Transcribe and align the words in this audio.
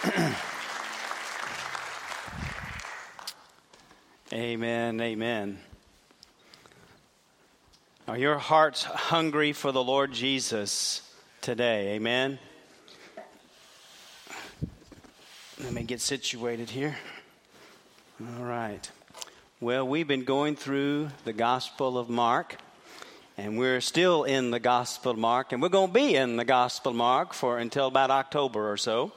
amen. 4.32 4.98
Amen. 4.98 5.58
Are 8.08 8.16
your 8.16 8.38
hearts 8.38 8.84
hungry 8.84 9.52
for 9.52 9.72
the 9.72 9.84
Lord 9.84 10.12
Jesus 10.12 11.02
today? 11.42 11.96
Amen. 11.96 12.38
Let 15.62 15.74
me 15.74 15.82
get 15.82 16.00
situated 16.00 16.70
here. 16.70 16.96
All 18.38 18.44
right. 18.44 18.90
Well, 19.60 19.86
we've 19.86 20.08
been 20.08 20.24
going 20.24 20.56
through 20.56 21.10
the 21.26 21.34
Gospel 21.34 21.98
of 21.98 22.08
Mark, 22.08 22.56
and 23.36 23.58
we're 23.58 23.82
still 23.82 24.24
in 24.24 24.50
the 24.50 24.60
Gospel 24.60 25.12
of 25.12 25.18
Mark, 25.18 25.52
and 25.52 25.60
we're 25.60 25.68
going 25.68 25.88
to 25.88 25.94
be 25.94 26.16
in 26.16 26.36
the 26.36 26.46
Gospel 26.46 26.92
of 26.92 26.96
Mark 26.96 27.34
for 27.34 27.58
until 27.58 27.86
about 27.86 28.10
October 28.10 28.72
or 28.72 28.78
so. 28.78 29.12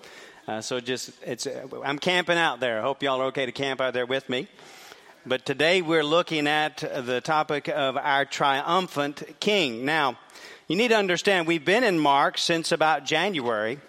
Uh, 0.46 0.60
so 0.60 0.82
just 0.82 1.12
it's 1.26 1.48
I'm 1.86 1.98
camping 1.98 2.38
out 2.38 2.60
there. 2.60 2.80
I 2.80 2.82
hope 2.82 3.02
y'all 3.02 3.22
are 3.22 3.28
okay 3.28 3.46
to 3.46 3.54
camp 3.54 3.80
out 3.80 3.94
there 3.94 4.06
with 4.06 4.28
me. 4.28 4.50
But 5.26 5.46
today 5.46 5.82
we're 5.82 6.04
looking 6.04 6.48
at 6.48 6.78
the 6.78 7.22
topic 7.22 7.70
of 7.70 7.96
our 7.96 8.26
triumphant 8.26 9.24
King. 9.40 9.86
Now, 9.86 10.20
you 10.68 10.76
need 10.76 10.90
to 10.90 10.98
understand 10.98 11.48
we've 11.48 11.64
been 11.64 11.86
in 11.86 11.98
Mark 11.98 12.38
since 12.38 12.74
about 12.74 13.06
January, 13.06 13.80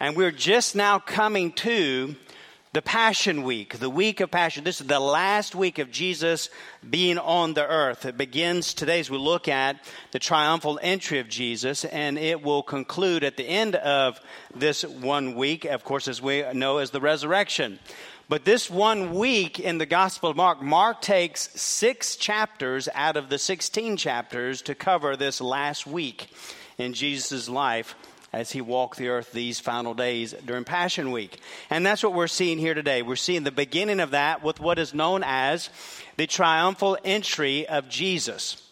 and 0.00 0.16
we're 0.16 0.32
just 0.32 0.74
now 0.74 0.98
coming 0.98 1.52
to 1.52 2.16
the 2.72 2.82
Passion 2.82 3.42
Week, 3.42 3.80
the 3.80 3.90
week 3.90 4.20
of 4.20 4.30
Passion. 4.30 4.62
This 4.62 4.80
is 4.80 4.86
the 4.86 5.00
last 5.00 5.56
week 5.56 5.80
of 5.80 5.90
Jesus 5.90 6.50
being 6.88 7.18
on 7.18 7.52
the 7.52 7.66
earth. 7.66 8.06
It 8.06 8.16
begins 8.16 8.74
today 8.74 9.00
as 9.00 9.10
we 9.10 9.18
look 9.18 9.48
at 9.48 9.84
the 10.12 10.20
triumphal 10.20 10.78
entry 10.80 11.18
of 11.18 11.28
Jesus, 11.28 11.84
and 11.84 12.16
it 12.16 12.44
will 12.44 12.62
conclude 12.62 13.24
at 13.24 13.36
the 13.36 13.42
end 13.42 13.74
of 13.74 14.20
this 14.54 14.84
one 14.84 15.34
week, 15.34 15.64
of 15.64 15.82
course, 15.82 16.06
as 16.06 16.22
we 16.22 16.44
know, 16.52 16.78
as 16.78 16.92
the 16.92 17.00
resurrection. 17.00 17.80
But 18.28 18.44
this 18.44 18.70
one 18.70 19.14
week 19.14 19.58
in 19.58 19.78
the 19.78 19.86
Gospel 19.86 20.30
of 20.30 20.36
Mark, 20.36 20.62
Mark 20.62 21.02
takes 21.02 21.50
six 21.60 22.14
chapters 22.14 22.88
out 22.94 23.16
of 23.16 23.30
the 23.30 23.38
16 23.38 23.96
chapters 23.96 24.62
to 24.62 24.76
cover 24.76 25.16
this 25.16 25.40
last 25.40 25.88
week 25.88 26.28
in 26.78 26.94
Jesus' 26.94 27.48
life 27.48 27.96
as 28.32 28.52
he 28.52 28.60
walked 28.60 28.98
the 28.98 29.08
earth 29.08 29.32
these 29.32 29.58
final 29.60 29.94
days 29.94 30.34
during 30.44 30.64
Passion 30.64 31.10
Week. 31.10 31.40
And 31.68 31.84
that's 31.84 32.02
what 32.02 32.14
we're 32.14 32.26
seeing 32.26 32.58
here 32.58 32.74
today. 32.74 33.02
We're 33.02 33.16
seeing 33.16 33.44
the 33.44 33.50
beginning 33.50 34.00
of 34.00 34.12
that 34.12 34.44
with 34.44 34.60
what 34.60 34.78
is 34.78 34.94
known 34.94 35.22
as 35.24 35.68
the 36.16 36.26
triumphal 36.26 36.96
entry 37.04 37.66
of 37.66 37.88
Jesus. 37.88 38.66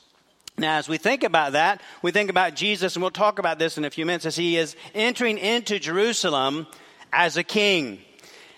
Now, 0.56 0.78
as 0.78 0.88
we 0.88 0.98
think 0.98 1.22
about 1.22 1.52
that, 1.52 1.80
we 2.02 2.10
think 2.10 2.30
about 2.30 2.56
Jesus, 2.56 2.96
and 2.96 3.02
we'll 3.02 3.12
talk 3.12 3.38
about 3.38 3.58
this 3.58 3.78
in 3.78 3.84
a 3.84 3.90
few 3.90 4.04
minutes, 4.04 4.26
as 4.26 4.36
he 4.36 4.56
is 4.56 4.74
entering 4.92 5.38
into 5.38 5.78
Jerusalem 5.78 6.66
as 7.12 7.36
a 7.36 7.44
king. 7.44 8.00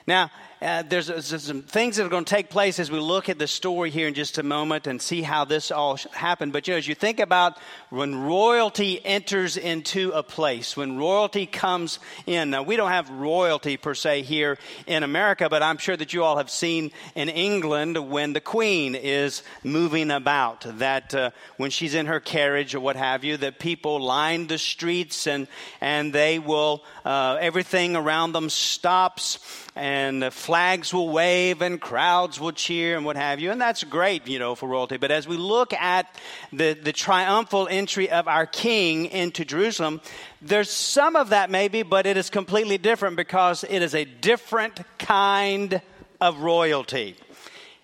Now, 0.07 0.31
uh, 0.63 0.83
there's, 0.83 1.07
there's, 1.07 1.43
some 1.43 1.63
things 1.63 1.97
that 1.97 2.05
are 2.05 2.11
going 2.11 2.25
to 2.25 2.35
take 2.35 2.51
place 2.51 2.79
as 2.79 2.91
we 2.91 2.99
look 2.99 3.31
at 3.31 3.39
the 3.39 3.47
story 3.47 3.89
here 3.89 4.07
in 4.07 4.13
just 4.13 4.37
a 4.37 4.43
moment 4.43 4.87
and 4.87 5.01
see 5.01 5.23
how 5.23 5.47
this 5.47 5.71
all 5.71 5.99
happened. 6.13 6.53
But 6.53 6.69
you 6.69 6.75
know, 6.75 6.79
as 6.79 6.87
you 6.87 6.95
think 6.95 7.19
about 7.19 7.57
when 7.89 8.15
royalty 8.15 9.03
enters 9.03 9.57
into 9.57 10.11
a 10.11 10.23
place, 10.23 10.77
when 10.77 10.99
royalty 10.99 11.47
comes 11.47 11.99
in, 12.27 12.51
now 12.51 12.63
we 12.63 12.77
don't 12.77 12.91
have 12.91 13.09
royalty 13.09 13.79
per 13.79 13.95
se 13.95 14.23
here 14.23 14.59
in 14.87 15.03
America, 15.03 15.49
but 15.49 15.63
I'm 15.63 15.79
sure 15.79 15.97
that 15.97 16.13
you 16.13 16.25
all 16.25 16.37
have 16.37 16.51
seen 16.51 16.91
in 17.15 17.31
England 17.31 18.11
when 18.11 18.35
the 18.35 18.41
Queen 18.41 18.95
is 18.95 19.43
moving 19.65 20.11
about, 20.11 20.67
that 20.79 21.15
uh, 21.15 21.31
when 21.57 21.71
she's 21.71 21.95
in 21.95 22.05
her 22.05 22.21
carriage 22.21 22.75
or 22.75 22.81
what 22.81 22.97
have 22.97 23.25
you, 23.25 23.39
that 23.39 23.61
people 23.61 23.99
line 23.99 24.47
the 24.47 24.59
streets 24.59 25.27
and 25.27 25.49
and 25.81 26.13
they 26.13 26.39
will 26.39 26.85
uh, 27.07 27.39
everything 27.41 27.97
around 27.97 28.33
them 28.33 28.51
stops 28.51 29.39
and 29.77 30.33
flags 30.33 30.93
will 30.93 31.11
wave 31.11 31.63
and 31.63 31.81
crowds 31.81 32.41
will 32.41 32.53
cheer 32.53 32.97
and 32.97 33.05
what 33.05 33.17
have 33.17 33.41
you. 33.41 33.51
And 33.51 33.61
that's 33.61 33.85
great, 33.85 34.27
you 34.27 34.39
know, 34.39 34.55
for 34.55 34.69
royalty. 34.69 34.97
But 34.97 35.11
as 35.11 35.29
we 35.29 35.37
look 35.37 35.73
at 35.73 36.13
the, 36.53 36.75
the 36.75 36.93
triumphal 36.93 37.69
entry 37.69 38.11
of 38.11 38.27
our 38.27 38.47
king 38.47 39.07
into 39.07 39.45
Jerusalem, 39.45 40.01
there's 40.43 40.71
some 40.71 41.17
of 41.17 41.31
that 41.31 41.51
maybe, 41.51 41.83
but 41.83 42.07
it 42.07 42.17
is 42.17 42.31
completely 42.31 42.79
different 42.79 43.17
because 43.17 43.65
it 43.65 43.83
is 43.83 43.95
a 43.95 44.05
different 44.05 44.81
kind 44.99 45.81
of 46.21 46.41
royalty. 46.41 47.17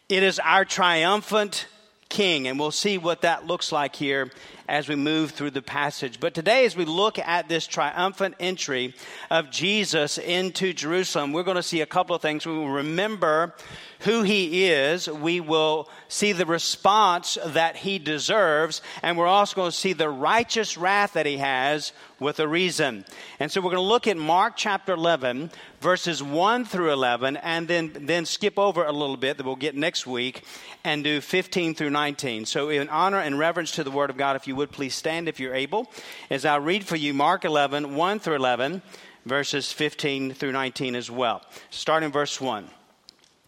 It 0.09 0.22
is 0.22 0.38
our 0.38 0.65
triumphant 0.65 1.66
king, 2.09 2.49
and 2.49 2.59
we'll 2.59 2.71
see 2.71 2.99
what 2.99 3.22
that 3.22 3.47
looks 3.47 3.72
like 3.72 3.97
here 3.97 4.31
as 4.69 4.89
we 4.89 4.97
move 4.97 5.31
through 5.31 5.50
the 5.50 5.62
passage. 5.62 6.19
But 6.19 6.34
today, 6.34 6.65
as 6.65 6.77
we 6.77 6.84
look 6.84 7.19
at 7.19 7.49
this 7.49 7.67
triumphant 7.67 8.34
entry 8.41 8.94
of 9.31 9.50
Jesus 9.50 10.19
into 10.19 10.72
Jerusalem, 10.72 11.33
we're 11.33 11.43
going 11.43 11.56
to 11.56 11.62
see 11.62 11.81
a 11.81 11.87
couple 11.87 12.17
of 12.17 12.22
things. 12.22 12.47
We 12.47 12.53
will 12.53 12.69
remember 12.71 13.55
who 14.01 14.23
he 14.23 14.67
is, 14.67 15.09
we 15.09 15.41
will 15.41 15.89
see 16.09 16.33
the 16.33 16.47
response 16.47 17.39
that 17.45 17.77
he 17.77 17.99
deserves, 17.99 18.83
and 19.03 19.17
we're 19.17 19.27
also 19.27 19.57
going 19.57 19.71
to 19.71 19.77
see 19.77 19.93
the 19.93 20.09
righteous 20.09 20.77
wrath 20.77 21.15
that 21.15 21.27
he 21.27 21.39
has 21.39 21.93
with 22.19 22.41
a 22.41 22.49
reason. 22.49 23.05
And 23.41 23.51
so 23.51 23.61
we're 23.61 23.71
going 23.71 23.77
to 23.77 23.81
look 23.81 24.06
at 24.06 24.17
Mark 24.17 24.55
chapter 24.56 24.93
11, 24.93 25.51
verses 25.81 26.23
1 26.23 26.65
through 26.65 26.93
11, 26.93 27.37
and 27.39 27.69
then, 27.69 27.93
then 28.01 28.27
skip 28.27 28.59
over 28.59 28.85
a 28.85 28.93
little 28.93 29.17
bit 29.17 29.37
that 29.37 29.47
we'll 29.47 29.56
get 29.56 29.75
next 29.75 30.06
week 30.06 30.45
and 30.85 31.03
do 31.03 31.21
15 31.21 31.75
through 31.75 31.91
19. 31.91 32.47
So, 32.47 32.69
in 32.69 32.89
honor 32.89 33.21
and 33.21 33.39
reverence 33.39 33.73
to 33.73 33.85
the 33.85 33.91
Word 33.91 34.11
of 34.11 34.17
God, 34.17 34.37
if 34.37 34.47
you 34.47 34.56
would 34.56 34.73
please 34.73 34.95
stand 34.95 35.29
if 35.29 35.41
you're 35.41 35.55
able, 35.55 35.91
as 36.31 36.45
I 36.45 36.56
read 36.56 36.85
for 36.85 36.97
you 36.97 37.12
Mark 37.12 37.45
11, 37.45 37.95
1 37.95 38.19
through 38.21 38.37
11, 38.37 38.83
verses 39.25 39.73
15 39.73 40.35
through 40.35 40.53
19 40.53 40.95
as 40.95 41.11
well. 41.11 41.43
Starting 41.71 42.12
verse 42.12 42.41
1. 42.41 42.69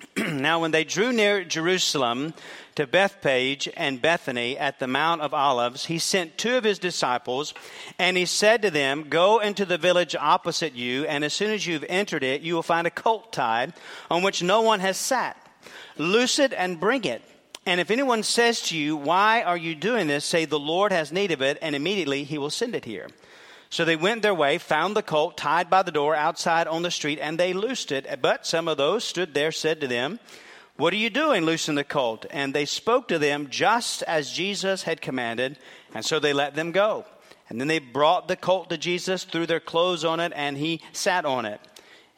now, 0.17 0.61
when 0.61 0.71
they 0.71 0.85
drew 0.85 1.13
near 1.13 1.45
Jerusalem 1.45 2.35
to 2.77 2.87
Bethphage 2.87 3.69
and 3.77 4.01
Bethany 4.01 4.57
at 4.57 4.79
the 4.79 4.87
Mount 4.87 5.21
of 5.23 5.35
Olives, 5.35 5.87
he 5.87 5.99
sent 5.99 6.39
two 6.39 6.57
of 6.57 6.65
his 6.65 6.79
disciples, 6.79 7.55
and 7.99 8.17
he 8.17 8.25
said 8.25 8.63
to 8.63 8.71
them, 8.71 9.09
Go 9.09 9.41
into 9.41 9.65
the 9.65 9.79
village 9.79 10.15
opposite 10.15 10.75
you, 10.75 11.05
and 11.07 11.25
as 11.25 11.33
soon 11.35 11.51
as 11.51 11.67
you've 11.67 11.85
entered 11.89 12.23
it, 12.23 12.43
you 12.43 12.55
will 12.55 12.63
find 12.63 12.87
a 12.87 12.91
colt 12.91 13.33
tied 13.33 13.73
on 14.11 14.23
which 14.23 14.43
no 14.43 14.63
one 14.63 14.81
has 14.81 14.97
sat. 14.97 15.37
Loose 15.97 16.39
it 16.39 16.53
and 16.53 16.79
bring 16.81 17.05
it. 17.05 17.23
And 17.67 17.81
if 17.81 17.91
anyone 17.91 18.23
says 18.23 18.63
to 18.69 18.77
you, 18.77 18.97
Why 18.97 19.43
are 19.43 19.57
you 19.57 19.75
doing 19.75 20.07
this? 20.07 20.25
say, 20.25 20.45
The 20.45 20.59
Lord 20.59 20.93
has 20.93 21.13
need 21.13 21.33
of 21.33 21.43
it, 21.43 21.59
and 21.61 21.75
immediately 21.75 22.25
he 22.25 22.39
will 22.39 22.51
send 22.51 22.75
it 22.75 22.85
here. 22.85 23.09
So 23.71 23.85
they 23.85 23.97
went 23.97 24.23
their 24.23 24.35
way, 24.35 24.59
found 24.59 24.97
the 24.97 25.03
colt 25.03 25.37
tied 25.37 25.69
by 25.69 25.83
the 25.83 25.93
door 25.93 26.15
outside 26.15 26.67
on 26.67 26.83
the 26.83 26.91
street, 26.91 27.19
and 27.21 27.39
they 27.39 27.53
loosed 27.53 27.93
it. 27.93 28.07
But 28.23 28.47
some 28.47 28.67
of 28.67 28.79
those 28.79 29.05
stood 29.05 29.35
there 29.35 29.53
said 29.53 29.81
to 29.81 29.87
them, 29.87 30.21
What 30.77 30.93
are 30.93 30.97
you 30.97 31.11
doing, 31.11 31.45
loosing 31.45 31.75
the 31.75 31.85
colt? 31.85 32.25
And 32.31 32.55
they 32.55 32.65
spoke 32.65 33.09
to 33.09 33.19
them 33.19 33.49
just 33.51 34.03
as 34.05 34.33
Jesus 34.33 34.85
had 34.85 35.03
commanded, 35.03 35.59
and 35.95 36.05
so 36.05 36.19
they 36.19 36.33
let 36.33 36.55
them 36.55 36.73
go. 36.73 37.05
And 37.51 37.61
then 37.61 37.69
they 37.69 37.79
brought 37.79 38.29
the 38.29 38.37
colt 38.37 38.71
to 38.71 38.79
Jesus, 38.79 39.25
threw 39.25 39.47
their 39.47 39.61
clothes 39.61 40.05
on 40.05 40.21
it, 40.21 40.33
and 40.35 40.57
he 40.57 40.81
sat 40.93 41.25
on 41.25 41.45
it. 41.45 41.61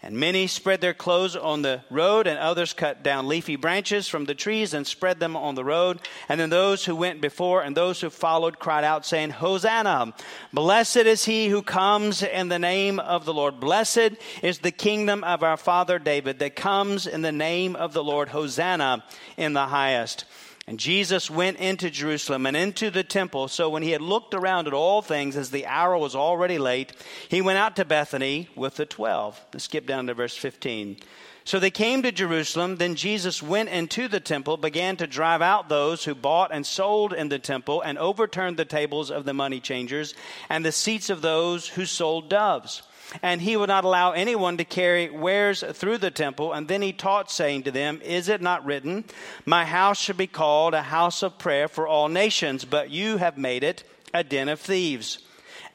And 0.02 0.16
many 0.16 0.46
spread 0.46 0.80
their 0.80 0.94
clothes 0.94 1.36
on 1.36 1.60
the 1.60 1.82
road, 1.90 2.26
and 2.26 2.38
others 2.38 2.72
cut 2.72 3.02
down 3.02 3.28
leafy 3.28 3.56
branches 3.56 4.08
from 4.08 4.24
the 4.24 4.34
trees 4.34 4.72
and 4.72 4.86
spread 4.86 5.20
them 5.20 5.36
on 5.36 5.56
the 5.56 5.64
road. 5.64 6.00
And 6.26 6.40
then 6.40 6.48
those 6.48 6.86
who 6.86 6.96
went 6.96 7.20
before 7.20 7.62
and 7.62 7.76
those 7.76 8.00
who 8.00 8.08
followed 8.08 8.58
cried 8.58 8.82
out, 8.82 9.04
saying, 9.04 9.30
Hosanna! 9.30 10.14
Blessed 10.54 10.96
is 10.96 11.26
he 11.26 11.48
who 11.48 11.60
comes 11.60 12.22
in 12.22 12.48
the 12.48 12.58
name 12.58 12.98
of 12.98 13.26
the 13.26 13.34
Lord. 13.34 13.60
Blessed 13.60 14.12
is 14.42 14.60
the 14.60 14.70
kingdom 14.70 15.22
of 15.22 15.42
our 15.42 15.58
father 15.58 15.98
David 15.98 16.38
that 16.38 16.56
comes 16.56 17.06
in 17.06 17.20
the 17.20 17.30
name 17.30 17.76
of 17.76 17.92
the 17.92 18.02
Lord. 18.02 18.30
Hosanna 18.30 19.04
in 19.36 19.52
the 19.52 19.66
highest. 19.66 20.24
And 20.70 20.78
Jesus 20.78 21.28
went 21.28 21.56
into 21.56 21.90
Jerusalem 21.90 22.46
and 22.46 22.56
into 22.56 22.90
the 22.90 23.02
temple. 23.02 23.48
So 23.48 23.68
when 23.68 23.82
he 23.82 23.90
had 23.90 24.00
looked 24.00 24.34
around 24.34 24.68
at 24.68 24.72
all 24.72 25.02
things, 25.02 25.36
as 25.36 25.50
the 25.50 25.66
hour 25.66 25.98
was 25.98 26.14
already 26.14 26.58
late, 26.58 26.92
he 27.28 27.42
went 27.42 27.58
out 27.58 27.74
to 27.74 27.84
Bethany 27.84 28.48
with 28.54 28.76
the 28.76 28.86
twelve. 28.86 29.44
Let's 29.52 29.64
skip 29.64 29.84
down 29.84 30.06
to 30.06 30.14
verse 30.14 30.36
15. 30.36 30.98
So 31.42 31.58
they 31.58 31.72
came 31.72 32.04
to 32.04 32.12
Jerusalem. 32.12 32.76
Then 32.76 32.94
Jesus 32.94 33.42
went 33.42 33.68
into 33.68 34.06
the 34.06 34.20
temple, 34.20 34.58
began 34.58 34.96
to 34.98 35.08
drive 35.08 35.42
out 35.42 35.68
those 35.68 36.04
who 36.04 36.14
bought 36.14 36.54
and 36.54 36.64
sold 36.64 37.12
in 37.12 37.30
the 37.30 37.40
temple, 37.40 37.80
and 37.80 37.98
overturned 37.98 38.56
the 38.56 38.64
tables 38.64 39.10
of 39.10 39.24
the 39.24 39.34
money 39.34 39.58
changers 39.58 40.14
and 40.48 40.64
the 40.64 40.70
seats 40.70 41.10
of 41.10 41.20
those 41.20 41.66
who 41.66 41.84
sold 41.84 42.28
doves 42.28 42.84
and 43.22 43.40
he 43.40 43.56
would 43.56 43.68
not 43.68 43.84
allow 43.84 44.12
anyone 44.12 44.56
to 44.56 44.64
carry 44.64 45.10
wares 45.10 45.64
through 45.72 45.98
the 45.98 46.10
temple. 46.10 46.52
And 46.52 46.68
then 46.68 46.82
he 46.82 46.92
taught, 46.92 47.30
saying 47.30 47.64
to 47.64 47.70
them, 47.70 48.00
Is 48.02 48.28
it 48.28 48.40
not 48.40 48.64
written, 48.64 49.04
My 49.44 49.64
house 49.64 50.00
should 50.00 50.16
be 50.16 50.26
called 50.26 50.74
a 50.74 50.82
house 50.82 51.22
of 51.22 51.38
prayer 51.38 51.68
for 51.68 51.86
all 51.86 52.08
nations, 52.08 52.64
but 52.64 52.90
you 52.90 53.16
have 53.16 53.36
made 53.36 53.64
it 53.64 53.84
a 54.14 54.22
den 54.22 54.48
of 54.48 54.60
thieves? 54.60 55.18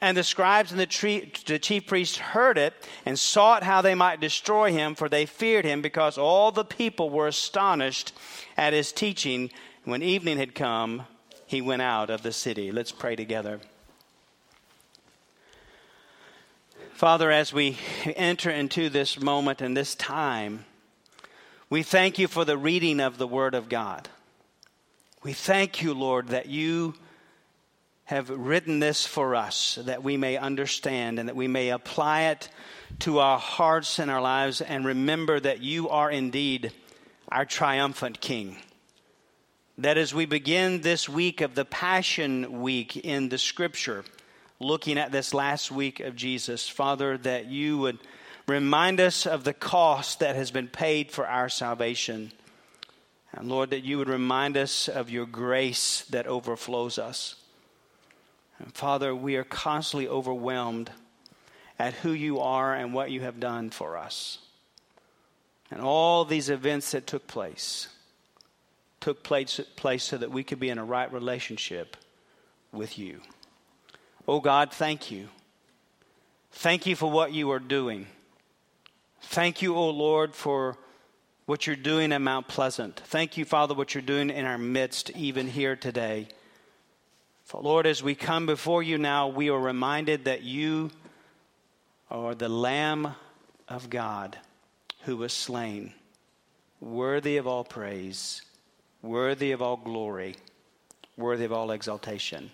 And 0.00 0.16
the 0.16 0.24
scribes 0.24 0.72
and 0.72 0.80
the, 0.80 0.86
tree, 0.86 1.32
the 1.46 1.58
chief 1.58 1.86
priests 1.86 2.18
heard 2.18 2.58
it 2.58 2.74
and 3.06 3.18
sought 3.18 3.62
how 3.62 3.80
they 3.80 3.94
might 3.94 4.20
destroy 4.20 4.70
him, 4.72 4.94
for 4.94 5.08
they 5.08 5.24
feared 5.24 5.64
him, 5.64 5.80
because 5.80 6.18
all 6.18 6.52
the 6.52 6.64
people 6.64 7.08
were 7.08 7.28
astonished 7.28 8.12
at 8.56 8.74
his 8.74 8.92
teaching. 8.92 9.50
When 9.84 10.02
evening 10.02 10.36
had 10.36 10.54
come, 10.54 11.04
he 11.46 11.62
went 11.62 11.82
out 11.82 12.10
of 12.10 12.22
the 12.22 12.32
city. 12.32 12.70
Let's 12.72 12.92
pray 12.92 13.16
together. 13.16 13.60
Father, 16.96 17.30
as 17.30 17.52
we 17.52 17.76
enter 18.06 18.48
into 18.48 18.88
this 18.88 19.20
moment 19.20 19.60
and 19.60 19.76
this 19.76 19.94
time, 19.94 20.64
we 21.68 21.82
thank 21.82 22.18
you 22.18 22.26
for 22.26 22.46
the 22.46 22.56
reading 22.56 23.00
of 23.00 23.18
the 23.18 23.26
Word 23.26 23.54
of 23.54 23.68
God. 23.68 24.08
We 25.22 25.34
thank 25.34 25.82
you, 25.82 25.92
Lord, 25.92 26.28
that 26.28 26.46
you 26.46 26.94
have 28.06 28.30
written 28.30 28.78
this 28.78 29.04
for 29.04 29.34
us 29.34 29.78
that 29.82 30.02
we 30.02 30.16
may 30.16 30.38
understand 30.38 31.18
and 31.18 31.28
that 31.28 31.36
we 31.36 31.48
may 31.48 31.68
apply 31.68 32.28
it 32.28 32.48
to 33.00 33.18
our 33.18 33.38
hearts 33.38 33.98
and 33.98 34.10
our 34.10 34.22
lives 34.22 34.62
and 34.62 34.86
remember 34.86 35.38
that 35.38 35.60
you 35.60 35.90
are 35.90 36.10
indeed 36.10 36.72
our 37.30 37.44
triumphant 37.44 38.22
King. 38.22 38.56
That 39.76 39.98
as 39.98 40.14
we 40.14 40.24
begin 40.24 40.80
this 40.80 41.10
week 41.10 41.42
of 41.42 41.56
the 41.56 41.66
Passion 41.66 42.62
Week 42.62 42.96
in 42.96 43.28
the 43.28 43.36
Scripture, 43.36 44.02
looking 44.58 44.98
at 44.98 45.12
this 45.12 45.34
last 45.34 45.70
week 45.70 46.00
of 46.00 46.16
Jesus, 46.16 46.68
Father, 46.68 47.18
that 47.18 47.46
you 47.46 47.78
would 47.78 47.98
remind 48.46 49.00
us 49.00 49.26
of 49.26 49.44
the 49.44 49.52
cost 49.52 50.20
that 50.20 50.36
has 50.36 50.50
been 50.50 50.68
paid 50.68 51.10
for 51.10 51.26
our 51.26 51.48
salvation. 51.48 52.32
And 53.32 53.48
Lord, 53.48 53.70
that 53.70 53.84
you 53.84 53.98
would 53.98 54.08
remind 54.08 54.56
us 54.56 54.88
of 54.88 55.10
your 55.10 55.26
grace 55.26 56.02
that 56.10 56.26
overflows 56.26 56.98
us. 56.98 57.36
And 58.58 58.72
Father, 58.72 59.14
we 59.14 59.36
are 59.36 59.44
constantly 59.44 60.08
overwhelmed 60.08 60.90
at 61.78 61.92
who 61.94 62.12
you 62.12 62.40
are 62.40 62.74
and 62.74 62.94
what 62.94 63.10
you 63.10 63.20
have 63.20 63.38
done 63.38 63.70
for 63.70 63.96
us. 63.96 64.38
And 65.70 65.80
all 65.80 66.24
these 66.24 66.48
events 66.48 66.92
that 66.92 67.06
took 67.06 67.26
place 67.26 67.88
took 69.06 69.22
place, 69.22 69.60
place 69.76 70.02
so 70.02 70.18
that 70.18 70.32
we 70.32 70.42
could 70.42 70.58
be 70.58 70.68
in 70.68 70.78
a 70.78 70.84
right 70.84 71.12
relationship 71.12 71.96
with 72.72 72.98
you. 72.98 73.20
Oh 74.28 74.40
God, 74.40 74.72
thank 74.72 75.10
you. 75.10 75.28
Thank 76.50 76.86
you 76.86 76.96
for 76.96 77.10
what 77.10 77.32
you 77.32 77.50
are 77.52 77.58
doing. 77.58 78.06
Thank 79.20 79.62
you, 79.62 79.76
oh 79.76 79.90
Lord, 79.90 80.34
for 80.34 80.76
what 81.44 81.66
you're 81.66 81.76
doing 81.76 82.12
at 82.12 82.20
Mount 82.20 82.48
Pleasant. 82.48 83.00
Thank 83.06 83.36
you, 83.36 83.44
Father, 83.44 83.74
what 83.74 83.94
you're 83.94 84.02
doing 84.02 84.30
in 84.30 84.44
our 84.44 84.58
midst, 84.58 85.10
even 85.10 85.46
here 85.46 85.76
today. 85.76 86.26
For 87.44 87.60
Lord, 87.60 87.86
as 87.86 88.02
we 88.02 88.16
come 88.16 88.46
before 88.46 88.82
you 88.82 88.98
now, 88.98 89.28
we 89.28 89.48
are 89.50 89.58
reminded 89.58 90.24
that 90.24 90.42
you 90.42 90.90
are 92.10 92.34
the 92.34 92.48
Lamb 92.48 93.14
of 93.68 93.88
God 93.88 94.38
who 95.02 95.16
was 95.16 95.32
slain, 95.32 95.92
worthy 96.80 97.36
of 97.36 97.46
all 97.46 97.62
praise, 97.62 98.42
worthy 99.02 99.52
of 99.52 99.62
all 99.62 99.76
glory, 99.76 100.34
worthy 101.16 101.44
of 101.44 101.52
all 101.52 101.70
exaltation, 101.70 102.50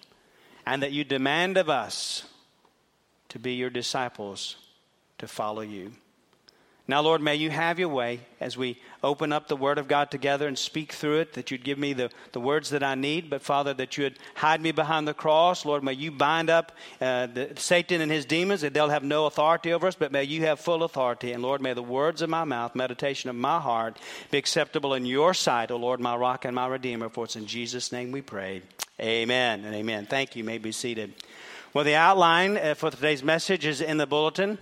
and 0.66 0.82
that 0.82 0.92
you 0.92 1.04
demand 1.04 1.56
of 1.56 1.68
us 1.68 2.24
to 3.28 3.38
be 3.38 3.54
your 3.54 3.70
disciples, 3.70 4.56
to 5.18 5.26
follow 5.26 5.62
you. 5.62 5.92
Now, 6.88 7.00
Lord, 7.00 7.22
may 7.22 7.36
you 7.36 7.48
have 7.48 7.78
your 7.78 7.88
way 7.88 8.20
as 8.40 8.58
we 8.58 8.76
open 9.04 9.32
up 9.32 9.46
the 9.46 9.56
Word 9.56 9.78
of 9.78 9.86
God 9.86 10.10
together 10.10 10.48
and 10.48 10.58
speak 10.58 10.92
through 10.92 11.20
it, 11.20 11.34
that 11.34 11.50
you'd 11.50 11.64
give 11.64 11.78
me 11.78 11.92
the, 11.92 12.10
the 12.32 12.40
words 12.40 12.70
that 12.70 12.82
I 12.82 12.96
need, 12.96 13.30
but 13.30 13.40
Father, 13.40 13.72
that 13.74 13.96
you'd 13.96 14.18
hide 14.34 14.60
me 14.60 14.72
behind 14.72 15.06
the 15.06 15.14
cross. 15.14 15.64
Lord, 15.64 15.84
may 15.84 15.92
you 15.92 16.10
bind 16.10 16.50
up 16.50 16.72
uh, 17.00 17.26
the, 17.26 17.52
Satan 17.56 18.00
and 18.00 18.10
his 18.10 18.24
demons, 18.24 18.62
that 18.62 18.74
they'll 18.74 18.88
have 18.88 19.04
no 19.04 19.26
authority 19.26 19.72
over 19.72 19.86
us, 19.86 19.94
but 19.94 20.10
may 20.10 20.24
you 20.24 20.42
have 20.42 20.58
full 20.58 20.82
authority. 20.82 21.32
And 21.32 21.42
Lord, 21.42 21.62
may 21.62 21.72
the 21.72 21.82
words 21.82 22.20
of 22.20 22.28
my 22.28 22.44
mouth, 22.44 22.74
meditation 22.74 23.30
of 23.30 23.36
my 23.36 23.60
heart, 23.60 23.96
be 24.32 24.38
acceptable 24.38 24.92
in 24.92 25.06
your 25.06 25.34
sight, 25.34 25.70
O 25.70 25.76
Lord, 25.76 26.00
my 26.00 26.16
rock 26.16 26.44
and 26.44 26.54
my 26.54 26.66
redeemer. 26.66 27.08
For 27.08 27.24
it's 27.24 27.36
in 27.36 27.46
Jesus' 27.46 27.92
name 27.92 28.10
we 28.10 28.22
pray. 28.22 28.62
Amen 29.02 29.64
and 29.64 29.74
amen. 29.74 30.06
Thank 30.06 30.36
you. 30.36 30.40
you 30.40 30.44
may 30.44 30.58
be 30.58 30.70
seated. 30.70 31.12
Well, 31.74 31.82
the 31.82 31.96
outline 31.96 32.56
uh, 32.56 32.74
for 32.74 32.88
today's 32.88 33.24
message 33.24 33.66
is 33.66 33.80
in 33.80 33.96
the 33.96 34.06
bulletin. 34.06 34.60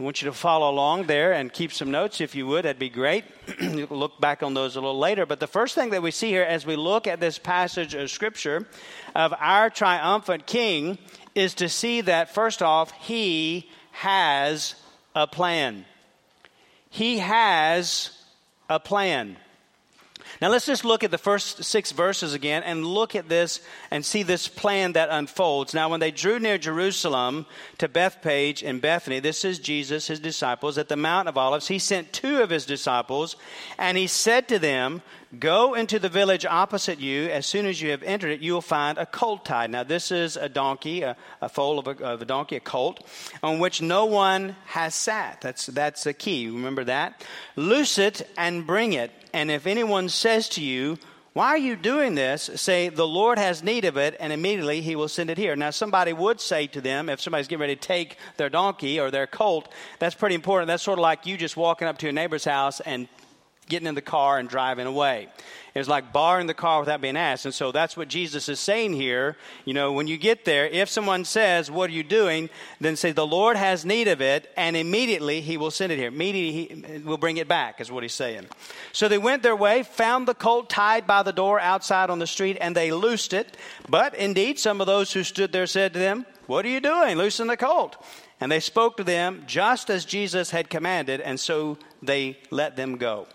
I 0.00 0.02
want 0.02 0.22
you 0.22 0.30
to 0.30 0.32
follow 0.32 0.70
along 0.70 1.08
there 1.08 1.34
and 1.34 1.52
keep 1.52 1.74
some 1.74 1.90
notes 1.90 2.22
if 2.22 2.34
you 2.34 2.46
would. 2.46 2.64
That'd 2.64 2.78
be 2.78 2.88
great. 2.88 3.24
look 3.90 4.18
back 4.18 4.42
on 4.42 4.54
those 4.54 4.76
a 4.76 4.80
little 4.80 4.98
later. 4.98 5.26
But 5.26 5.40
the 5.40 5.46
first 5.46 5.74
thing 5.74 5.90
that 5.90 6.00
we 6.00 6.10
see 6.10 6.30
here 6.30 6.42
as 6.42 6.64
we 6.64 6.74
look 6.74 7.06
at 7.06 7.20
this 7.20 7.38
passage 7.38 7.92
of 7.92 8.10
Scripture 8.10 8.66
of 9.14 9.34
our 9.38 9.68
triumphant 9.68 10.46
King 10.46 10.96
is 11.34 11.52
to 11.56 11.68
see 11.68 12.00
that, 12.00 12.32
first 12.32 12.62
off, 12.62 12.92
he 12.92 13.68
has 13.90 14.74
a 15.14 15.26
plan. 15.26 15.84
He 16.88 17.18
has 17.18 18.18
a 18.70 18.80
plan. 18.80 19.36
Now 20.42 20.48
let's 20.48 20.66
just 20.66 20.84
look 20.84 21.04
at 21.04 21.12
the 21.12 21.18
first 21.18 21.62
six 21.62 21.92
verses 21.92 22.34
again 22.34 22.64
and 22.64 22.84
look 22.84 23.14
at 23.14 23.28
this 23.28 23.60
and 23.92 24.04
see 24.04 24.24
this 24.24 24.48
plan 24.48 24.94
that 24.94 25.08
unfolds. 25.08 25.72
Now, 25.72 25.88
when 25.88 26.00
they 26.00 26.10
drew 26.10 26.40
near 26.40 26.58
Jerusalem 26.58 27.46
to 27.78 27.86
Bethphage 27.86 28.60
and 28.60 28.80
Bethany, 28.82 29.20
this 29.20 29.44
is 29.44 29.60
Jesus, 29.60 30.08
his 30.08 30.18
disciples, 30.18 30.78
at 30.78 30.88
the 30.88 30.96
Mount 30.96 31.28
of 31.28 31.38
Olives, 31.38 31.68
he 31.68 31.78
sent 31.78 32.12
two 32.12 32.42
of 32.42 32.50
his 32.50 32.66
disciples 32.66 33.36
and 33.78 33.96
he 33.96 34.08
said 34.08 34.48
to 34.48 34.58
them, 34.58 35.02
Go 35.38 35.72
into 35.72 35.98
the 35.98 36.10
village 36.10 36.44
opposite 36.44 37.00
you. 37.00 37.28
As 37.30 37.46
soon 37.46 37.64
as 37.64 37.80
you 37.80 37.90
have 37.92 38.02
entered 38.02 38.32
it, 38.32 38.40
you 38.40 38.52
will 38.52 38.60
find 38.60 38.98
a 38.98 39.06
colt 39.06 39.46
tied. 39.46 39.70
Now, 39.70 39.82
this 39.82 40.12
is 40.12 40.36
a 40.36 40.48
donkey, 40.48 41.00
a, 41.02 41.16
a 41.40 41.48
foal 41.48 41.78
of 41.78 41.86
a, 41.86 42.04
of 42.04 42.20
a, 42.20 42.26
donkey, 42.26 42.56
a 42.56 42.60
colt, 42.60 43.02
on 43.42 43.58
which 43.58 43.80
no 43.80 44.04
one 44.04 44.56
has 44.66 44.94
sat. 44.94 45.40
That's, 45.40 45.66
that's 45.66 46.04
the 46.04 46.12
key. 46.12 46.48
Remember 46.48 46.84
that? 46.84 47.24
Loose 47.56 47.96
it 47.96 48.28
and 48.36 48.66
bring 48.66 48.92
it. 48.92 49.10
And 49.32 49.50
if 49.50 49.66
anyone 49.66 50.10
says 50.10 50.50
to 50.50 50.62
you, 50.62 50.98
why 51.32 51.48
are 51.48 51.58
you 51.58 51.76
doing 51.76 52.14
this? 52.14 52.50
Say, 52.56 52.90
the 52.90 53.06
Lord 53.06 53.38
has 53.38 53.62
need 53.62 53.86
of 53.86 53.96
it, 53.96 54.14
and 54.20 54.34
immediately 54.34 54.82
he 54.82 54.96
will 54.96 55.08
send 55.08 55.30
it 55.30 55.38
here. 55.38 55.56
Now, 55.56 55.70
somebody 55.70 56.12
would 56.12 56.42
say 56.42 56.66
to 56.66 56.82
them, 56.82 57.08
if 57.08 57.22
somebody's 57.22 57.48
getting 57.48 57.62
ready 57.62 57.74
to 57.74 57.80
take 57.80 58.18
their 58.36 58.50
donkey 58.50 59.00
or 59.00 59.10
their 59.10 59.26
colt, 59.26 59.72
that's 59.98 60.14
pretty 60.14 60.34
important. 60.34 60.66
That's 60.66 60.82
sort 60.82 60.98
of 60.98 61.02
like 61.02 61.24
you 61.24 61.38
just 61.38 61.56
walking 61.56 61.88
up 61.88 61.96
to 61.98 62.06
your 62.06 62.12
neighbor's 62.12 62.44
house 62.44 62.80
and 62.80 63.08
getting 63.68 63.88
in 63.88 63.94
the 63.94 64.02
car 64.02 64.38
and 64.38 64.48
driving 64.48 64.86
away. 64.86 65.28
It's 65.74 65.88
like 65.88 66.12
borrowing 66.12 66.46
the 66.46 66.54
car 66.54 66.80
without 66.80 67.00
being 67.00 67.16
asked. 67.16 67.46
And 67.46 67.54
so 67.54 67.72
that's 67.72 67.96
what 67.96 68.08
Jesus 68.08 68.50
is 68.50 68.60
saying 68.60 68.92
here. 68.92 69.38
You 69.64 69.72
know, 69.72 69.92
when 69.92 70.06
you 70.06 70.18
get 70.18 70.44
there, 70.44 70.66
if 70.66 70.90
someone 70.90 71.24
says, 71.24 71.70
What 71.70 71.88
are 71.88 71.94
you 71.94 72.02
doing? 72.02 72.50
then 72.78 72.94
say, 72.96 73.12
The 73.12 73.26
Lord 73.26 73.56
has 73.56 73.86
need 73.86 74.06
of 74.08 74.20
it, 74.20 74.52
and 74.56 74.76
immediately 74.76 75.40
he 75.40 75.56
will 75.56 75.70
send 75.70 75.90
it 75.90 75.98
here. 75.98 76.08
Immediately 76.08 76.84
he 76.84 76.98
will 76.98 77.16
bring 77.16 77.38
it 77.38 77.48
back, 77.48 77.80
is 77.80 77.90
what 77.90 78.02
he's 78.02 78.12
saying. 78.12 78.46
So 78.92 79.08
they 79.08 79.16
went 79.16 79.42
their 79.42 79.56
way, 79.56 79.82
found 79.82 80.28
the 80.28 80.34
colt 80.34 80.68
tied 80.68 81.06
by 81.06 81.22
the 81.22 81.32
door 81.32 81.58
outside 81.58 82.10
on 82.10 82.18
the 82.18 82.26
street, 82.26 82.58
and 82.60 82.76
they 82.76 82.92
loosed 82.92 83.32
it. 83.32 83.56
But 83.88 84.14
indeed, 84.14 84.58
some 84.58 84.82
of 84.82 84.86
those 84.86 85.12
who 85.12 85.22
stood 85.22 85.52
there 85.52 85.66
said 85.66 85.94
to 85.94 85.98
them, 85.98 86.26
What 86.46 86.66
are 86.66 86.70
you 86.70 86.80
doing? 86.80 87.16
Loosen 87.16 87.46
the 87.46 87.56
colt. 87.56 87.96
And 88.40 88.52
they 88.52 88.60
spoke 88.60 88.98
to 88.98 89.04
them 89.04 89.44
just 89.46 89.88
as 89.88 90.04
Jesus 90.04 90.50
had 90.50 90.68
commanded, 90.68 91.22
and 91.22 91.40
so 91.40 91.78
they 92.02 92.36
let 92.50 92.76
them 92.76 92.98
go. 92.98 93.26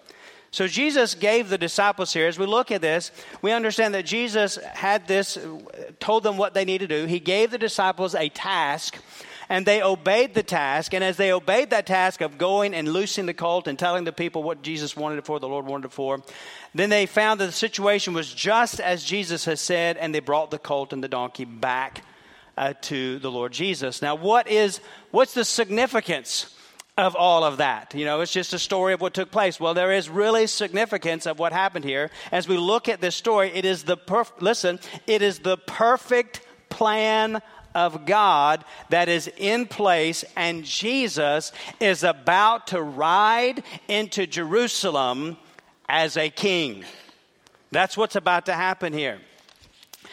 So 0.58 0.66
Jesus 0.66 1.14
gave 1.14 1.50
the 1.50 1.60
disciples 1.60 2.12
here, 2.12 2.26
as 2.26 2.40
we 2.40 2.48
look 2.48 2.72
at 2.72 2.82
this, 2.82 3.12
we 3.44 3.52
understand 3.52 3.94
that 3.94 4.08
Jesus 4.08 4.56
had 4.56 5.08
this, 5.08 5.38
told 6.00 6.24
them 6.24 6.36
what 6.36 6.56
they 6.56 6.66
need 6.66 6.80
to 6.80 6.88
do. 6.88 7.06
He 7.06 7.20
gave 7.20 7.52
the 7.52 7.60
disciples 7.60 8.16
a 8.16 8.30
task, 8.30 8.98
and 9.50 9.68
they 9.68 9.84
obeyed 9.84 10.34
the 10.34 10.42
task. 10.42 10.96
And 10.96 11.04
as 11.04 11.16
they 11.16 11.32
obeyed 11.32 11.70
that 11.70 11.86
task 11.86 12.22
of 12.22 12.40
going 12.40 12.74
and 12.74 12.92
loosing 12.92 13.28
the 13.28 13.36
colt 13.36 13.68
and 13.68 13.78
telling 13.78 14.04
the 14.04 14.12
people 14.12 14.42
what 14.42 14.64
Jesus 14.64 14.98
wanted 14.98 15.20
it 15.20 15.28
for, 15.28 15.40
the 15.40 15.48
Lord 15.48 15.68
wanted 15.68 15.86
it 15.86 15.92
for, 15.92 16.24
then 16.74 16.90
they 16.90 17.06
found 17.06 17.40
that 17.40 17.46
the 17.46 17.52
situation 17.52 18.16
was 18.16 18.34
just 18.34 18.80
as 18.80 19.04
Jesus 19.04 19.46
has 19.46 19.62
said, 19.62 19.96
and 19.98 20.12
they 20.12 20.22
brought 20.22 20.50
the 20.50 20.58
colt 20.58 20.92
and 20.92 21.04
the 21.04 21.08
donkey 21.08 21.46
back 21.46 22.04
uh, 22.58 22.74
to 22.82 23.20
the 23.20 23.30
Lord 23.30 23.52
Jesus. 23.52 24.02
Now, 24.02 24.16
what 24.16 24.48
is 24.48 24.80
what's 25.12 25.36
the 25.36 25.46
significance? 25.46 26.57
Of 26.98 27.16
all 27.16 27.44
of 27.44 27.58
that. 27.58 27.94
You 27.94 28.06
know, 28.06 28.22
it's 28.22 28.32
just 28.32 28.54
a 28.54 28.60
story 28.60 28.94
of 28.94 29.02
what 29.02 29.14
took 29.14 29.32
place. 29.32 29.60
Well, 29.60 29.74
there 29.74 29.92
is 29.92 30.10
really 30.10 30.48
significance 30.48 31.28
of 31.28 31.38
what 31.38 31.54
happened 31.54 31.86
here. 31.86 32.10
As 32.32 32.48
we 32.48 32.58
look 32.58 32.90
at 32.90 33.02
this 33.02 33.16
story, 33.16 33.52
it 33.54 33.66
is 33.66 33.84
the 33.84 33.98
perf- 33.98 34.42
listen, 34.42 34.80
it 35.06 35.22
is 35.22 35.40
the 35.40 35.58
perfect 35.58 36.42
plan 36.70 37.42
of 37.76 38.08
God 38.08 38.66
that 38.90 39.08
is 39.08 39.30
in 39.38 39.68
place, 39.68 40.26
and 40.36 40.66
Jesus 40.66 41.52
is 41.80 42.04
about 42.04 42.68
to 42.68 42.82
ride 42.82 43.64
into 43.88 44.26
Jerusalem 44.26 45.38
as 45.88 46.18
a 46.18 46.30
king. 46.30 46.84
That's 47.72 47.96
what's 47.96 48.16
about 48.16 48.48
to 48.48 48.54
happen 48.54 48.94
here. 48.94 49.20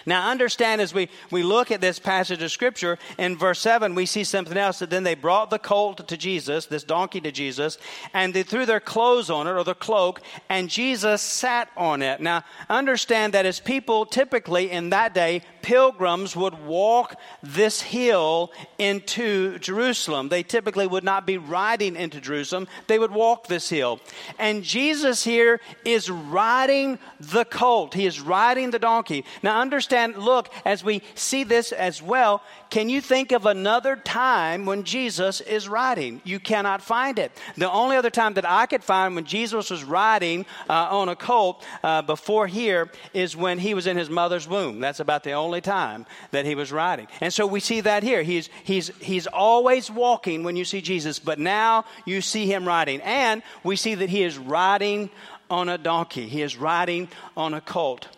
Now, 0.06 0.30
understand 0.30 0.80
as 0.80 0.92
we, 0.92 1.08
we 1.30 1.42
look 1.42 1.70
at 1.70 1.80
this 1.80 1.98
passage 1.98 2.42
of 2.42 2.50
Scripture, 2.50 2.98
in 3.18 3.36
verse 3.36 3.60
7, 3.60 3.94
we 3.94 4.06
see 4.06 4.24
something 4.24 4.56
else 4.56 4.78
that 4.80 4.90
then 4.90 5.04
they 5.04 5.14
brought 5.14 5.50
the 5.50 5.58
colt 5.58 6.06
to 6.06 6.16
Jesus, 6.16 6.66
this 6.66 6.84
donkey 6.84 7.20
to 7.22 7.32
Jesus, 7.32 7.78
and 8.12 8.34
they 8.34 8.42
threw 8.42 8.66
their 8.66 8.80
clothes 8.80 9.30
on 9.30 9.46
it, 9.46 9.52
or 9.52 9.64
the 9.64 9.74
cloak, 9.74 10.20
and 10.48 10.68
Jesus 10.68 11.22
sat 11.22 11.70
on 11.76 12.02
it. 12.02 12.20
Now, 12.20 12.44
understand 12.68 13.34
that 13.34 13.46
as 13.46 13.60
people 13.60 14.06
typically 14.06 14.70
in 14.70 14.90
that 14.90 15.14
day, 15.14 15.42
pilgrims 15.64 16.36
would 16.36 16.66
walk 16.66 17.18
this 17.42 17.80
hill 17.80 18.52
into 18.78 19.58
Jerusalem. 19.60 20.28
They 20.28 20.42
typically 20.42 20.86
would 20.86 21.04
not 21.04 21.26
be 21.26 21.38
riding 21.38 21.96
into 21.96 22.20
Jerusalem, 22.20 22.68
they 22.86 22.98
would 22.98 23.10
walk 23.10 23.46
this 23.46 23.70
hill. 23.70 23.98
And 24.38 24.62
Jesus 24.62 25.24
here 25.24 25.62
is 25.82 26.10
riding 26.10 26.98
the 27.18 27.46
colt, 27.46 27.94
he 27.94 28.04
is 28.04 28.20
riding 28.20 28.72
the 28.72 28.78
donkey. 28.78 29.24
Now, 29.42 29.58
understand, 29.58 30.18
look, 30.18 30.52
as 30.66 30.84
we 30.84 31.00
see 31.14 31.44
this 31.44 31.72
as 31.72 32.02
well, 32.02 32.42
can 32.68 32.90
you 32.90 33.00
think 33.00 33.32
of 33.32 33.46
another 33.46 33.96
time 33.96 34.66
when 34.66 34.82
Jesus 34.82 35.40
is 35.40 35.66
riding? 35.66 36.20
You 36.24 36.40
cannot 36.40 36.82
find 36.82 37.18
it. 37.18 37.32
The 37.56 37.70
only 37.70 37.96
other 37.96 38.10
time 38.10 38.34
that 38.34 38.44
I 38.44 38.66
could 38.66 38.84
find 38.84 39.14
when 39.14 39.24
Jesus 39.24 39.70
was 39.70 39.82
riding 39.82 40.44
uh, 40.68 40.88
on 40.90 41.08
a 41.08 41.16
colt 41.16 41.64
uh, 41.82 42.02
before 42.02 42.48
here 42.48 42.90
is 43.14 43.34
when 43.34 43.58
he 43.58 43.72
was 43.72 43.86
in 43.86 43.96
his 43.96 44.10
mother's 44.10 44.46
womb. 44.46 44.80
That's 44.80 45.00
about 45.00 45.22
the 45.22 45.32
only 45.32 45.53
time 45.60 46.06
that 46.30 46.46
he 46.46 46.54
was 46.54 46.72
riding. 46.72 47.06
And 47.20 47.32
so 47.32 47.46
we 47.46 47.60
see 47.60 47.80
that 47.82 48.02
here. 48.02 48.22
He's, 48.22 48.48
he's, 48.64 48.88
he's 49.00 49.26
always 49.26 49.90
walking 49.90 50.44
when 50.44 50.56
you 50.56 50.64
see 50.64 50.80
Jesus, 50.80 51.18
but 51.18 51.38
now 51.38 51.84
you 52.04 52.20
see 52.20 52.46
him 52.46 52.66
riding. 52.66 53.00
And 53.02 53.42
we 53.62 53.76
see 53.76 53.94
that 53.94 54.08
he 54.08 54.22
is 54.22 54.38
riding 54.38 55.10
on 55.50 55.68
a 55.68 55.78
donkey, 55.78 56.26
he 56.26 56.42
is 56.42 56.56
riding 56.56 57.08
on 57.36 57.54
a 57.54 57.60
colt. 57.60 58.08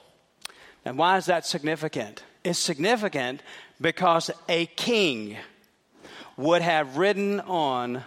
And 0.84 0.96
why 0.96 1.16
is 1.16 1.26
that 1.26 1.44
significant? 1.44 2.22
It's 2.44 2.58
significant 2.58 3.42
because 3.80 4.30
a 4.48 4.66
king 4.66 5.36
would 6.36 6.62
have 6.62 6.96
ridden 6.96 7.40
on 7.40 8.04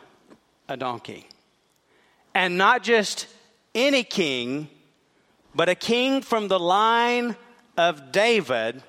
a 0.70 0.78
donkey. 0.78 1.28
And 2.34 2.58
not 2.58 2.84
just 2.84 3.28
any 3.76 4.04
king, 4.04 4.70
but 5.54 5.68
a 5.68 5.76
king 5.76 6.22
from 6.22 6.48
the 6.48 6.60
line 6.60 7.36
of 7.78 8.12
David 8.12 8.82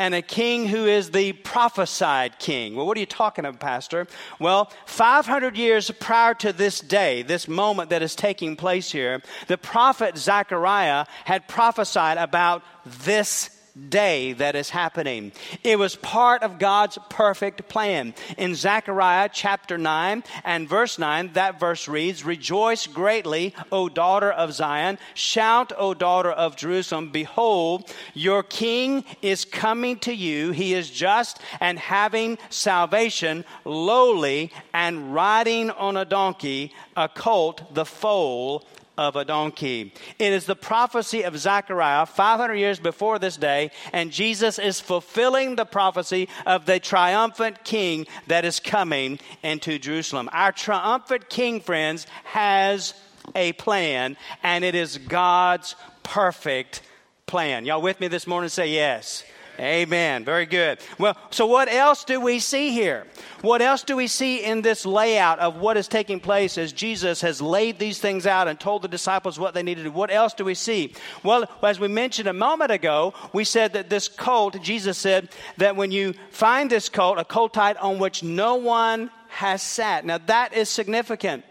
and 0.00 0.14
a 0.14 0.22
king 0.22 0.66
who 0.66 0.86
is 0.86 1.10
the 1.10 1.34
prophesied 1.34 2.38
king. 2.38 2.74
Well, 2.74 2.86
what 2.86 2.96
are 2.96 3.00
you 3.00 3.06
talking 3.06 3.44
about, 3.44 3.60
Pastor? 3.60 4.06
Well, 4.38 4.72
500 4.86 5.58
years 5.58 5.90
prior 5.90 6.32
to 6.36 6.54
this 6.54 6.80
day, 6.80 7.20
this 7.20 7.46
moment 7.46 7.90
that 7.90 8.00
is 8.00 8.14
taking 8.14 8.56
place 8.56 8.90
here, 8.90 9.20
the 9.46 9.58
prophet 9.58 10.16
Zechariah 10.16 11.04
had 11.26 11.46
prophesied 11.48 12.16
about 12.16 12.62
this 13.04 13.59
day 13.88 14.32
that 14.34 14.54
is 14.54 14.70
happening. 14.70 15.32
It 15.62 15.78
was 15.78 15.96
part 15.96 16.42
of 16.42 16.58
God's 16.58 16.98
perfect 17.08 17.68
plan. 17.68 18.14
In 18.36 18.54
Zechariah 18.54 19.30
chapter 19.32 19.78
9 19.78 20.24
and 20.44 20.68
verse 20.68 20.98
9, 20.98 21.32
that 21.34 21.60
verse 21.60 21.88
reads, 21.88 22.24
Rejoice 22.24 22.86
greatly, 22.86 23.54
O 23.70 23.88
daughter 23.88 24.30
of 24.30 24.52
Zion. 24.52 24.98
Shout, 25.14 25.72
O 25.76 25.94
daughter 25.94 26.30
of 26.30 26.56
Jerusalem. 26.56 27.10
Behold, 27.10 27.92
your 28.14 28.42
king 28.42 29.04
is 29.22 29.44
coming 29.44 29.98
to 30.00 30.14
you. 30.14 30.52
He 30.52 30.74
is 30.74 30.90
just 30.90 31.40
and 31.60 31.78
having 31.78 32.38
salvation, 32.48 33.44
lowly 33.64 34.52
and 34.74 35.14
riding 35.14 35.70
on 35.70 35.96
a 35.96 36.04
donkey, 36.04 36.72
a 36.96 37.08
colt, 37.08 37.74
the 37.74 37.84
foal 37.84 38.66
of 39.00 39.16
a 39.16 39.24
donkey. 39.24 39.94
It 40.18 40.32
is 40.34 40.44
the 40.44 40.54
prophecy 40.54 41.22
of 41.22 41.38
Zechariah 41.38 42.04
500 42.04 42.54
years 42.54 42.78
before 42.78 43.18
this 43.18 43.38
day, 43.38 43.70
and 43.94 44.12
Jesus 44.12 44.58
is 44.58 44.78
fulfilling 44.78 45.56
the 45.56 45.64
prophecy 45.64 46.28
of 46.44 46.66
the 46.66 46.78
triumphant 46.78 47.64
king 47.64 48.06
that 48.26 48.44
is 48.44 48.60
coming 48.60 49.18
into 49.42 49.78
Jerusalem. 49.78 50.28
Our 50.34 50.52
triumphant 50.52 51.30
king, 51.30 51.62
friends, 51.62 52.06
has 52.24 52.92
a 53.34 53.54
plan, 53.54 54.18
and 54.42 54.64
it 54.64 54.74
is 54.74 54.98
God's 54.98 55.76
perfect 56.02 56.82
plan. 57.24 57.64
Y'all 57.64 57.80
with 57.80 58.00
me 58.00 58.08
this 58.08 58.26
morning? 58.26 58.50
Say 58.50 58.68
yes. 58.68 59.24
Amen. 59.60 60.24
Very 60.24 60.46
good. 60.46 60.78
Well, 60.98 61.14
so 61.28 61.44
what 61.44 61.70
else 61.70 62.04
do 62.04 62.18
we 62.18 62.38
see 62.38 62.72
here? 62.72 63.06
What 63.42 63.60
else 63.60 63.82
do 63.82 63.94
we 63.94 64.06
see 64.06 64.42
in 64.42 64.62
this 64.62 64.86
layout 64.86 65.38
of 65.38 65.56
what 65.56 65.76
is 65.76 65.86
taking 65.86 66.18
place 66.18 66.56
as 66.56 66.72
Jesus 66.72 67.20
has 67.20 67.42
laid 67.42 67.78
these 67.78 67.98
things 67.98 68.26
out 68.26 68.48
and 68.48 68.58
told 68.58 68.80
the 68.80 68.88
disciples 68.88 69.38
what 69.38 69.52
they 69.52 69.62
needed 69.62 69.82
to 69.82 69.90
do? 69.90 69.94
What 69.94 70.10
else 70.10 70.32
do 70.32 70.46
we 70.46 70.54
see? 70.54 70.94
Well, 71.22 71.44
as 71.62 71.78
we 71.78 71.88
mentioned 71.88 72.26
a 72.26 72.32
moment 72.32 72.70
ago, 72.70 73.12
we 73.34 73.44
said 73.44 73.74
that 73.74 73.90
this 73.90 74.08
colt, 74.08 74.56
Jesus 74.62 74.96
said 74.96 75.28
that 75.58 75.76
when 75.76 75.90
you 75.90 76.14
find 76.30 76.70
this 76.70 76.88
colt, 76.88 77.18
a 77.18 77.24
coltite 77.24 77.76
on 77.76 77.98
which 77.98 78.22
no 78.22 78.54
one 78.54 79.10
has 79.28 79.62
sat. 79.62 80.06
Now 80.06 80.18
that 80.26 80.54
is 80.54 80.70
significant. 80.70 81.44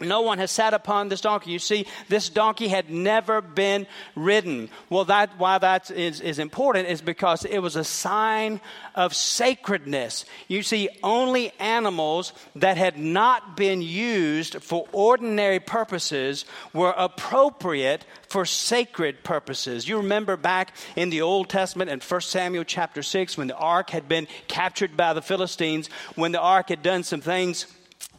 No 0.00 0.22
one 0.22 0.38
has 0.38 0.50
sat 0.50 0.74
upon 0.74 1.08
this 1.08 1.20
donkey. 1.20 1.50
You 1.50 1.58
see, 1.58 1.86
this 2.08 2.28
donkey 2.28 2.68
had 2.68 2.90
never 2.90 3.40
been 3.40 3.86
ridden. 4.14 4.70
Well, 4.90 5.04
that 5.06 5.38
why 5.38 5.58
that 5.58 5.90
is, 5.90 6.20
is 6.20 6.38
important 6.38 6.88
is 6.88 7.00
because 7.00 7.44
it 7.44 7.58
was 7.58 7.76
a 7.76 7.84
sign 7.84 8.60
of 8.94 9.14
sacredness. 9.14 10.24
You 10.48 10.62
see, 10.62 10.88
only 11.02 11.52
animals 11.58 12.32
that 12.56 12.76
had 12.76 12.98
not 12.98 13.56
been 13.56 13.82
used 13.82 14.62
for 14.62 14.86
ordinary 14.92 15.60
purposes 15.60 16.44
were 16.72 16.94
appropriate 16.96 18.04
for 18.28 18.44
sacred 18.44 19.24
purposes. 19.24 19.88
You 19.88 19.98
remember 19.98 20.36
back 20.36 20.74
in 20.96 21.10
the 21.10 21.22
Old 21.22 21.48
Testament 21.48 21.90
in 21.90 22.00
1 22.00 22.20
Samuel 22.20 22.64
chapter 22.64 23.02
6 23.02 23.38
when 23.38 23.48
the 23.48 23.56
ark 23.56 23.90
had 23.90 24.08
been 24.08 24.28
captured 24.48 24.96
by 24.96 25.12
the 25.12 25.22
Philistines, 25.22 25.88
when 26.14 26.32
the 26.32 26.40
ark 26.40 26.68
had 26.68 26.82
done 26.82 27.02
some 27.02 27.20
things 27.20 27.66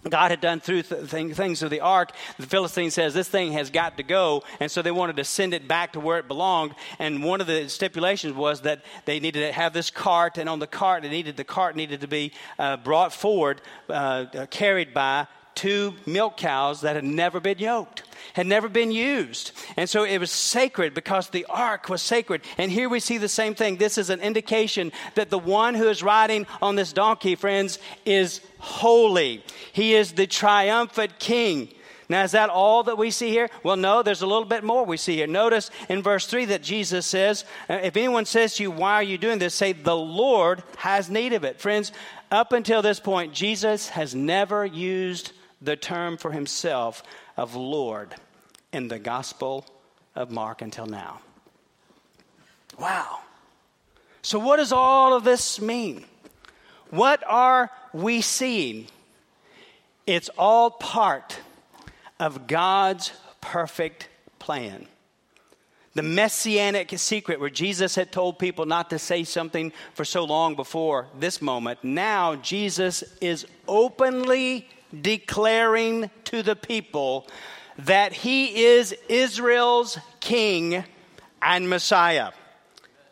God 0.07 0.31
had 0.31 0.39
done 0.39 0.62
through 0.62 0.83
th- 0.83 1.33
things 1.33 1.62
of 1.62 1.69
the 1.69 1.81
ark. 1.81 2.12
The 2.38 2.48
Philistine 2.48 2.89
says 2.89 3.13
this 3.13 3.27
thing 3.27 3.51
has 3.53 3.69
got 3.69 3.98
to 3.98 4.03
go, 4.03 4.43
and 4.59 4.71
so 4.71 4.81
they 4.81 4.91
wanted 4.91 5.17
to 5.17 5.25
send 5.25 5.53
it 5.53 5.67
back 5.67 5.93
to 5.93 6.00
where 6.00 6.19
it 6.19 6.27
belonged. 6.27 6.74
And 7.00 7.24
one 7.24 7.41
of 7.41 7.48
the 7.48 7.67
stipulations 7.67 8.33
was 8.33 8.62
that 8.62 8.81
they 9.05 9.19
needed 9.19 9.45
to 9.45 9.51
have 9.51 9.74
this 9.74 9.89
cart, 9.89 10.38
and 10.38 10.48
on 10.48 10.59
the 10.59 10.67
cart, 10.67 11.03
they 11.03 11.09
needed 11.09 11.36
the 11.36 11.43
cart 11.43 11.75
needed 11.75 12.01
to 12.01 12.07
be 12.07 12.31
uh, 12.57 12.77
brought 12.77 13.13
forward, 13.13 13.62
uh, 13.89 14.45
carried 14.50 14.93
by 14.93 15.27
two 15.55 15.93
milk 16.05 16.38
cows 16.38 16.81
that 16.81 16.95
had 16.95 17.03
never 17.03 17.41
been 17.41 17.59
yoked, 17.59 18.03
had 18.33 18.47
never 18.47 18.69
been 18.69 18.91
used. 18.91 19.51
And 19.77 19.89
so 19.89 20.03
it 20.03 20.17
was 20.17 20.31
sacred 20.31 20.93
because 20.93 21.29
the 21.29 21.45
ark 21.49 21.89
was 21.89 22.01
sacred. 22.01 22.41
And 22.57 22.71
here 22.71 22.89
we 22.89 22.99
see 22.99 23.17
the 23.17 23.29
same 23.29 23.55
thing. 23.55 23.77
This 23.77 23.97
is 23.97 24.09
an 24.09 24.21
indication 24.21 24.91
that 25.15 25.29
the 25.29 25.39
one 25.39 25.75
who 25.75 25.89
is 25.89 26.03
riding 26.03 26.47
on 26.61 26.75
this 26.75 26.93
donkey, 26.93 27.35
friends, 27.35 27.79
is 28.05 28.41
holy. 28.59 29.43
He 29.73 29.93
is 29.93 30.13
the 30.13 30.27
triumphant 30.27 31.19
king. 31.19 31.69
Now, 32.09 32.23
is 32.23 32.31
that 32.31 32.49
all 32.49 32.83
that 32.83 32.97
we 32.97 33.11
see 33.11 33.29
here? 33.29 33.49
Well, 33.61 33.75
no, 33.75 34.01
there's 34.01 34.23
a 34.23 34.27
little 34.27 34.45
bit 34.45 34.63
more 34.63 34.83
we 34.83 34.97
see 34.97 35.17
here. 35.17 35.27
Notice 35.27 35.69
in 35.89 36.01
verse 36.01 36.25
3 36.25 36.45
that 36.45 36.63
Jesus 36.63 37.05
says, 37.05 37.45
uh, 37.69 37.75
If 37.75 37.95
anyone 37.95 38.25
says 38.25 38.55
to 38.55 38.63
you, 38.63 38.71
Why 38.71 38.95
are 38.95 39.03
you 39.03 39.19
doing 39.19 39.38
this? 39.38 39.53
say, 39.53 39.73
The 39.73 39.95
Lord 39.95 40.63
has 40.77 41.07
need 41.11 41.33
of 41.33 41.43
it. 41.43 41.61
Friends, 41.61 41.91
up 42.31 42.51
until 42.51 42.81
this 42.81 42.99
point, 42.99 43.33
Jesus 43.33 43.89
has 43.89 44.15
never 44.15 44.65
used 44.65 45.33
the 45.61 45.75
term 45.75 46.17
for 46.17 46.31
himself 46.31 47.03
of 47.39 47.55
Lord 47.55 48.13
in 48.74 48.89
the 48.89 49.00
Gospel 49.00 49.65
of 50.13 50.29
Mark 50.29 50.62
until 50.62 50.88
now. 50.88 51.22
Wow. 52.77 53.19
So, 54.22 54.39
what 54.39 54.58
does 54.58 54.74
all 54.74 55.13
of 55.13 55.24
this 55.24 55.62
mean? 55.62 56.03
What 56.89 57.24
are 57.25 57.72
we 57.93 58.19
seeing? 58.19 58.88
It's 60.05 60.29
all 60.38 60.69
part 60.69 61.39
of 62.19 62.46
God's 62.46 63.13
perfect 63.39 64.10
plan. 64.39 64.86
The 65.93 66.03
messianic 66.03 66.91
secret, 67.00 67.39
where 67.39 67.50
Jesus 67.50 67.96
had 67.96 68.12
told 68.12 68.38
people 68.38 68.65
not 68.65 68.89
to 68.89 69.00
say 69.00 69.24
something 69.24 69.72
for 69.93 70.03
so 70.03 70.25
long 70.25 70.55
before 70.55 71.08
this 71.17 71.41
moment, 71.41 71.86
now 71.86 72.36
Jesus 72.36 73.01
is 73.22 73.48
openly 73.65 74.67
declaring 75.01 76.10
to 76.25 76.43
the 76.43 76.55
people 76.55 77.27
that 77.79 78.13
he 78.13 78.65
is 78.65 78.96
Israel's 79.08 79.98
king 80.19 80.84
and 81.41 81.69
Messiah. 81.69 82.31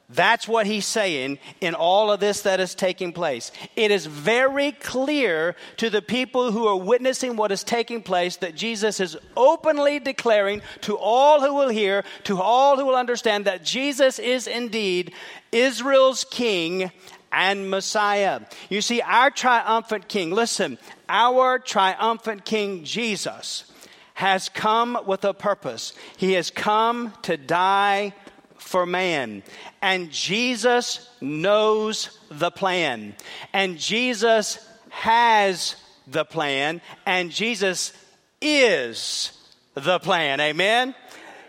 That's 0.10 0.48
what 0.48 0.66
he's 0.66 0.86
saying 0.86 1.38
in 1.60 1.74
all 1.74 2.12
of 2.12 2.22
this 2.22 2.42
that 2.44 2.62
is 2.62 2.76
taking 2.76 3.12
place. 3.12 3.52
It 3.76 3.92
is 3.92 4.06
very 4.06 4.72
clear 4.72 5.58
to 5.78 5.90
the 5.90 6.02
people 6.02 6.54
who 6.54 6.66
are 6.68 6.78
witnessing 6.78 7.36
what 7.36 7.52
is 7.52 7.62
taking 7.62 8.02
place 8.02 8.38
that 8.38 8.56
Jesus 8.56 9.02
is 9.02 9.18
openly 9.36 10.00
declaring 10.00 10.62
to 10.82 10.98
all 10.98 11.42
who 11.42 11.54
will 11.54 11.68
hear, 11.68 12.06
to 12.24 12.42
all 12.42 12.78
who 12.78 12.86
will 12.86 12.96
understand, 12.96 13.46
that 13.46 13.66
Jesus 13.66 14.18
is 14.18 14.48
indeed 14.48 15.14
Israel's 15.52 16.24
king 16.24 16.92
and 17.32 17.70
Messiah. 17.70 18.42
You 18.70 18.82
see, 18.82 19.02
our 19.02 19.30
triumphant 19.30 20.08
king, 20.08 20.32
listen, 20.32 20.78
our 21.10 21.60
triumphant 21.60 22.46
king 22.46 22.84
Jesus 22.84 23.72
has 24.14 24.50
come 24.50 24.98
with 25.06 25.24
a 25.26 25.34
purpose. 25.34 25.94
He 26.18 26.34
has 26.34 26.50
come 26.50 27.14
to 27.24 27.38
die 27.38 28.14
for 28.58 28.86
man. 28.86 29.44
And 29.82 30.12
Jesus 30.12 31.08
knows 31.22 32.18
the 32.30 32.52
plan. 32.52 33.16
And 33.54 33.78
Jesus 33.78 34.58
has 34.90 35.76
the 36.08 36.26
plan. 36.26 36.82
And 37.06 37.32
Jesus 37.32 37.94
is 38.42 39.32
the 39.76 40.00
plan. 40.00 40.40
Amen? 40.40 40.96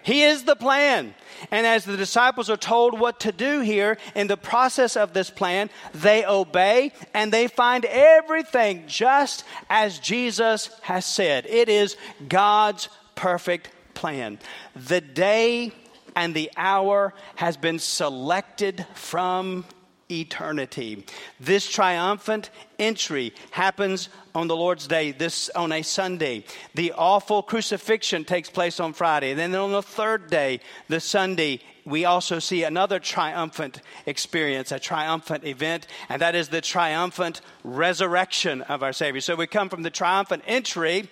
He 0.03 0.23
is 0.23 0.45
the 0.45 0.57
plan. 0.57 1.15
And 1.51 1.67
as 1.67 1.85
the 1.85 1.97
disciples 1.97 2.51
are 2.51 2.57
told 2.57 2.99
what 2.99 3.21
to 3.21 3.33
do 3.33 3.61
here 3.61 3.99
in 4.15 4.27
the 4.27 4.37
process 4.37 4.97
of 4.97 5.13
this 5.13 5.31
plan, 5.31 5.71
they 5.95 6.25
obey 6.25 6.93
and 7.15 7.33
they 7.33 7.49
find 7.49 7.85
everything 7.85 8.85
just 8.87 9.45
as 9.69 9.99
Jesus 9.99 10.71
has 10.83 11.05
said. 11.05 11.47
It 11.47 11.69
is 11.69 11.97
God's 12.29 12.89
perfect 13.15 13.71
plan. 13.95 14.39
The 14.75 15.01
day 15.01 15.73
and 16.15 16.35
the 16.35 16.51
hour 16.57 17.15
has 17.37 17.57
been 17.57 17.79
selected 17.79 18.85
from 18.95 19.65
eternity. 20.11 21.05
This 21.41 21.69
triumphant 21.69 22.51
entry 22.79 23.35
happens 23.51 24.09
on 24.35 24.49
the 24.49 24.57
Lord's 24.57 24.87
Day, 24.87 25.13
this 25.13 25.49
on 25.51 25.73
a 25.73 25.83
Sunday. 25.83 26.45
The 26.75 26.93
awful 26.93 27.43
crucifixion 27.43 28.25
takes 28.25 28.51
place 28.51 28.81
on 28.81 28.93
Friday. 28.93 29.35
Then 29.35 29.55
on 29.55 29.73
the 29.73 29.83
third 29.83 30.31
day, 30.31 30.61
the 30.89 31.01
Sunday, 31.01 31.61
we 31.89 32.05
also 32.05 32.39
see 32.39 32.65
another 32.65 32.99
triumphant 32.99 33.81
experience, 34.07 34.73
a 34.73 34.79
triumphant 34.79 35.45
event, 35.45 35.87
and 36.09 36.21
that 36.23 36.35
is 36.35 36.49
the 36.49 36.61
triumphant 36.61 37.41
resurrection 37.65 38.63
of 38.63 38.83
our 38.83 38.93
Savior. 38.93 39.21
So 39.21 39.35
we 39.35 39.47
come 39.47 39.69
from 39.69 39.83
the 39.83 39.91
triumphant 39.91 40.43
entry 40.47 41.09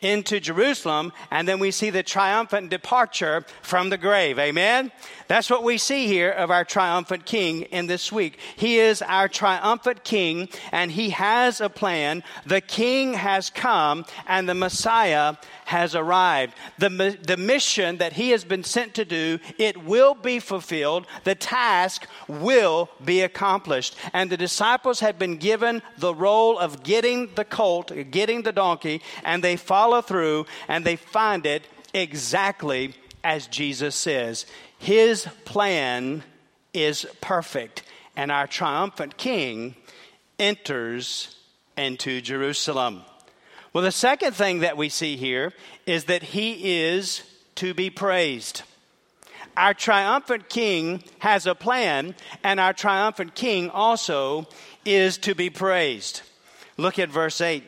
into 0.00 0.38
Jerusalem, 0.38 1.12
and 1.30 1.48
then 1.48 1.58
we 1.58 1.70
see 1.70 1.90
the 1.90 2.02
triumphant 2.02 2.70
departure 2.70 3.44
from 3.62 3.90
the 3.90 3.96
grave. 3.96 4.38
Amen? 4.38 4.92
That's 5.28 5.48
what 5.48 5.64
we 5.64 5.78
see 5.78 6.06
here 6.06 6.30
of 6.30 6.50
our 6.50 6.64
triumphant 6.64 7.24
king 7.24 7.62
in 7.62 7.86
this 7.86 8.12
week. 8.12 8.38
He 8.56 8.78
is 8.78 9.00
our 9.02 9.28
triumphant 9.28 10.04
king, 10.04 10.48
and 10.72 10.92
he 10.92 11.10
has 11.10 11.60
a 11.60 11.70
plan. 11.70 12.22
The 12.44 12.60
king 12.60 13.14
has 13.14 13.50
come, 13.50 14.04
and 14.26 14.48
the 14.48 14.54
Messiah 14.54 15.36
has 15.64 15.94
arrived. 15.94 16.54
The, 16.78 17.18
the 17.22 17.36
mission 17.36 17.98
that 17.98 18.14
he 18.14 18.30
has 18.30 18.44
been 18.44 18.64
sent 18.64 18.94
to 18.94 19.04
do, 19.04 19.38
it 19.58 19.84
will 19.84 20.14
be 20.14 20.38
fulfilled. 20.38 21.06
The 21.24 21.34
task 21.34 22.06
will 22.28 22.88
be 23.04 23.22
accomplished. 23.22 23.96
And 24.12 24.30
the 24.30 24.36
disciples 24.36 25.00
had 25.00 25.18
been 25.18 25.36
given 25.36 25.82
the 25.98 26.14
role 26.14 26.58
of 26.58 26.82
getting 26.82 27.34
the 27.34 27.44
colt, 27.44 27.92
getting 28.10 28.42
the 28.42 28.52
donkey, 28.52 29.02
and 29.24 29.42
they 29.42 29.56
follow 29.56 30.00
through 30.00 30.46
and 30.68 30.84
they 30.84 30.96
find 30.96 31.46
it 31.46 31.66
exactly 31.92 32.94
as 33.22 33.46
Jesus 33.46 33.94
says. 33.94 34.46
His 34.78 35.26
plan 35.44 36.22
is 36.74 37.06
perfect, 37.20 37.82
and 38.16 38.30
our 38.30 38.46
triumphant 38.46 39.16
king 39.16 39.76
enters 40.38 41.36
into 41.76 42.20
Jerusalem. 42.20 43.02
Well, 43.74 43.82
the 43.82 43.90
second 43.90 44.34
thing 44.34 44.60
that 44.60 44.76
we 44.76 44.88
see 44.88 45.16
here 45.16 45.52
is 45.84 46.04
that 46.04 46.22
he 46.22 46.78
is 46.84 47.22
to 47.56 47.74
be 47.74 47.90
praised. 47.90 48.62
Our 49.56 49.74
triumphant 49.74 50.48
king 50.48 51.02
has 51.18 51.48
a 51.48 51.56
plan, 51.56 52.14
and 52.44 52.60
our 52.60 52.72
triumphant 52.72 53.34
king 53.34 53.70
also 53.70 54.46
is 54.84 55.18
to 55.18 55.34
be 55.34 55.50
praised. 55.50 56.22
Look 56.76 57.00
at 57.00 57.08
verse 57.08 57.40
8. 57.40 57.64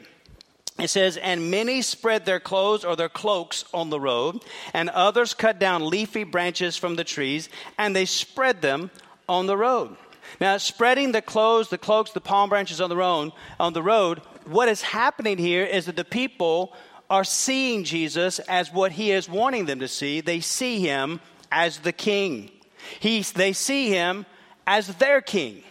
It 0.79 0.91
says, 0.91 1.17
And 1.17 1.51
many 1.51 1.83
spread 1.83 2.25
their 2.25 2.41
clothes 2.41 2.85
or 2.85 2.95
their 2.95 3.09
cloaks 3.09 3.65
on 3.75 3.91
the 3.91 4.01
road, 4.01 4.45
and 4.73 4.89
others 4.91 5.35
cut 5.35 5.59
down 5.59 5.91
leafy 5.91 6.23
branches 6.23 6.77
from 6.77 6.95
the 6.95 7.05
trees, 7.05 7.49
and 7.79 7.97
they 7.97 8.05
spread 8.05 8.63
them 8.63 8.93
on 9.29 9.47
the 9.47 9.57
road. 9.57 9.97
Now, 10.41 10.57
spreading 10.59 11.11
the 11.11 11.23
clothes, 11.23 11.69
the 11.69 11.79
cloaks, 11.79 12.13
the 12.13 12.21
palm 12.21 12.49
branches 12.49 12.81
on 12.81 12.91
the 12.91 12.97
road, 12.97 13.33
on 13.59 13.73
the 13.73 13.83
road 13.83 14.21
what 14.47 14.69
is 14.69 14.83
happening 14.83 15.38
here 15.38 15.65
is 15.65 15.87
that 15.87 15.97
the 15.97 16.05
people 16.05 16.73
are 17.09 17.25
seeing 17.25 17.85
Jesus 17.85 18.38
as 18.41 18.73
what 18.73 18.93
he 18.93 19.12
is 19.12 19.29
wanting 19.29 19.67
them 19.67 19.81
to 19.81 19.88
see. 19.88 20.21
They 20.21 20.41
see 20.41 20.81
him 20.81 21.21
as 21.53 21.79
the 21.79 21.93
king. 21.93 22.50
He, 23.00 23.23
they 23.23 23.53
see 23.53 23.91
him 23.91 24.26
as 24.67 24.88
their 24.97 25.21
king. 25.21 25.62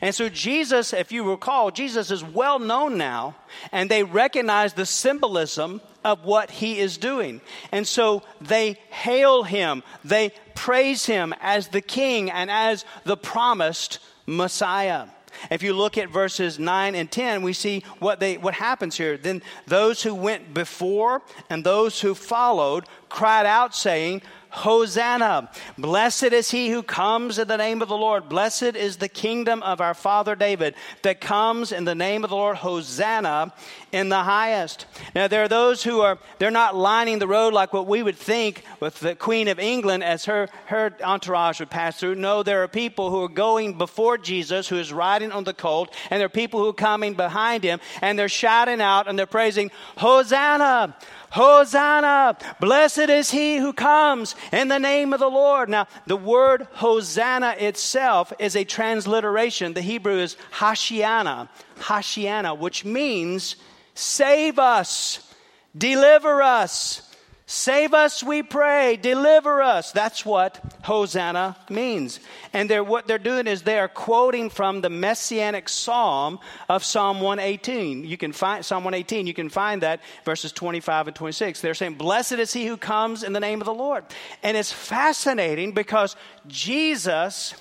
And 0.00 0.14
so, 0.14 0.28
Jesus, 0.28 0.92
if 0.92 1.10
you 1.10 1.28
recall, 1.28 1.70
Jesus 1.70 2.10
is 2.10 2.22
well 2.22 2.58
known 2.58 2.96
now, 2.96 3.34
and 3.72 3.90
they 3.90 4.04
recognize 4.04 4.74
the 4.74 4.86
symbolism 4.86 5.80
of 6.04 6.24
what 6.24 6.50
he 6.50 6.78
is 6.78 6.96
doing. 6.98 7.40
And 7.72 7.86
so 7.86 8.22
they 8.40 8.78
hail 8.90 9.42
him, 9.42 9.82
they 10.04 10.32
praise 10.54 11.06
him 11.06 11.34
as 11.40 11.68
the 11.68 11.80
king 11.80 12.30
and 12.30 12.50
as 12.50 12.84
the 13.04 13.16
promised 13.16 13.98
Messiah. 14.26 15.06
If 15.50 15.62
you 15.62 15.72
look 15.72 15.98
at 15.98 16.08
verses 16.08 16.58
9 16.58 16.94
and 16.94 17.10
10, 17.10 17.42
we 17.42 17.52
see 17.52 17.84
what, 17.98 18.20
they, 18.20 18.36
what 18.36 18.54
happens 18.54 18.96
here. 18.96 19.16
Then 19.16 19.42
those 19.66 20.02
who 20.02 20.14
went 20.14 20.54
before 20.54 21.22
and 21.50 21.64
those 21.64 22.00
who 22.00 22.14
followed 22.14 22.84
cried 23.08 23.46
out, 23.46 23.74
saying, 23.74 24.22
Hosanna! 24.52 25.50
Blessed 25.78 26.24
is 26.24 26.50
he 26.50 26.68
who 26.68 26.82
comes 26.82 27.38
in 27.38 27.48
the 27.48 27.56
name 27.56 27.80
of 27.80 27.88
the 27.88 27.96
Lord. 27.96 28.28
Blessed 28.28 28.76
is 28.76 28.98
the 28.98 29.08
kingdom 29.08 29.62
of 29.62 29.80
our 29.80 29.94
father 29.94 30.36
David 30.36 30.74
that 31.00 31.22
comes 31.22 31.72
in 31.72 31.84
the 31.84 31.94
name 31.94 32.22
of 32.22 32.28
the 32.28 32.36
Lord. 32.36 32.58
Hosanna 32.58 33.54
in 33.92 34.10
the 34.10 34.22
highest. 34.22 34.86
Now, 35.14 35.26
there 35.26 35.42
are 35.42 35.48
those 35.48 35.82
who 35.82 36.00
are, 36.00 36.18
they're 36.38 36.50
not 36.50 36.76
lining 36.76 37.18
the 37.18 37.26
road 37.26 37.54
like 37.54 37.72
what 37.72 37.86
we 37.86 38.02
would 38.02 38.16
think 38.16 38.62
with 38.78 39.00
the 39.00 39.14
Queen 39.14 39.48
of 39.48 39.58
England 39.58 40.04
as 40.04 40.26
her, 40.26 40.48
her 40.66 40.94
entourage 41.02 41.60
would 41.60 41.70
pass 41.70 41.98
through. 41.98 42.16
No, 42.16 42.42
there 42.42 42.62
are 42.62 42.68
people 42.68 43.10
who 43.10 43.22
are 43.22 43.28
going 43.28 43.78
before 43.78 44.18
Jesus 44.18 44.68
who 44.68 44.76
is 44.76 44.92
riding 44.92 45.32
on 45.32 45.44
the 45.44 45.54
colt, 45.54 45.94
and 46.10 46.20
there 46.20 46.26
are 46.26 46.30
people 46.30 46.60
who 46.60 46.68
are 46.68 46.74
coming 46.74 47.14
behind 47.14 47.64
him, 47.64 47.80
and 48.02 48.18
they're 48.18 48.28
shouting 48.28 48.80
out 48.82 49.08
and 49.08 49.18
they're 49.18 49.26
praising, 49.26 49.70
Hosanna! 49.96 50.96
Hosanna! 51.32 52.36
Blessed 52.60 53.08
is 53.08 53.30
he 53.30 53.56
who 53.56 53.72
comes 53.72 54.34
in 54.52 54.68
the 54.68 54.78
name 54.78 55.14
of 55.14 55.20
the 55.20 55.30
Lord. 55.30 55.70
Now, 55.70 55.86
the 56.06 56.16
word 56.16 56.68
Hosanna 56.72 57.54
itself 57.58 58.34
is 58.38 58.54
a 58.54 58.64
transliteration. 58.64 59.72
The 59.72 59.80
Hebrew 59.80 60.18
is 60.18 60.36
Hashiana, 60.52 61.48
Hashiana, 61.78 62.58
which 62.58 62.84
means 62.84 63.56
save 63.94 64.58
us, 64.58 65.34
deliver 65.76 66.42
us, 66.42 67.11
Save 67.54 67.92
us, 67.92 68.24
we 68.24 68.42
pray. 68.42 68.96
Deliver 68.96 69.60
us. 69.60 69.92
That's 69.92 70.24
what 70.24 70.58
Hosanna 70.84 71.54
means. 71.68 72.18
And 72.54 72.68
they're, 72.68 72.82
what 72.82 73.06
they're 73.06 73.18
doing 73.18 73.46
is 73.46 73.60
they 73.60 73.78
are 73.78 73.88
quoting 73.88 74.48
from 74.48 74.80
the 74.80 74.88
messianic 74.88 75.68
psalm 75.68 76.38
of 76.70 76.82
Psalm 76.82 77.20
118. 77.20 78.04
You 78.04 78.16
can 78.16 78.32
find 78.32 78.64
Psalm 78.64 78.84
118. 78.84 79.26
You 79.26 79.34
can 79.34 79.50
find 79.50 79.82
that 79.82 80.00
verses 80.24 80.50
25 80.52 81.08
and 81.08 81.14
26. 81.14 81.60
They're 81.60 81.74
saying, 81.74 81.96
"Blessed 81.96 82.32
is 82.32 82.54
he 82.54 82.64
who 82.64 82.78
comes 82.78 83.22
in 83.22 83.34
the 83.34 83.38
name 83.38 83.60
of 83.60 83.66
the 83.66 83.74
Lord." 83.74 84.06
And 84.42 84.56
it's 84.56 84.72
fascinating 84.72 85.72
because 85.72 86.16
Jesus 86.46 87.52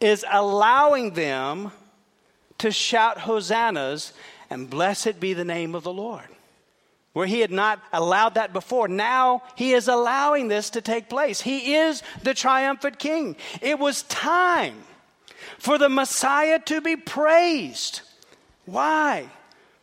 is 0.00 0.26
allowing 0.28 1.14
them 1.14 1.70
to 2.58 2.72
shout 2.72 3.20
hosannas 3.20 4.12
and 4.50 4.68
blessed 4.68 5.20
be 5.20 5.32
the 5.32 5.44
name 5.44 5.76
of 5.76 5.84
the 5.84 5.92
Lord 5.92 6.28
where 7.18 7.26
he 7.26 7.40
had 7.40 7.50
not 7.50 7.82
allowed 7.92 8.34
that 8.34 8.52
before. 8.52 8.86
Now 8.86 9.42
he 9.56 9.72
is 9.72 9.88
allowing 9.88 10.46
this 10.46 10.70
to 10.70 10.80
take 10.80 11.08
place. 11.08 11.40
He 11.40 11.74
is 11.74 12.00
the 12.22 12.32
triumphant 12.32 13.00
king. 13.00 13.34
It 13.60 13.76
was 13.76 14.04
time 14.04 14.76
for 15.58 15.78
the 15.78 15.88
Messiah 15.88 16.60
to 16.66 16.80
be 16.80 16.94
praised. 16.94 18.02
Why? 18.66 19.26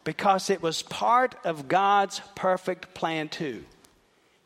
Because 0.06 0.50
it 0.50 0.62
was 0.62 0.82
part 0.82 1.36
of 1.44 1.68
God's 1.68 2.22
perfect 2.36 2.94
plan, 2.94 3.28
too. 3.28 3.66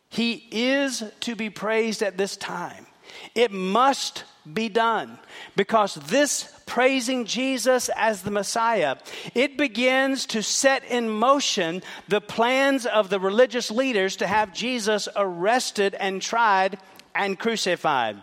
He 0.10 0.48
is 0.50 1.04
to 1.20 1.36
be 1.36 1.52
praised 1.52 2.02
at 2.02 2.18
this 2.18 2.36
time. 2.38 2.88
It 3.36 3.52
must 3.52 4.24
be 4.54 4.70
done 4.70 5.20
because 5.56 5.96
this 5.96 6.54
praising 6.66 7.26
Jesus 7.26 7.90
as 7.96 8.22
the 8.22 8.32
Messiah, 8.32 8.98
it 9.34 9.58
begins 9.58 10.26
to 10.28 10.44
set 10.44 10.84
in 10.86 11.10
motion 11.10 11.82
the 12.08 12.22
plans 12.22 12.86
of 12.86 13.10
the 13.10 13.20
religious 13.20 13.72
leaders 13.72 14.16
to 14.18 14.28
have 14.28 14.54
Jesus 14.54 15.08
arrested 15.16 15.96
and 15.96 16.22
tried 16.22 16.78
and 17.16 17.38
crucified. 17.40 18.22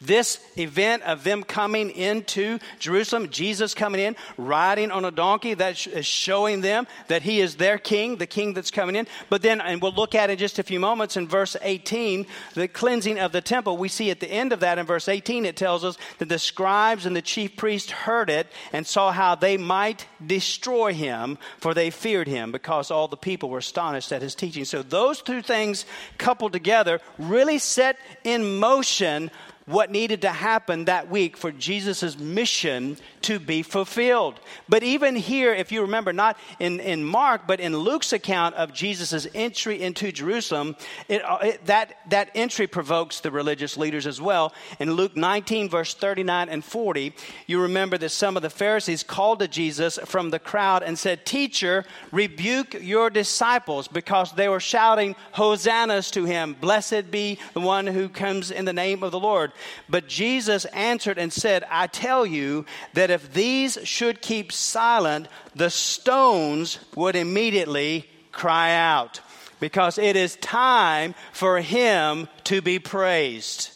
This 0.00 0.38
event 0.56 1.02
of 1.02 1.24
them 1.24 1.42
coming 1.42 1.90
into 1.90 2.60
Jerusalem, 2.78 3.30
Jesus 3.30 3.74
coming 3.74 4.00
in, 4.00 4.14
riding 4.36 4.92
on 4.92 5.04
a 5.04 5.10
donkey, 5.10 5.54
that 5.54 5.86
is 5.88 6.06
showing 6.06 6.60
them 6.60 6.86
that 7.08 7.22
he 7.22 7.40
is 7.40 7.56
their 7.56 7.78
king, 7.78 8.16
the 8.16 8.26
king 8.26 8.54
that's 8.54 8.70
coming 8.70 8.94
in. 8.94 9.08
But 9.28 9.42
then, 9.42 9.60
and 9.60 9.82
we'll 9.82 9.92
look 9.92 10.14
at 10.14 10.30
it 10.30 10.34
in 10.34 10.38
just 10.38 10.60
a 10.60 10.62
few 10.62 10.78
moments 10.78 11.16
in 11.16 11.26
verse 11.26 11.56
18, 11.60 12.26
the 12.54 12.68
cleansing 12.68 13.18
of 13.18 13.32
the 13.32 13.40
temple. 13.40 13.76
We 13.76 13.88
see 13.88 14.10
at 14.10 14.20
the 14.20 14.30
end 14.30 14.52
of 14.52 14.60
that 14.60 14.78
in 14.78 14.86
verse 14.86 15.08
18, 15.08 15.44
it 15.44 15.56
tells 15.56 15.84
us 15.84 15.98
that 16.18 16.28
the 16.28 16.38
scribes 16.38 17.04
and 17.04 17.16
the 17.16 17.22
chief 17.22 17.56
priests 17.56 17.90
heard 17.90 18.30
it 18.30 18.46
and 18.72 18.86
saw 18.86 19.10
how 19.10 19.34
they 19.34 19.56
might 19.56 20.06
destroy 20.24 20.92
him, 20.92 21.38
for 21.58 21.74
they 21.74 21.90
feared 21.90 22.28
him 22.28 22.52
because 22.52 22.92
all 22.92 23.08
the 23.08 23.16
people 23.16 23.50
were 23.50 23.58
astonished 23.58 24.12
at 24.12 24.22
his 24.22 24.36
teaching. 24.36 24.64
So 24.64 24.82
those 24.82 25.22
two 25.22 25.42
things 25.42 25.86
coupled 26.18 26.52
together 26.52 27.00
really 27.18 27.58
set 27.58 27.98
in 28.22 28.58
motion 28.58 29.32
what 29.68 29.90
needed 29.90 30.22
to 30.22 30.30
happen 30.30 30.86
that 30.86 31.10
week 31.10 31.36
for 31.36 31.52
Jesus' 31.52 32.18
mission 32.18 32.96
to 33.22 33.38
be 33.38 33.62
fulfilled. 33.62 34.40
But 34.68 34.82
even 34.82 35.14
here, 35.14 35.52
if 35.52 35.70
you 35.70 35.82
remember, 35.82 36.12
not 36.12 36.38
in, 36.58 36.80
in 36.80 37.04
Mark, 37.04 37.42
but 37.46 37.60
in 37.60 37.76
Luke's 37.76 38.14
account 38.14 38.54
of 38.54 38.72
Jesus' 38.72 39.26
entry 39.34 39.82
into 39.82 40.10
Jerusalem, 40.10 40.76
it, 41.08 41.22
uh, 41.22 41.38
it, 41.42 41.66
that, 41.66 41.98
that 42.08 42.30
entry 42.34 42.66
provokes 42.66 43.20
the 43.20 43.30
religious 43.30 43.76
leaders 43.76 44.06
as 44.06 44.20
well. 44.20 44.54
In 44.80 44.92
Luke 44.92 45.16
19, 45.16 45.68
verse 45.68 45.92
39 45.92 46.48
and 46.48 46.64
40, 46.64 47.14
you 47.46 47.60
remember 47.60 47.98
that 47.98 48.10
some 48.10 48.36
of 48.36 48.42
the 48.42 48.50
Pharisees 48.50 49.02
called 49.02 49.40
to 49.40 49.48
Jesus 49.48 49.98
from 50.06 50.30
the 50.30 50.38
crowd 50.38 50.82
and 50.82 50.98
said, 50.98 51.26
Teacher, 51.26 51.84
rebuke 52.10 52.74
your 52.80 53.10
disciples 53.10 53.88
because 53.88 54.32
they 54.32 54.48
were 54.48 54.60
shouting, 54.60 55.14
Hosannas 55.32 56.10
to 56.12 56.24
him. 56.24 56.56
Blessed 56.58 57.10
be 57.10 57.38
the 57.52 57.60
one 57.60 57.86
who 57.86 58.08
comes 58.08 58.50
in 58.50 58.64
the 58.64 58.72
name 58.72 59.02
of 59.02 59.12
the 59.12 59.20
Lord. 59.20 59.52
But 59.88 60.08
Jesus 60.08 60.64
answered 60.66 61.18
and 61.18 61.32
said, 61.32 61.64
I 61.70 61.86
tell 61.86 62.24
you 62.26 62.66
that 62.94 63.10
if 63.10 63.32
these 63.32 63.78
should 63.84 64.20
keep 64.20 64.52
silent, 64.52 65.28
the 65.54 65.70
stones 65.70 66.78
would 66.94 67.16
immediately 67.16 68.08
cry 68.32 68.74
out 68.74 69.20
because 69.60 69.98
it 69.98 70.16
is 70.16 70.36
time 70.36 71.14
for 71.32 71.60
him 71.60 72.28
to 72.44 72.62
be 72.62 72.78
praised. 72.78 73.70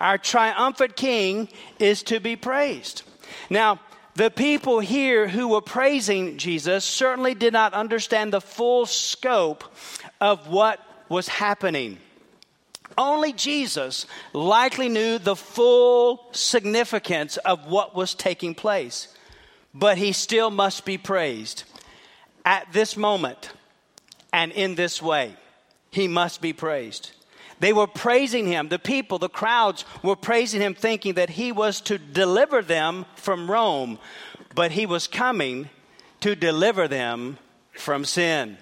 Our 0.00 0.18
triumphant 0.18 0.96
king 0.96 1.48
is 1.78 2.02
to 2.04 2.20
be 2.20 2.36
praised. 2.36 3.02
Now, 3.50 3.80
the 4.14 4.30
people 4.30 4.80
here 4.80 5.28
who 5.28 5.48
were 5.48 5.60
praising 5.60 6.38
Jesus 6.38 6.84
certainly 6.84 7.34
did 7.34 7.52
not 7.52 7.74
understand 7.74 8.32
the 8.32 8.40
full 8.40 8.86
scope 8.86 9.64
of 10.20 10.48
what 10.48 10.80
was 11.08 11.28
happening. 11.28 11.98
Only 12.98 13.32
Jesus 13.32 14.06
likely 14.32 14.88
knew 14.88 15.18
the 15.18 15.36
full 15.36 16.26
significance 16.32 17.36
of 17.38 17.66
what 17.66 17.94
was 17.94 18.14
taking 18.14 18.54
place, 18.54 19.08
but 19.74 19.98
he 19.98 20.12
still 20.12 20.50
must 20.50 20.84
be 20.84 20.98
praised. 20.98 21.64
At 22.44 22.72
this 22.72 22.96
moment 22.96 23.52
and 24.32 24.52
in 24.52 24.74
this 24.74 25.00
way, 25.00 25.36
he 25.90 26.08
must 26.08 26.40
be 26.40 26.52
praised. 26.52 27.12
They 27.60 27.72
were 27.72 27.86
praising 27.86 28.46
him. 28.46 28.68
The 28.68 28.78
people, 28.78 29.18
the 29.18 29.28
crowds 29.28 29.84
were 30.02 30.16
praising 30.16 30.60
him, 30.60 30.74
thinking 30.74 31.14
that 31.14 31.30
he 31.30 31.52
was 31.52 31.80
to 31.82 31.98
deliver 31.98 32.62
them 32.62 33.04
from 33.16 33.50
Rome, 33.50 33.98
but 34.54 34.72
he 34.72 34.86
was 34.86 35.06
coming 35.06 35.68
to 36.20 36.34
deliver 36.34 36.88
them 36.88 37.38
from 37.72 38.04
sin. 38.04 38.56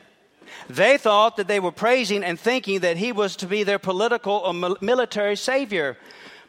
They 0.68 0.98
thought 0.98 1.36
that 1.36 1.48
they 1.48 1.60
were 1.60 1.72
praising 1.72 2.24
and 2.24 2.38
thinking 2.38 2.80
that 2.80 2.96
he 2.96 3.12
was 3.12 3.36
to 3.36 3.46
be 3.46 3.62
their 3.62 3.78
political 3.78 4.34
or 4.34 4.52
military 4.80 5.36
savior. 5.36 5.96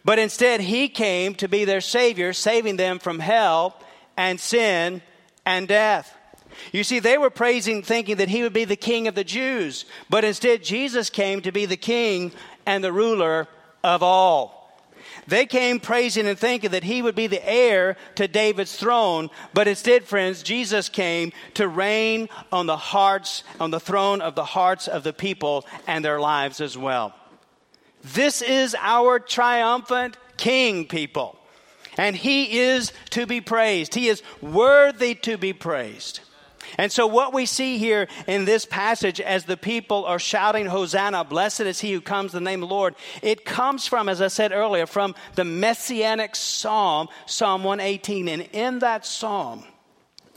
But 0.04 0.20
instead, 0.20 0.62
he 0.62 0.88
came 0.88 1.36
to 1.36 1.48
be 1.48 1.66
their 1.66 1.82
savior, 1.82 2.34
saving 2.34 2.78
them 2.78 3.00
from 3.00 3.20
hell 3.20 3.76
and 4.18 4.40
sin 4.40 5.02
and 5.46 5.68
death. 5.68 6.16
You 6.72 6.84
see, 6.84 7.00
they 7.00 7.18
were 7.18 7.30
praising, 7.30 7.84
thinking 7.84 8.18
that 8.18 8.30
he 8.30 8.44
would 8.44 8.54
be 8.54 8.66
the 8.66 8.76
king 8.76 9.08
of 9.08 9.16
the 9.16 9.24
Jews. 9.24 9.86
But 10.10 10.24
instead, 10.24 10.64
Jesus 10.64 11.10
came 11.10 11.42
to 11.42 11.52
be 11.52 11.66
the 11.66 11.78
king 11.78 12.32
and 12.66 12.84
the 12.84 12.92
ruler 12.92 13.48
of 13.84 14.04
all. 14.04 14.59
They 15.30 15.46
came 15.46 15.80
praising 15.80 16.26
and 16.26 16.38
thinking 16.38 16.72
that 16.72 16.84
he 16.84 17.04
would 17.04 17.14
be 17.14 17.28
the 17.28 17.48
heir 17.48 17.98
to 18.16 18.28
David's 18.28 18.76
throne, 18.76 19.30
but 19.54 19.68
instead, 19.68 20.06
friends, 20.06 20.42
Jesus 20.42 20.90
came 20.90 21.32
to 21.54 21.68
reign 21.68 22.30
on 22.52 22.66
the 22.66 22.78
hearts, 22.78 23.44
on 23.60 23.70
the 23.70 23.80
throne 23.80 24.22
of 24.22 24.34
the 24.34 24.44
hearts 24.44 24.88
of 24.88 25.04
the 25.04 25.14
people 25.14 25.68
and 25.86 26.04
their 26.04 26.20
lives 26.20 26.62
as 26.62 26.76
well. 26.76 27.14
This 28.02 28.42
is 28.42 28.76
our 28.80 29.20
triumphant 29.20 30.18
king, 30.38 30.88
people. 30.88 31.38
And 31.98 32.16
he 32.16 32.60
is 32.60 32.92
to 33.12 33.28
be 33.28 33.40
praised. 33.40 33.94
He 33.94 34.08
is 34.08 34.24
worthy 34.42 35.14
to 35.16 35.38
be 35.38 35.54
praised. 35.54 36.22
And 36.80 36.94
so, 36.94 37.08
what 37.08 37.34
we 37.34 37.46
see 37.46 37.78
here 37.78 38.08
in 38.26 38.46
this 38.46 38.66
passage 38.66 39.20
as 39.20 39.44
the 39.44 39.58
people 39.58 40.06
are 40.06 40.18
shouting, 40.18 40.66
Hosanna, 40.66 41.26
blessed 41.26 41.60
is 41.60 41.82
he 41.82 41.92
who 41.92 42.00
comes 42.00 42.34
in 42.34 42.42
the 42.42 42.50
name 42.50 42.64
of 42.64 42.70
the 42.70 42.74
Lord, 42.74 42.96
it 43.22 43.44
comes 43.44 43.86
from, 43.86 44.08
as 44.08 44.22
I 44.22 44.30
said 44.30 44.54
earlier, 44.54 44.86
from 44.86 45.14
the 45.36 45.44
messianic 45.44 46.38
psalm, 46.38 47.10
Psalm 47.26 47.66
118. 47.66 48.30
And 48.30 48.44
in 48.54 48.80
that 48.80 49.06
psalm, 49.06 49.66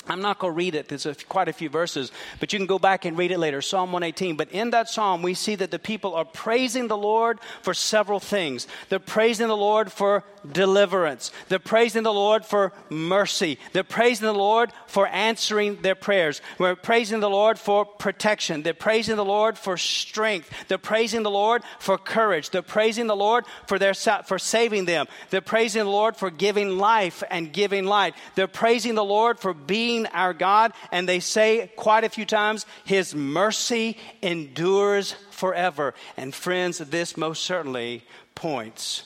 I'm 0.09 0.21
not 0.21 0.41
going 0.41 0.53
to 0.53 0.57
read 0.57 0.75
it. 0.75 0.89
There's 0.89 1.07
a, 1.07 1.15
quite 1.15 1.49
a 1.49 1.53
few 1.53 1.69
verses, 1.69 2.11
but 2.41 2.53
you 2.53 2.59
can 2.59 2.67
go 2.67 2.79
back 2.79 3.05
and 3.05 3.17
read 3.17 3.31
it 3.31 3.39
later. 3.39 3.63
Psalm 3.63 3.93
118. 3.93 4.37
But 4.37 4.51
in 4.51 4.71
that 4.71 4.89
psalm, 4.89 5.23
we 5.23 5.35
see 5.35 5.55
that 5.55 5.71
the 5.71 5.79
people 5.79 6.15
are 6.15 6.25
praising 6.25 6.89
the 6.89 6.97
Lord 6.97 7.39
for 7.63 7.73
several 7.73 8.19
things. 8.19 8.67
They're 8.89 8.99
praising 8.99 9.47
the 9.47 9.57
Lord 9.57 9.93
for 9.93 10.25
deliverance. 10.51 11.31
They're 11.49 11.61
praising 11.61 12.03
the 12.03 12.13
Lord 12.13 12.45
for 12.45 12.73
mercy. 12.91 13.59
They're 13.73 13.85
praising 13.85 14.27
the 14.27 14.35
Lord 14.35 14.73
for 14.89 15.07
answering 15.07 15.81
their 15.83 15.95
prayers. 15.95 16.41
We're 16.59 16.75
praising 16.75 17.21
the 17.21 17.31
Lord 17.31 17.59
for 17.59 17.85
protection. 17.85 18.63
They're 18.63 18.75
praising 18.75 19.15
the 19.15 19.25
Lord 19.25 19.57
for 19.57 19.77
strength. 19.77 20.51
They're 20.67 20.79
praising 20.79 21.23
the 21.23 21.31
Lord 21.31 21.63
for 21.79 21.97
courage. 21.97 22.51
They're 22.51 22.63
praising 22.63 23.07
the 23.07 23.15
Lord 23.15 23.45
for 23.69 23.79
their 23.79 23.95
for 23.95 24.39
saving 24.39 24.87
them. 24.87 25.07
They're 25.31 25.41
praising 25.41 25.85
the 25.85 25.91
Lord 25.91 26.17
for 26.17 26.31
giving 26.31 26.77
life 26.79 27.23
and 27.31 27.53
giving 27.53 27.85
light. 27.85 28.15
They're 28.35 28.49
praising 28.49 28.97
the 28.97 29.05
Lord 29.05 29.39
for 29.39 29.55
being 29.55 29.92
our 30.13 30.35
God. 30.35 30.73
And 30.91 31.09
they 31.09 31.21
say 31.21 31.71
quite 31.77 32.05
a 32.05 32.09
few 32.09 32.25
times, 32.25 32.67
His 32.85 33.15
mercy 33.15 33.97
endures 34.23 35.13
forever. 35.31 35.95
And 36.17 36.35
friends, 36.35 36.79
this 36.79 37.17
most 37.17 37.45
certainly 37.45 38.05
points 38.35 39.05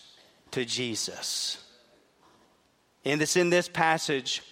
to 0.53 0.65
Jesus. 0.65 1.63
And 3.05 3.23
it's 3.23 3.37
in 3.37 3.51
this 3.51 3.69
passage 3.69 4.43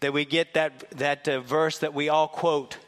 that 0.00 0.12
we 0.12 0.24
get 0.24 0.54
that, 0.54 0.90
that 0.92 1.28
uh, 1.28 1.40
verse 1.40 1.78
that 1.78 1.94
we 1.94 2.08
all 2.08 2.28
quote 2.28 2.78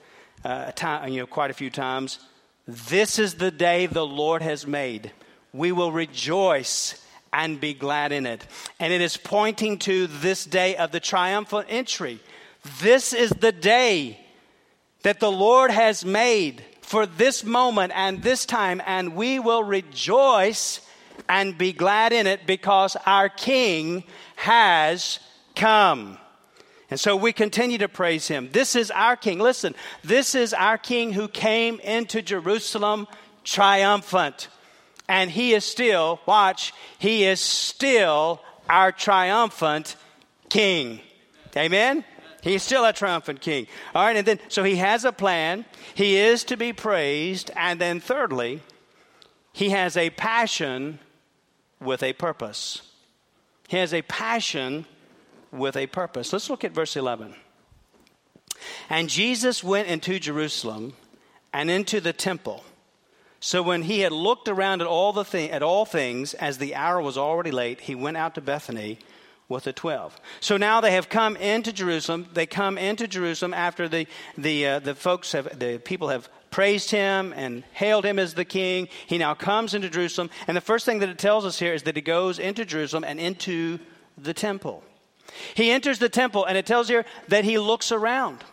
uh, 0.44 0.72
time, 0.72 1.12
you 1.12 1.20
know, 1.20 1.26
quite 1.26 1.50
a 1.50 1.54
few 1.54 1.70
times. 1.70 2.18
This 2.66 3.18
is 3.18 3.34
the 3.34 3.50
day 3.50 3.86
the 3.86 4.06
Lord 4.06 4.42
has 4.42 4.66
made. 4.66 5.12
We 5.52 5.72
will 5.72 5.92
rejoice 5.92 7.04
and 7.32 7.60
be 7.60 7.74
glad 7.74 8.12
in 8.12 8.26
it. 8.26 8.46
And 8.78 8.92
it 8.92 9.00
is 9.00 9.16
pointing 9.16 9.78
to 9.80 10.06
this 10.06 10.44
day 10.44 10.76
of 10.76 10.92
the 10.92 11.00
triumphal 11.00 11.64
entry. 11.68 12.20
This 12.80 13.12
is 13.12 13.30
the 13.30 13.52
day 13.52 14.20
that 15.02 15.20
the 15.20 15.30
Lord 15.30 15.70
has 15.70 16.04
made 16.04 16.62
for 16.82 17.06
this 17.06 17.44
moment 17.44 17.92
and 17.94 18.22
this 18.22 18.44
time, 18.44 18.82
and 18.84 19.14
we 19.14 19.38
will 19.38 19.62
rejoice 19.62 20.80
and 21.28 21.56
be 21.56 21.72
glad 21.72 22.12
in 22.12 22.26
it 22.26 22.46
because 22.46 22.96
our 23.06 23.28
King 23.28 24.04
has 24.36 25.20
come. 25.54 26.18
And 26.90 26.98
so 26.98 27.14
we 27.14 27.32
continue 27.32 27.78
to 27.78 27.88
praise 27.88 28.26
him. 28.26 28.48
This 28.52 28.74
is 28.74 28.90
our 28.90 29.16
King. 29.16 29.38
Listen, 29.38 29.74
this 30.02 30.34
is 30.34 30.52
our 30.52 30.76
King 30.76 31.12
who 31.12 31.28
came 31.28 31.78
into 31.80 32.20
Jerusalem 32.20 33.06
triumphant. 33.44 34.48
And 35.08 35.30
he 35.30 35.54
is 35.54 35.64
still, 35.64 36.20
watch, 36.26 36.72
he 36.98 37.24
is 37.24 37.40
still 37.40 38.40
our 38.68 38.90
triumphant 38.90 39.94
King. 40.48 41.00
Amen? 41.56 42.04
He 42.42 42.54
is 42.54 42.62
still 42.62 42.84
a 42.84 42.92
triumphant 42.92 43.40
king. 43.40 43.66
All 43.94 44.04
right, 44.04 44.16
and 44.16 44.26
then, 44.26 44.40
so 44.48 44.64
he 44.64 44.76
has 44.76 45.04
a 45.04 45.12
plan. 45.12 45.64
He 45.94 46.16
is 46.16 46.44
to 46.44 46.56
be 46.56 46.72
praised. 46.72 47.50
And 47.54 47.80
then, 47.80 48.00
thirdly, 48.00 48.60
he 49.52 49.70
has 49.70 49.96
a 49.96 50.10
passion 50.10 50.98
with 51.80 52.02
a 52.02 52.12
purpose. 52.12 52.82
He 53.68 53.76
has 53.76 53.92
a 53.92 54.02
passion 54.02 54.86
with 55.52 55.76
a 55.76 55.86
purpose. 55.86 56.32
Let's 56.32 56.50
look 56.50 56.64
at 56.64 56.72
verse 56.72 56.96
11. 56.96 57.34
And 58.88 59.08
Jesus 59.08 59.64
went 59.64 59.88
into 59.88 60.18
Jerusalem 60.18 60.94
and 61.52 61.70
into 61.70 62.00
the 62.00 62.12
temple. 62.12 62.64
So 63.40 63.62
when 63.62 63.82
he 63.82 64.00
had 64.00 64.12
looked 64.12 64.48
around 64.48 64.82
at 64.82 64.86
all, 64.86 65.12
the 65.12 65.24
thi- 65.24 65.50
at 65.50 65.62
all 65.62 65.86
things, 65.86 66.34
as 66.34 66.58
the 66.58 66.74
hour 66.74 67.00
was 67.00 67.16
already 67.16 67.50
late, 67.50 67.82
he 67.82 67.94
went 67.94 68.18
out 68.18 68.34
to 68.34 68.40
Bethany 68.40 68.98
with 69.50 69.64
the 69.64 69.72
12. 69.74 70.18
So 70.40 70.56
now 70.56 70.80
they 70.80 70.92
have 70.92 71.10
come 71.10 71.36
into 71.36 71.72
Jerusalem. 71.72 72.26
They 72.32 72.46
come 72.46 72.78
into 72.78 73.06
Jerusalem 73.06 73.52
after 73.52 73.88
the, 73.88 74.06
the, 74.38 74.66
uh, 74.66 74.78
the 74.78 74.94
folks 74.94 75.32
have, 75.32 75.58
the 75.58 75.78
people 75.78 76.08
have 76.08 76.30
praised 76.50 76.90
him 76.90 77.34
and 77.36 77.64
hailed 77.72 78.06
him 78.06 78.18
as 78.18 78.34
the 78.34 78.44
king. 78.44 78.88
He 79.06 79.18
now 79.18 79.34
comes 79.34 79.74
into 79.74 79.90
Jerusalem. 79.90 80.30
And 80.46 80.56
the 80.56 80.62
first 80.62 80.86
thing 80.86 81.00
that 81.00 81.08
it 81.08 81.18
tells 81.18 81.44
us 81.44 81.58
here 81.58 81.74
is 81.74 81.82
that 81.82 81.96
he 81.96 82.02
goes 82.02 82.38
into 82.38 82.64
Jerusalem 82.64 83.04
and 83.04 83.20
into 83.20 83.80
the 84.16 84.32
temple. 84.32 84.84
He 85.54 85.70
enters 85.70 85.98
the 85.98 86.08
temple, 86.08 86.44
and 86.44 86.56
it 86.56 86.66
tells 86.66 86.88
here 86.88 87.04
that 87.28 87.44
he 87.44 87.58
looks 87.58 87.92
around. 87.92 88.44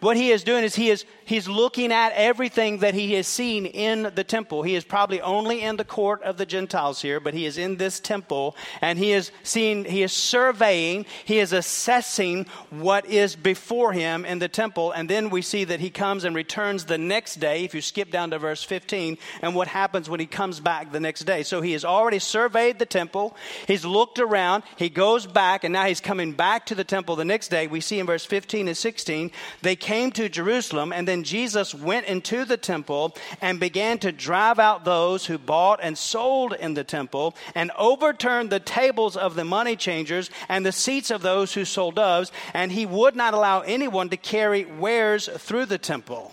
What 0.00 0.16
he 0.16 0.30
is 0.30 0.44
doing 0.44 0.64
is 0.64 0.74
he 0.74 0.90
is 0.90 1.04
he's 1.30 1.46
looking 1.46 1.92
at 1.92 2.12
everything 2.14 2.78
that 2.78 2.92
he 2.92 3.14
has 3.14 3.26
seen 3.28 3.64
in 3.64 4.10
the 4.16 4.24
temple. 4.24 4.64
He 4.64 4.74
is 4.74 4.82
probably 4.82 5.20
only 5.20 5.62
in 5.62 5.76
the 5.76 5.84
court 5.84 6.22
of 6.24 6.36
the 6.36 6.44
Gentiles 6.44 7.00
here, 7.00 7.20
but 7.20 7.34
he 7.34 7.46
is 7.46 7.56
in 7.56 7.76
this 7.76 8.00
temple 8.00 8.56
and 8.80 8.98
he 8.98 9.12
is 9.12 9.30
seeing, 9.44 9.84
he 9.84 10.02
is 10.02 10.12
surveying, 10.12 11.06
he 11.24 11.38
is 11.38 11.52
assessing 11.52 12.46
what 12.70 13.06
is 13.06 13.36
before 13.36 13.92
him 13.92 14.24
in 14.24 14.40
the 14.40 14.48
temple. 14.48 14.90
And 14.90 15.08
then 15.08 15.30
we 15.30 15.40
see 15.40 15.62
that 15.62 15.78
he 15.78 15.88
comes 15.88 16.24
and 16.24 16.34
returns 16.34 16.86
the 16.86 16.98
next 16.98 17.36
day, 17.36 17.64
if 17.64 17.76
you 17.76 17.80
skip 17.80 18.10
down 18.10 18.30
to 18.30 18.38
verse 18.40 18.64
15, 18.64 19.16
and 19.40 19.54
what 19.54 19.68
happens 19.68 20.10
when 20.10 20.18
he 20.18 20.26
comes 20.26 20.58
back 20.58 20.90
the 20.90 20.98
next 20.98 21.20
day. 21.20 21.44
So 21.44 21.60
he 21.60 21.72
has 21.72 21.84
already 21.84 22.18
surveyed 22.18 22.80
the 22.80 22.86
temple, 22.86 23.36
he's 23.68 23.84
looked 23.84 24.18
around, 24.18 24.64
he 24.76 24.88
goes 24.88 25.26
back, 25.26 25.62
and 25.62 25.72
now 25.72 25.84
he's 25.84 26.00
coming 26.00 26.32
back 26.32 26.66
to 26.66 26.74
the 26.74 26.82
temple 26.82 27.14
the 27.14 27.24
next 27.24 27.48
day. 27.48 27.68
We 27.68 27.80
see 27.80 28.00
in 28.00 28.06
verse 28.06 28.26
15 28.26 28.66
and 28.66 28.76
16, 28.76 29.30
they 29.62 29.76
came 29.76 30.10
to 30.12 30.28
Jerusalem, 30.28 30.92
and 30.92 31.06
then 31.06 31.19
Jesus 31.24 31.74
went 31.74 32.06
into 32.06 32.44
the 32.44 32.56
temple 32.56 33.16
and 33.40 33.60
began 33.60 33.98
to 33.98 34.12
drive 34.12 34.58
out 34.58 34.84
those 34.84 35.26
who 35.26 35.38
bought 35.38 35.80
and 35.82 35.96
sold 35.96 36.54
in 36.54 36.74
the 36.74 36.84
temple, 36.84 37.34
and 37.54 37.70
overturned 37.78 38.50
the 38.50 38.60
tables 38.60 39.16
of 39.16 39.34
the 39.34 39.44
money 39.44 39.76
changers 39.76 40.30
and 40.48 40.64
the 40.64 40.72
seats 40.72 41.10
of 41.10 41.22
those 41.22 41.54
who 41.54 41.64
sold 41.64 41.96
doves, 41.96 42.32
and 42.54 42.72
he 42.72 42.86
would 42.86 43.16
not 43.16 43.34
allow 43.34 43.60
anyone 43.60 44.08
to 44.10 44.16
carry 44.16 44.64
wares 44.64 45.28
through 45.38 45.66
the 45.66 45.78
temple. 45.78 46.32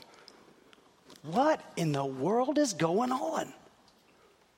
What 1.24 1.62
in 1.76 1.92
the 1.92 2.06
world 2.06 2.58
is 2.58 2.74
going 2.74 3.12
on? 3.12 3.54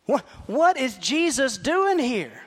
What, 0.06 0.22
what 0.48 0.78
is 0.78 0.98
Jesus 0.98 1.58
doing 1.58 2.00
here? 2.00 2.42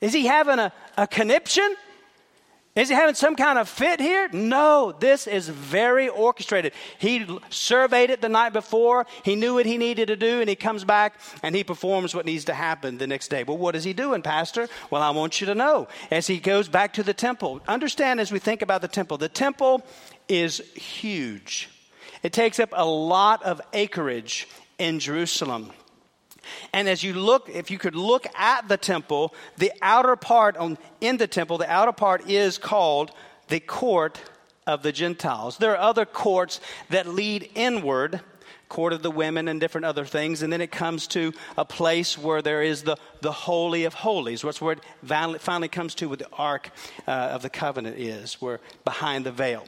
Is 0.00 0.12
he 0.12 0.26
having 0.26 0.58
a, 0.58 0.72
a 0.96 1.06
conniption? 1.06 1.76
Is 2.74 2.88
he 2.88 2.94
having 2.94 3.14
some 3.14 3.36
kind 3.36 3.58
of 3.58 3.68
fit 3.68 4.00
here? 4.00 4.30
No, 4.32 4.92
this 4.98 5.26
is 5.26 5.46
very 5.46 6.08
orchestrated. 6.08 6.72
He 6.98 7.26
surveyed 7.50 8.08
it 8.08 8.22
the 8.22 8.30
night 8.30 8.54
before. 8.54 9.06
He 9.24 9.36
knew 9.36 9.54
what 9.54 9.66
he 9.66 9.76
needed 9.76 10.08
to 10.08 10.16
do, 10.16 10.40
and 10.40 10.48
he 10.48 10.56
comes 10.56 10.82
back 10.82 11.20
and 11.42 11.54
he 11.54 11.64
performs 11.64 12.14
what 12.14 12.24
needs 12.24 12.46
to 12.46 12.54
happen 12.54 12.96
the 12.96 13.06
next 13.06 13.28
day. 13.28 13.44
Well, 13.44 13.58
what 13.58 13.76
is 13.76 13.84
he 13.84 13.92
doing, 13.92 14.22
Pastor? 14.22 14.70
Well, 14.90 15.02
I 15.02 15.10
want 15.10 15.38
you 15.38 15.46
to 15.48 15.54
know 15.54 15.86
as 16.10 16.26
he 16.26 16.38
goes 16.38 16.66
back 16.66 16.94
to 16.94 17.02
the 17.02 17.12
temple. 17.12 17.60
Understand 17.68 18.20
as 18.20 18.32
we 18.32 18.38
think 18.38 18.62
about 18.62 18.80
the 18.80 18.88
temple, 18.88 19.18
the 19.18 19.28
temple 19.28 19.82
is 20.26 20.60
huge, 20.74 21.68
it 22.22 22.32
takes 22.32 22.58
up 22.58 22.70
a 22.72 22.86
lot 22.86 23.42
of 23.42 23.60
acreage 23.74 24.48
in 24.78 24.98
Jerusalem. 24.98 25.72
And 26.72 26.88
as 26.88 27.02
you 27.02 27.14
look, 27.14 27.48
if 27.48 27.70
you 27.70 27.78
could 27.78 27.94
look 27.94 28.26
at 28.36 28.68
the 28.68 28.76
temple, 28.76 29.34
the 29.58 29.72
outer 29.82 30.16
part 30.16 30.56
on, 30.56 30.78
in 31.00 31.16
the 31.16 31.26
temple, 31.26 31.58
the 31.58 31.70
outer 31.70 31.92
part 31.92 32.28
is 32.28 32.58
called 32.58 33.10
the 33.48 33.60
court 33.60 34.20
of 34.66 34.82
the 34.82 34.92
Gentiles. 34.92 35.58
There 35.58 35.72
are 35.72 35.78
other 35.90 36.04
courts 36.06 36.60
that 36.90 37.06
lead 37.06 37.50
inward, 37.54 38.20
court 38.68 38.92
of 38.92 39.02
the 39.02 39.10
women 39.10 39.48
and 39.48 39.60
different 39.60 39.84
other 39.84 40.04
things, 40.04 40.42
and 40.42 40.52
then 40.52 40.60
it 40.60 40.72
comes 40.72 41.06
to 41.08 41.32
a 41.58 41.64
place 41.64 42.16
where 42.16 42.40
there 42.40 42.62
is 42.62 42.82
the, 42.82 42.96
the 43.20 43.32
Holy 43.32 43.84
of 43.84 43.92
Holies. 43.92 44.42
What's 44.42 44.60
where 44.60 44.76
it 44.76 45.40
finally 45.40 45.68
comes 45.68 45.94
to 45.96 46.08
with 46.08 46.20
the 46.20 46.28
Ark 46.32 46.70
uh, 47.06 47.10
of 47.10 47.42
the 47.42 47.50
Covenant 47.50 47.98
is, 47.98 48.40
where 48.40 48.60
behind 48.84 49.26
the 49.26 49.32
veil. 49.32 49.64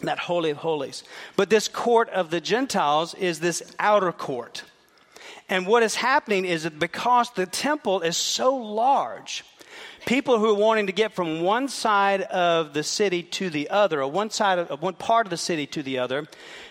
That 0.00 0.18
Holy 0.18 0.50
of 0.50 0.58
Holies. 0.58 1.04
But 1.36 1.50
this 1.50 1.68
court 1.68 2.08
of 2.10 2.30
the 2.30 2.40
Gentiles 2.40 3.14
is 3.14 3.40
this 3.40 3.74
outer 3.78 4.12
court. 4.12 4.62
And 5.48 5.66
what 5.66 5.82
is 5.82 5.94
happening 5.94 6.44
is 6.44 6.64
that 6.64 6.78
because 6.78 7.30
the 7.30 7.46
temple 7.46 8.00
is 8.00 8.16
so 8.16 8.56
large, 8.56 9.44
people 10.06 10.38
who 10.38 10.50
are 10.50 10.54
wanting 10.54 10.86
to 10.86 10.92
get 10.92 11.12
from 11.12 11.42
one 11.42 11.68
side 11.68 12.22
of 12.22 12.74
the 12.74 12.82
city 12.82 13.22
to 13.22 13.50
the 13.50 13.70
other, 13.70 14.02
or 14.02 14.10
one 14.10 14.30
side 14.30 14.58
of 14.58 14.82
one 14.82 14.94
part 14.94 15.26
of 15.26 15.30
the 15.30 15.36
city 15.36 15.66
to 15.66 15.82
the 15.82 15.98
other, 15.98 16.26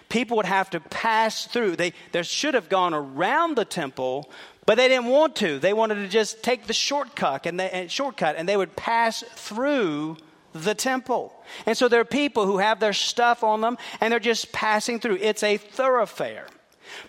people 0.09 0.37
would 0.37 0.45
have 0.45 0.69
to 0.71 0.79
pass 0.79 1.45
through. 1.45 1.75
They, 1.77 1.93
they 2.11 2.23
should 2.23 2.53
have 2.53 2.67
gone 2.67 2.93
around 2.93 3.55
the 3.55 3.65
temple, 3.65 4.29
but 4.65 4.75
they 4.75 4.89
didn't 4.89 5.07
want 5.07 5.37
to. 5.37 5.57
They 5.59 5.73
wanted 5.73 5.95
to 5.95 6.07
just 6.07 6.43
take 6.43 6.67
the 6.67 6.73
shortcut, 6.73 7.45
and 7.45 7.59
they, 7.59 7.69
and 7.69 7.89
shortcut, 7.89 8.35
and 8.37 8.47
they 8.47 8.57
would 8.57 8.75
pass 8.75 9.23
through 9.35 10.17
the 10.51 10.75
temple. 10.75 11.33
And 11.65 11.77
so 11.77 11.87
there 11.87 12.01
are 12.01 12.05
people 12.05 12.45
who 12.45 12.57
have 12.57 12.79
their 12.79 12.93
stuff 12.93 13.43
on 13.43 13.61
them, 13.61 13.77
and 14.01 14.11
they're 14.11 14.19
just 14.19 14.51
passing 14.51 14.99
through. 14.99 15.17
It's 15.21 15.43
a 15.43 15.57
thoroughfare. 15.57 16.47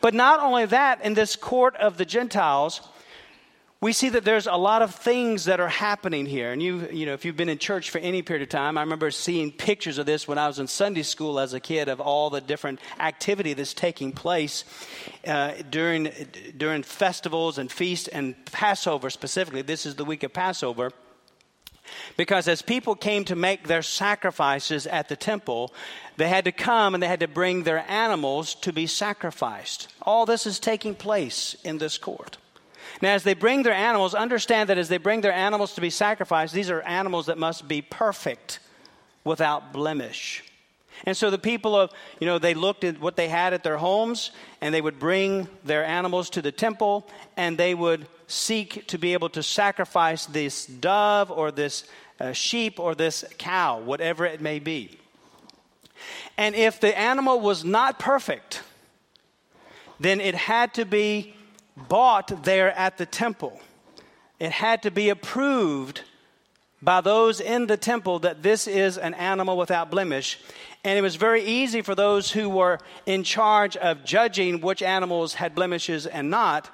But 0.01 0.14
not 0.14 0.40
only 0.40 0.66
that, 0.66 1.03
in 1.05 1.14
this 1.14 1.37
court 1.37 1.77
of 1.77 1.96
the 1.96 2.05
Gentiles, 2.05 2.81
we 3.81 3.92
see 3.92 4.09
that 4.09 4.25
there's 4.25 4.46
a 4.46 4.57
lot 4.57 4.81
of 4.81 4.94
things 4.94 5.44
that 5.44 5.61
are 5.61 5.68
happening 5.68 6.25
here. 6.25 6.51
And 6.51 6.62
you, 6.62 6.88
you 6.90 7.05
know, 7.05 7.12
if 7.12 7.25
you've 7.25 7.37
been 7.37 7.51
in 7.51 7.59
church 7.59 7.90
for 7.90 7.99
any 7.99 8.22
period 8.22 8.42
of 8.42 8.49
time, 8.49 8.79
I 8.79 8.81
remember 8.81 9.11
seeing 9.11 9.53
pictures 9.53 9.99
of 9.99 10.07
this 10.07 10.27
when 10.27 10.38
I 10.38 10.46
was 10.46 10.59
in 10.59 10.66
Sunday 10.66 11.03
school 11.03 11.38
as 11.38 11.53
a 11.53 11.61
kid 11.61 11.88
of 11.88 12.01
all 12.01 12.31
the 12.31 12.40
different 12.40 12.81
activity 12.99 13.53
that's 13.53 13.75
taking 13.75 14.12
place 14.12 14.64
uh, 15.27 15.53
during, 15.68 16.11
during 16.57 16.83
festivals 16.83 17.59
and 17.59 17.70
feasts 17.70 18.09
and 18.09 18.35
Passover 18.46 19.11
specifically. 19.11 19.62
This 19.62 19.85
is 19.85 19.94
the 19.94 20.05
week 20.07 20.22
of 20.22 20.33
Passover. 20.33 20.90
Because 22.16 22.49
as 22.49 22.62
people 22.62 22.94
came 22.94 23.25
to 23.27 23.37
make 23.37 23.66
their 23.66 23.83
sacrifices 23.83 24.87
at 24.87 25.09
the 25.09 25.16
temple, 25.16 25.72
they 26.16 26.29
had 26.29 26.44
to 26.44 26.53
come 26.53 26.94
and 26.94 27.03
they 27.03 27.09
had 27.09 27.20
to 27.20 27.29
bring 27.29 27.62
their 27.62 27.85
animals 27.88 28.55
to 28.57 28.72
be 28.72 28.87
sacrificed. 28.87 29.88
All 30.03 30.27
this 30.27 30.46
is 30.46 30.59
taking 30.59 30.94
place 30.94 31.57
in 31.64 31.79
this 31.79 31.99
court. 31.99 32.38
Now, 33.03 33.11
as 33.11 33.25
they 33.25 33.35
bring 33.35 33.62
their 33.62 33.75
animals, 33.75 34.14
understand 34.14 34.70
that 34.70 34.79
as 34.79 34.88
they 34.88 34.99
bring 34.99 35.20
their 35.20 35.33
animals 35.33 35.75
to 35.75 35.81
be 35.81 35.90
sacrificed, 35.90 36.55
these 36.55 36.70
are 36.70 36.81
animals 36.83 37.27
that 37.27 37.37
must 37.37 37.68
be 37.68 37.83
perfect 37.83 38.59
without 39.25 39.72
blemish. 39.72 40.42
And 41.05 41.16
so 41.16 41.31
the 41.31 41.38
people 41.38 41.77
of, 41.77 41.90
you 42.20 42.27
know, 42.27 42.38
they 42.38 42.55
looked 42.55 42.85
at 42.85 43.01
what 43.01 43.16
they 43.16 43.29
had 43.29 43.53
at 43.53 43.62
their 43.62 43.77
homes 43.77 44.31
and 44.61 44.75
they 44.75 44.81
would 44.81 44.99
bring 44.99 45.49
their 45.64 45.85
animals 45.85 46.31
to 46.31 46.42
the 46.42 46.53
temple 46.53 47.07
and 47.37 47.59
they 47.59 47.75
would 47.75 48.07
seek 48.27 48.87
to 48.89 48.99
be 48.99 49.12
able 49.12 49.29
to 49.31 49.43
sacrifice 49.43 50.27
this 50.27 50.67
dove 50.67 51.31
or 51.31 51.51
this 51.51 51.85
uh, 52.21 52.33
sheep 52.33 52.81
or 52.81 52.95
this 52.95 53.25
cow, 53.39 53.81
whatever 53.81 54.25
it 54.25 54.41
may 54.41 54.59
be. 54.59 54.99
And 56.37 56.55
if 56.55 56.81
the 56.81 56.97
animal 56.97 57.41
was 57.41 57.65
not 57.65 57.99
perfect, 57.99 58.62
then 59.99 60.21
it 60.21 60.35
had 60.35 60.75
to 60.75 60.85
be 60.85 61.35
bought 61.77 62.45
there 62.45 62.73
at 62.73 62.99
the 62.99 63.07
temple. 63.07 63.61
It 64.39 64.51
had 64.51 64.83
to 64.83 64.91
be 64.91 65.09
approved 65.09 66.03
by 66.83 67.01
those 67.01 67.41
in 67.41 67.67
the 67.67 67.77
temple 67.77 68.19
that 68.21 68.43
this 68.43 68.67
is 68.67 68.99
an 68.99 69.15
animal 69.15 69.57
without 69.57 69.91
blemish. 69.91 70.39
And 70.85 70.99
it 70.99 71.03
was 71.03 71.17
very 71.17 71.43
easy 71.43 71.81
for 71.81 71.95
those 71.95 72.31
who 72.31 72.49
were 72.49 72.79
in 73.07 73.25
charge 73.25 73.77
of 73.77 74.05
judging 74.05 74.61
which 74.61 74.83
animals 74.83 75.35
had 75.35 75.55
blemishes 75.55 76.07
and 76.07 76.31
not 76.31 76.71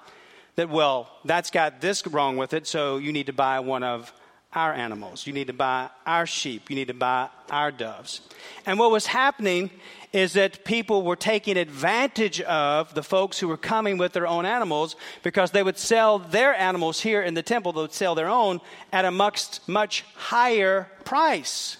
that, 0.56 0.68
well, 0.68 1.08
that's 1.24 1.50
got 1.50 1.80
this 1.80 2.06
wrong 2.06 2.36
with 2.36 2.52
it, 2.52 2.66
so 2.66 2.98
you 2.98 3.12
need 3.12 3.26
to 3.26 3.32
buy 3.32 3.60
one 3.60 3.82
of 3.82 4.12
our 4.54 4.72
animals. 4.72 5.26
You 5.26 5.32
need 5.32 5.46
to 5.46 5.52
buy 5.52 5.88
our 6.04 6.26
sheep. 6.26 6.68
You 6.68 6.76
need 6.76 6.88
to 6.88 6.94
buy 6.94 7.28
our 7.50 7.70
doves. 7.70 8.20
And 8.66 8.78
what 8.78 8.90
was 8.90 9.06
happening 9.06 9.70
is 10.12 10.34
that 10.34 10.64
people 10.64 11.02
were 11.02 11.16
taking 11.16 11.56
advantage 11.56 12.40
of 12.42 12.92
the 12.92 13.02
folks 13.02 13.38
who 13.38 13.48
were 13.48 13.56
coming 13.56 13.96
with 13.96 14.12
their 14.12 14.26
own 14.26 14.44
animals 14.44 14.94
because 15.22 15.52
they 15.52 15.62
would 15.62 15.78
sell 15.78 16.18
their 16.18 16.54
animals 16.54 17.00
here 17.00 17.22
in 17.22 17.32
the 17.32 17.42
temple, 17.42 17.72
they 17.72 17.80
would 17.80 17.94
sell 17.94 18.14
their 18.14 18.28
own 18.28 18.60
at 18.92 19.06
a 19.06 19.10
much, 19.10 19.66
much 19.66 20.04
higher 20.14 20.86
price. 21.04 21.78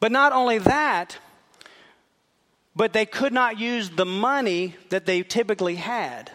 But 0.00 0.10
not 0.10 0.32
only 0.32 0.58
that, 0.58 1.18
but 2.74 2.92
they 2.92 3.06
could 3.06 3.32
not 3.32 3.60
use 3.60 3.90
the 3.90 4.06
money 4.06 4.74
that 4.88 5.06
they 5.06 5.22
typically 5.22 5.76
had 5.76 6.32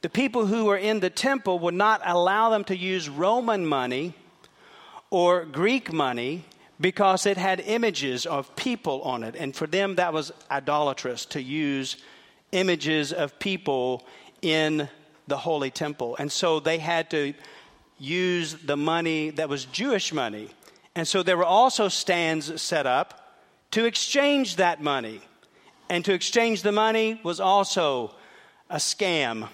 the 0.00 0.08
people 0.08 0.46
who 0.46 0.66
were 0.66 0.76
in 0.76 1.00
the 1.00 1.10
temple 1.10 1.58
would 1.58 1.74
not 1.74 2.00
allow 2.04 2.50
them 2.50 2.64
to 2.64 2.76
use 2.76 3.08
Roman 3.08 3.66
money 3.66 4.14
or 5.10 5.44
Greek 5.44 5.92
money 5.92 6.44
because 6.80 7.26
it 7.26 7.36
had 7.36 7.60
images 7.60 8.24
of 8.24 8.54
people 8.54 9.02
on 9.02 9.24
it. 9.24 9.34
And 9.34 9.54
for 9.56 9.66
them, 9.66 9.96
that 9.96 10.12
was 10.12 10.32
idolatrous 10.50 11.24
to 11.26 11.42
use 11.42 11.96
images 12.52 13.12
of 13.12 13.38
people 13.40 14.06
in 14.40 14.88
the 15.26 15.36
holy 15.36 15.70
temple. 15.70 16.16
And 16.18 16.30
so 16.30 16.60
they 16.60 16.78
had 16.78 17.10
to 17.10 17.34
use 17.98 18.54
the 18.54 18.76
money 18.76 19.30
that 19.30 19.48
was 19.48 19.64
Jewish 19.64 20.12
money. 20.12 20.48
And 20.94 21.08
so 21.08 21.24
there 21.24 21.36
were 21.36 21.44
also 21.44 21.88
stands 21.88 22.62
set 22.62 22.86
up 22.86 23.36
to 23.72 23.84
exchange 23.84 24.56
that 24.56 24.80
money. 24.80 25.20
And 25.90 26.04
to 26.04 26.12
exchange 26.12 26.62
the 26.62 26.72
money 26.72 27.20
was 27.24 27.40
also 27.40 28.14
a 28.70 28.76
scam 28.76 29.48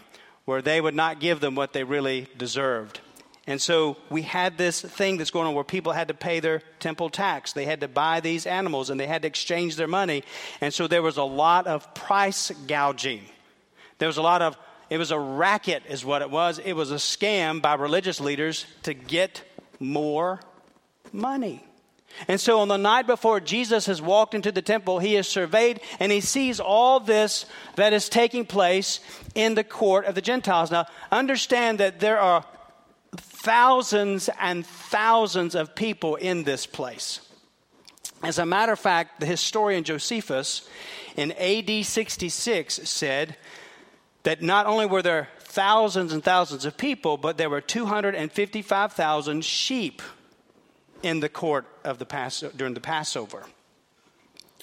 where 0.44 0.62
they 0.62 0.80
would 0.80 0.94
not 0.94 1.20
give 1.20 1.40
them 1.40 1.54
what 1.54 1.72
they 1.72 1.84
really 1.84 2.28
deserved. 2.36 3.00
And 3.46 3.60
so 3.60 3.98
we 4.08 4.22
had 4.22 4.56
this 4.56 4.80
thing 4.80 5.18
that's 5.18 5.30
going 5.30 5.46
on 5.46 5.54
where 5.54 5.64
people 5.64 5.92
had 5.92 6.08
to 6.08 6.14
pay 6.14 6.40
their 6.40 6.62
temple 6.80 7.10
tax. 7.10 7.52
They 7.52 7.66
had 7.66 7.80
to 7.80 7.88
buy 7.88 8.20
these 8.20 8.46
animals 8.46 8.88
and 8.88 8.98
they 8.98 9.06
had 9.06 9.22
to 9.22 9.28
exchange 9.28 9.76
their 9.76 9.88
money. 9.88 10.24
And 10.62 10.72
so 10.72 10.86
there 10.86 11.02
was 11.02 11.18
a 11.18 11.24
lot 11.24 11.66
of 11.66 11.92
price 11.94 12.50
gouging. 12.66 13.22
There 13.98 14.08
was 14.08 14.16
a 14.16 14.22
lot 14.22 14.40
of, 14.40 14.56
it 14.88 14.96
was 14.96 15.10
a 15.10 15.18
racket, 15.18 15.82
is 15.88 16.04
what 16.04 16.22
it 16.22 16.30
was. 16.30 16.58
It 16.58 16.72
was 16.72 16.90
a 16.90 16.96
scam 16.96 17.60
by 17.60 17.74
religious 17.74 18.18
leaders 18.18 18.64
to 18.84 18.94
get 18.94 19.42
more 19.78 20.40
money. 21.12 21.62
And 22.28 22.40
so 22.40 22.60
on 22.60 22.68
the 22.68 22.76
night 22.76 23.06
before 23.06 23.40
Jesus 23.40 23.86
has 23.86 24.00
walked 24.00 24.34
into 24.34 24.52
the 24.52 24.62
temple, 24.62 24.98
he 24.98 25.16
is 25.16 25.26
surveyed 25.26 25.80
and 25.98 26.12
he 26.12 26.20
sees 26.20 26.60
all 26.60 27.00
this 27.00 27.46
that 27.76 27.92
is 27.92 28.08
taking 28.08 28.46
place 28.46 29.00
in 29.34 29.54
the 29.54 29.64
court 29.64 30.06
of 30.06 30.14
the 30.14 30.20
Gentiles. 30.20 30.70
Now, 30.70 30.86
understand 31.10 31.80
that 31.80 32.00
there 32.00 32.18
are 32.18 32.44
thousands 33.16 34.30
and 34.40 34.64
thousands 34.64 35.54
of 35.54 35.74
people 35.74 36.16
in 36.16 36.44
this 36.44 36.66
place. 36.66 37.20
As 38.22 38.38
a 38.38 38.46
matter 38.46 38.72
of 38.72 38.78
fact, 38.78 39.20
the 39.20 39.26
historian 39.26 39.84
Josephus 39.84 40.66
in 41.16 41.32
AD 41.32 41.84
66 41.84 42.74
said 42.88 43.36
that 44.22 44.40
not 44.40 44.66
only 44.66 44.86
were 44.86 45.02
there 45.02 45.28
thousands 45.40 46.12
and 46.12 46.24
thousands 46.24 46.64
of 46.64 46.76
people, 46.76 47.16
but 47.16 47.36
there 47.36 47.50
were 47.50 47.60
255,000 47.60 49.44
sheep 49.44 50.02
in 51.04 51.20
the 51.20 51.28
court 51.28 51.66
of 51.84 51.98
the 51.98 52.06
Pass- 52.06 52.42
during 52.56 52.72
the 52.72 52.80
Passover. 52.80 53.44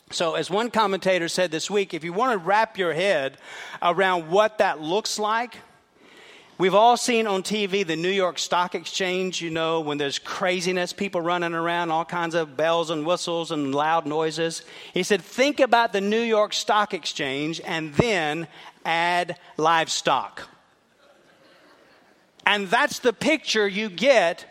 So, 0.10 0.34
as 0.34 0.49
one 0.49 0.71
commentator 0.71 1.30
said 1.30 1.51
this 1.51 1.69
week, 1.69 1.93
if 1.93 2.04
you 2.04 2.12
want 2.12 2.34
to 2.34 2.38
wrap 2.38 2.77
your 2.77 2.93
head 2.93 3.38
around 3.82 4.30
what 4.30 4.58
that 4.58 4.82
looks 4.82 5.19
like, 5.19 5.56
we've 6.58 6.73
all 6.73 6.97
seen 6.97 7.27
on 7.27 7.43
TV 7.43 7.86
the 7.86 7.95
New 7.95 8.10
York 8.10 8.39
Stock 8.39 8.75
Exchange, 8.75 9.41
you 9.41 9.51
know, 9.51 9.80
when 9.82 9.99
there's 9.99 10.19
craziness, 10.19 10.91
people 10.91 11.21
running 11.21 11.54
around, 11.54 11.91
all 11.91 12.04
kinds 12.04 12.36
of 12.36 12.58
bells 12.58 12.89
and 12.89 13.06
whistles 13.06 13.51
and 13.51 13.73
loud 13.73 14.06
noises. 14.06 14.63
He 14.93 15.04
said, 15.04 15.21
think 15.21 15.60
about 15.60 15.93
the 15.93 16.01
New 16.01 16.21
York 16.21 16.54
Stock 16.54 16.93
Exchange 16.93 17.62
and 17.63 17.93
then 17.93 18.47
add 18.84 19.38
livestock. 19.58 20.49
And 22.45 22.67
that's 22.67 22.99
the 22.99 23.13
picture 23.13 23.67
you 23.67 23.89
get 23.89 24.50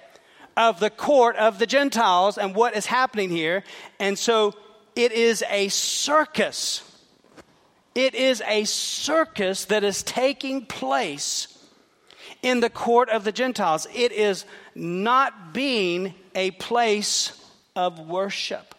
of 0.57 0.81
the 0.81 0.91
court 0.91 1.37
of 1.37 1.59
the 1.59 1.67
Gentiles 1.67 2.39
and 2.39 2.55
what 2.55 2.77
is 2.77 2.87
happening 2.87 3.31
here. 3.31 3.65
And 3.99 4.19
so 4.19 4.55
it 4.97 5.13
is 5.13 5.45
a 5.49 5.69
circus. 5.69 6.83
It 7.95 8.15
is 8.15 8.43
a 8.47 8.65
circus 8.65 9.65
that 9.67 9.85
is 9.85 10.03
taking 10.03 10.67
place 10.67 11.49
in 12.43 12.61
the 12.61 12.71
court 12.71 13.09
of 13.09 13.25
the 13.25 13.33
Gentiles. 13.33 13.87
It 13.95 14.13
is 14.13 14.45
not 14.75 15.53
being 15.53 16.15
a 16.35 16.53
place 16.53 17.33
of 17.77 17.99
worship. 18.09 18.75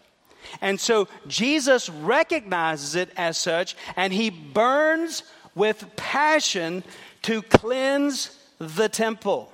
And 0.60 0.80
so 0.80 1.08
Jesus 1.26 1.88
recognizes 1.88 2.94
it 2.94 3.10
as 3.16 3.38
such, 3.38 3.76
and 3.96 4.12
he 4.12 4.30
burns 4.30 5.22
with 5.54 5.96
passion 5.96 6.82
to 7.22 7.42
cleanse 7.42 8.36
the 8.58 8.88
temple. 8.88 9.52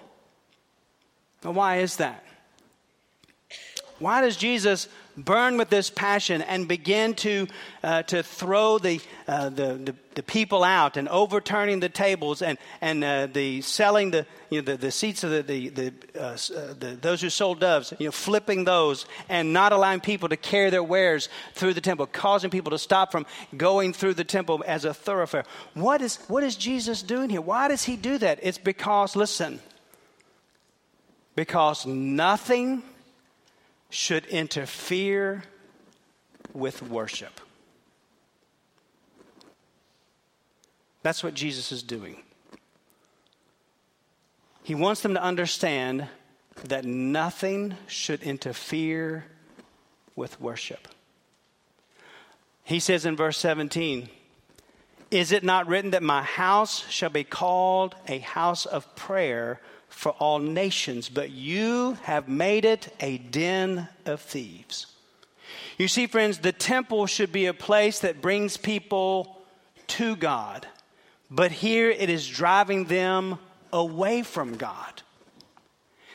Now, 1.44 1.52
why 1.52 1.78
is 1.78 1.96
that? 1.96 2.24
Why 3.98 4.20
does 4.20 4.36
Jesus 4.36 4.88
burn 5.16 5.56
with 5.56 5.70
this 5.70 5.90
passion 5.90 6.42
and 6.42 6.68
begin 6.68 7.14
to, 7.14 7.48
uh, 7.82 8.02
to 8.04 8.22
throw 8.22 8.78
the, 8.78 9.00
uh, 9.26 9.48
the, 9.48 9.74
the, 9.74 9.94
the, 10.14 10.22
people 10.22 10.62
out 10.62 10.96
and 10.96 11.08
overturning 11.08 11.80
the 11.80 11.88
tables 11.88 12.40
and, 12.40 12.58
and 12.80 13.02
uh, 13.02 13.26
the 13.26 13.60
selling 13.62 14.12
the, 14.12 14.24
you 14.50 14.60
know, 14.60 14.64
the, 14.64 14.76
the 14.76 14.90
seats 14.92 15.24
of 15.24 15.30
the, 15.30 15.42
the, 15.42 15.68
the, 15.70 15.92
uh, 16.16 16.20
uh, 16.20 16.74
the, 16.78 16.98
those 17.00 17.20
who 17.20 17.30
sold 17.30 17.58
doves, 17.58 17.92
you 17.98 18.06
know, 18.06 18.12
flipping 18.12 18.64
those 18.64 19.06
and 19.28 19.52
not 19.52 19.72
allowing 19.72 19.98
people 19.98 20.28
to 20.28 20.36
carry 20.36 20.70
their 20.70 20.84
wares 20.84 21.28
through 21.54 21.74
the 21.74 21.80
temple, 21.80 22.06
causing 22.06 22.50
people 22.50 22.70
to 22.70 22.78
stop 22.78 23.10
from 23.10 23.26
going 23.56 23.92
through 23.92 24.14
the 24.14 24.24
temple 24.24 24.62
as 24.66 24.84
a 24.84 24.94
thoroughfare. 24.94 25.44
What 25.74 26.00
is, 26.00 26.16
what 26.28 26.44
is 26.44 26.54
Jesus 26.54 27.02
doing 27.02 27.30
here? 27.30 27.40
Why 27.40 27.66
does 27.66 27.82
he 27.82 27.96
do 27.96 28.18
that? 28.18 28.38
It's 28.42 28.58
because, 28.58 29.16
listen, 29.16 29.60
because 31.38 31.86
nothing 31.86 32.82
should 33.90 34.26
interfere 34.26 35.44
with 36.52 36.82
worship. 36.82 37.40
That's 41.04 41.22
what 41.22 41.34
Jesus 41.34 41.70
is 41.70 41.84
doing. 41.84 42.16
He 44.64 44.74
wants 44.74 45.02
them 45.02 45.14
to 45.14 45.22
understand 45.22 46.08
that 46.64 46.84
nothing 46.84 47.76
should 47.86 48.24
interfere 48.24 49.24
with 50.16 50.40
worship. 50.40 50.88
He 52.64 52.80
says 52.80 53.06
in 53.06 53.14
verse 53.14 53.38
17, 53.38 54.08
Is 55.12 55.30
it 55.30 55.44
not 55.44 55.68
written 55.68 55.92
that 55.92 56.02
my 56.02 56.24
house 56.24 56.84
shall 56.88 57.10
be 57.10 57.22
called 57.22 57.94
a 58.08 58.18
house 58.18 58.66
of 58.66 58.92
prayer 58.96 59.60
for 59.98 60.12
all 60.20 60.38
nations, 60.38 61.08
but 61.08 61.32
you 61.32 61.98
have 62.04 62.28
made 62.28 62.64
it 62.64 62.94
a 63.00 63.18
den 63.18 63.88
of 64.06 64.20
thieves. 64.20 64.86
You 65.76 65.88
see, 65.88 66.06
friends, 66.06 66.38
the 66.38 66.52
temple 66.52 67.06
should 67.06 67.32
be 67.32 67.46
a 67.46 67.52
place 67.52 67.98
that 67.98 68.22
brings 68.22 68.56
people 68.56 69.42
to 69.88 70.14
God, 70.14 70.68
but 71.28 71.50
here 71.50 71.90
it 71.90 72.08
is 72.10 72.28
driving 72.28 72.84
them 72.84 73.40
away 73.72 74.22
from 74.22 74.56
God. 74.56 75.02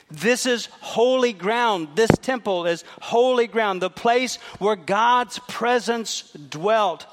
This 0.10 0.46
is 0.46 0.70
holy 0.80 1.34
ground. 1.34 1.90
This 1.96 2.12
temple 2.22 2.66
is 2.68 2.86
holy 3.02 3.48
ground, 3.48 3.82
the 3.82 3.90
place 3.90 4.38
where 4.60 4.78
God's 4.78 5.40
presence 5.50 6.32
dwelt. 6.32 7.06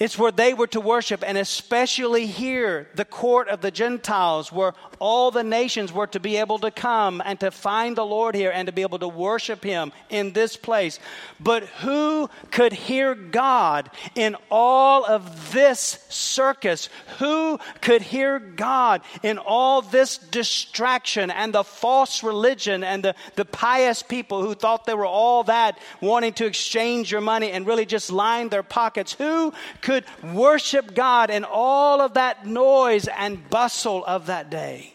It's 0.00 0.18
where 0.18 0.32
they 0.32 0.54
were 0.54 0.66
to 0.68 0.80
worship, 0.80 1.22
and 1.26 1.36
especially 1.36 2.24
here, 2.24 2.88
the 2.94 3.04
court 3.04 3.48
of 3.48 3.60
the 3.60 3.70
Gentiles, 3.70 4.50
where 4.50 4.72
all 4.98 5.30
the 5.30 5.44
nations 5.44 5.92
were 5.92 6.06
to 6.06 6.18
be 6.18 6.38
able 6.38 6.58
to 6.60 6.70
come 6.70 7.20
and 7.22 7.38
to 7.40 7.50
find 7.50 7.96
the 7.96 8.04
Lord 8.04 8.34
here 8.34 8.50
and 8.50 8.64
to 8.64 8.72
be 8.72 8.80
able 8.80 8.98
to 9.00 9.08
worship 9.08 9.62
Him 9.62 9.92
in 10.08 10.32
this 10.32 10.56
place. 10.56 10.98
But 11.38 11.64
who 11.64 12.30
could 12.50 12.72
hear 12.72 13.14
God 13.14 13.90
in 14.14 14.36
all 14.50 15.04
of 15.04 15.52
this 15.52 16.02
circus? 16.08 16.88
Who 17.18 17.58
could 17.82 18.00
hear 18.00 18.38
God 18.38 19.02
in 19.22 19.36
all 19.36 19.82
this 19.82 20.16
distraction 20.16 21.30
and 21.30 21.52
the 21.52 21.64
false 21.64 22.22
religion 22.22 22.82
and 22.82 23.04
the, 23.04 23.14
the 23.36 23.44
pious 23.44 24.02
people 24.02 24.40
who 24.40 24.54
thought 24.54 24.86
they 24.86 24.94
were 24.94 25.04
all 25.04 25.44
that, 25.44 25.78
wanting 26.00 26.32
to 26.34 26.46
exchange 26.46 27.12
your 27.12 27.20
money 27.20 27.50
and 27.50 27.66
really 27.66 27.84
just 27.84 28.10
line 28.10 28.48
their 28.48 28.62
pockets? 28.62 29.12
Who 29.12 29.52
could 29.90 30.04
worship 30.22 30.94
God 30.94 31.30
in 31.30 31.42
all 31.44 32.00
of 32.00 32.14
that 32.14 32.46
noise 32.46 33.08
and 33.08 33.50
bustle 33.50 34.04
of 34.04 34.26
that 34.26 34.48
day. 34.48 34.94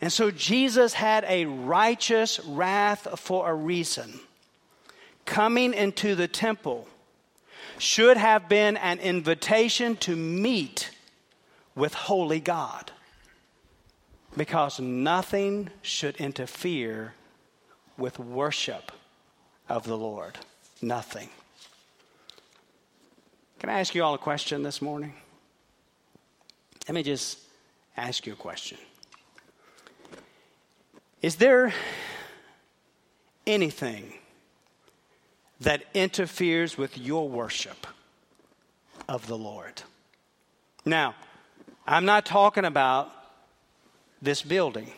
And 0.00 0.12
so 0.12 0.32
Jesus 0.32 0.92
had 0.92 1.24
a 1.28 1.44
righteous 1.44 2.40
wrath 2.40 3.06
for 3.20 3.48
a 3.48 3.54
reason. 3.54 4.18
Coming 5.24 5.72
into 5.72 6.16
the 6.16 6.26
temple 6.26 6.88
should 7.78 8.16
have 8.16 8.48
been 8.48 8.76
an 8.76 8.98
invitation 8.98 9.94
to 9.98 10.16
meet 10.16 10.90
with 11.76 11.94
holy 11.94 12.40
God 12.40 12.90
because 14.36 14.80
nothing 14.80 15.70
should 15.80 16.16
interfere 16.16 17.14
with 17.96 18.18
worship 18.18 18.90
of 19.68 19.84
the 19.84 19.96
Lord. 19.96 20.38
Nothing. 20.82 21.28
Can 23.60 23.68
I 23.68 23.78
ask 23.78 23.94
you 23.94 24.02
all 24.02 24.14
a 24.14 24.18
question 24.18 24.62
this 24.62 24.80
morning? 24.80 25.12
Let 26.88 26.94
me 26.94 27.02
just 27.02 27.38
ask 27.94 28.26
you 28.26 28.32
a 28.32 28.36
question. 28.36 28.78
Is 31.20 31.36
there 31.36 31.74
anything 33.46 34.14
that 35.60 35.84
interferes 35.92 36.78
with 36.78 36.96
your 36.96 37.28
worship 37.28 37.86
of 39.06 39.26
the 39.26 39.36
Lord? 39.36 39.82
Now, 40.86 41.14
I'm 41.86 42.06
not 42.06 42.24
talking 42.24 42.64
about 42.64 43.12
this 44.22 44.40
building. 44.40 44.90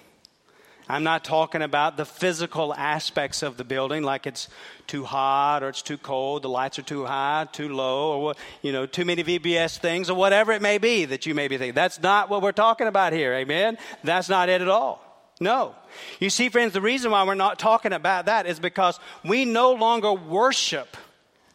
I'm 0.92 1.04
not 1.04 1.24
talking 1.24 1.62
about 1.62 1.96
the 1.96 2.04
physical 2.04 2.74
aspects 2.74 3.42
of 3.42 3.56
the 3.56 3.64
building, 3.64 4.02
like 4.02 4.26
it's 4.26 4.48
too 4.86 5.04
hot 5.04 5.62
or 5.62 5.70
it's 5.70 5.80
too 5.80 5.96
cold, 5.96 6.42
the 6.42 6.50
lights 6.50 6.78
are 6.78 6.82
too 6.82 7.06
high, 7.06 7.48
too 7.50 7.70
low, 7.70 8.20
or 8.20 8.34
you 8.60 8.72
know, 8.72 8.84
too 8.84 9.06
many 9.06 9.24
VBS 9.24 9.78
things, 9.78 10.10
or 10.10 10.14
whatever 10.14 10.52
it 10.52 10.60
may 10.60 10.76
be 10.76 11.06
that 11.06 11.24
you 11.24 11.34
may 11.34 11.48
be 11.48 11.56
thinking. 11.56 11.74
That's 11.74 12.02
not 12.02 12.28
what 12.28 12.42
we're 12.42 12.52
talking 12.52 12.88
about 12.88 13.14
here, 13.14 13.32
amen? 13.32 13.78
That's 14.04 14.28
not 14.28 14.50
it 14.50 14.60
at 14.60 14.68
all. 14.68 15.02
No. 15.40 15.74
You 16.20 16.28
see, 16.28 16.50
friends, 16.50 16.74
the 16.74 16.82
reason 16.82 17.10
why 17.10 17.24
we're 17.24 17.36
not 17.36 17.58
talking 17.58 17.94
about 17.94 18.26
that 18.26 18.44
is 18.44 18.60
because 18.60 19.00
we 19.24 19.46
no 19.46 19.72
longer 19.72 20.12
worship 20.12 20.98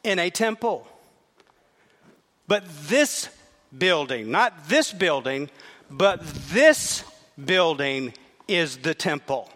in 0.03 0.17
a 0.17 0.31
temple. 0.31 0.87
But 2.47 2.63
this 2.87 3.29
building, 3.77 4.31
not 4.31 4.67
this 4.67 4.91
building, 4.91 5.51
but 5.91 6.25
this 6.25 7.03
building 7.45 8.13
is 8.47 8.77
the 8.77 8.93
temple. 8.93 9.49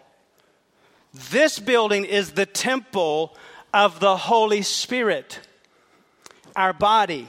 This 1.30 1.58
building 1.58 2.04
is 2.04 2.32
the 2.32 2.46
temple 2.46 3.36
of 3.72 4.00
the 4.00 4.16
Holy 4.16 4.62
Spirit, 4.62 5.40
our 6.56 6.72
body. 6.72 7.28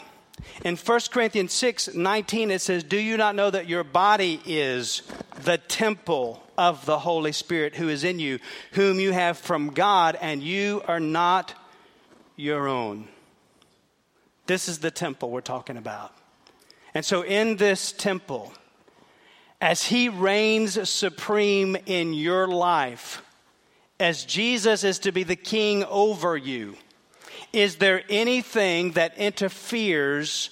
In 0.66 0.76
1 0.76 1.00
Corinthians 1.12 1.54
6 1.54 1.94
19, 1.94 2.52
it 2.52 2.60
says, 2.60 2.84
Do 2.84 2.98
you 2.98 3.18
not 3.18 3.36
know 3.36 3.50
that 3.50 3.68
your 3.68 3.84
body 3.84 4.42
is 4.46 5.04
the 5.44 5.58
temple 5.58 6.44
of 6.58 6.86
the 6.86 7.00
Holy 7.00 7.32
Spirit 7.32 7.76
who 7.76 7.90
is 7.90 8.04
in 8.04 8.20
you, 8.20 8.40
whom 8.74 9.00
you 9.00 9.12
have 9.12 9.38
from 9.38 9.70
God, 9.70 10.18
and 10.22 10.44
you 10.44 10.82
are 10.88 11.00
not 11.00 11.54
your 12.36 12.68
own. 12.68 13.08
This 14.46 14.68
is 14.68 14.80
the 14.80 14.92
temple 14.92 15.30
we're 15.30 15.42
talking 15.42 15.78
about. 15.78 16.14
And 16.94 17.06
so, 17.06 17.24
in 17.24 17.58
this 17.58 17.92
temple, 17.92 18.54
as 19.64 19.82
He 19.84 20.10
reigns 20.10 20.90
supreme 20.90 21.78
in 21.86 22.14
your 22.14 22.50
life, 22.50 23.24
as 23.98 24.26
Jesus 24.26 24.84
is 24.84 25.00
to 25.00 25.14
be 25.14 25.24
the 25.24 25.38
king 25.38 25.86
over 25.86 26.36
you, 26.36 26.76
is 27.54 27.78
there 27.78 28.04
anything 28.10 28.92
that 28.92 29.18
interferes 29.18 30.50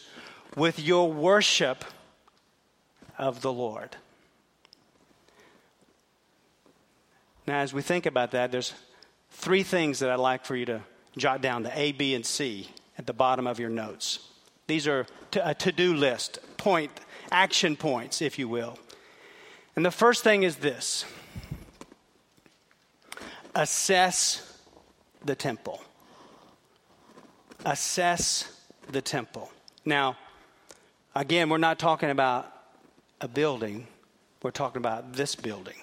with 0.55 0.80
your 0.80 1.12
worship 1.12 1.84
of 3.18 3.41
the 3.41 3.51
Lord? 3.51 3.97
Now, 7.45 7.59
as 7.59 7.74
we 7.74 7.82
think 7.82 8.05
about 8.05 8.32
that, 8.32 8.49
there's 8.53 8.74
three 9.32 9.64
things 9.64 9.99
that 9.99 10.09
I'd 10.09 10.22
like 10.22 10.45
for 10.45 10.55
you 10.55 10.68
to 10.68 10.84
jot 11.18 11.41
down 11.41 11.64
the 11.64 11.78
A, 11.78 11.91
B, 11.91 12.16
and 12.16 12.26
C 12.26 12.70
at 12.97 13.07
the 13.07 13.14
bottom 13.14 13.45
of 13.45 13.59
your 13.59 13.70
notes. 13.70 14.20
These 14.68 14.88
are 14.88 15.05
a 15.34 15.53
to 15.55 15.74
do 15.74 15.95
list, 15.95 16.39
point, 16.55 16.91
action 17.30 17.76
points, 17.76 18.22
if 18.22 18.39
you 18.39 18.47
will. 18.47 18.80
And 19.76 19.86
the 19.86 19.91
first 19.91 20.24
thing 20.24 20.43
is 20.43 20.57
this 20.57 21.05
assess 23.55 24.59
the 25.24 25.36
temple. 25.36 25.82
Assess 27.65 28.51
the 28.89 29.01
temple. 29.01 29.51
Now, 29.86 30.17
again, 31.15 31.49
we're 31.49 31.57
not 31.57 31.78
talking 31.80 32.09
about 32.09 32.51
a 33.19 33.28
building, 33.28 33.88
we're 34.41 34.51
talking 34.51 34.80
about 34.80 35.13
this 35.13 35.36
building 35.36 35.76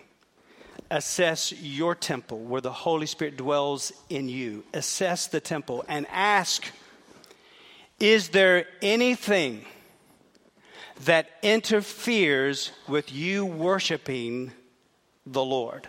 assess 0.90 1.52
your 1.52 1.94
temple 1.94 2.38
where 2.38 2.60
the 2.60 2.72
Holy 2.72 3.06
Spirit 3.06 3.36
dwells 3.36 3.92
in 4.08 4.28
you. 4.28 4.64
Assess 4.72 5.26
the 5.26 5.40
temple 5.40 5.84
and 5.88 6.06
ask 6.10 6.70
Is 8.00 8.30
there 8.30 8.66
anything 8.80 9.64
that 11.04 11.30
interferes 11.42 12.72
with 12.86 13.12
you 13.12 13.44
worshiping 13.44 14.52
the 15.26 15.44
Lord? 15.44 15.88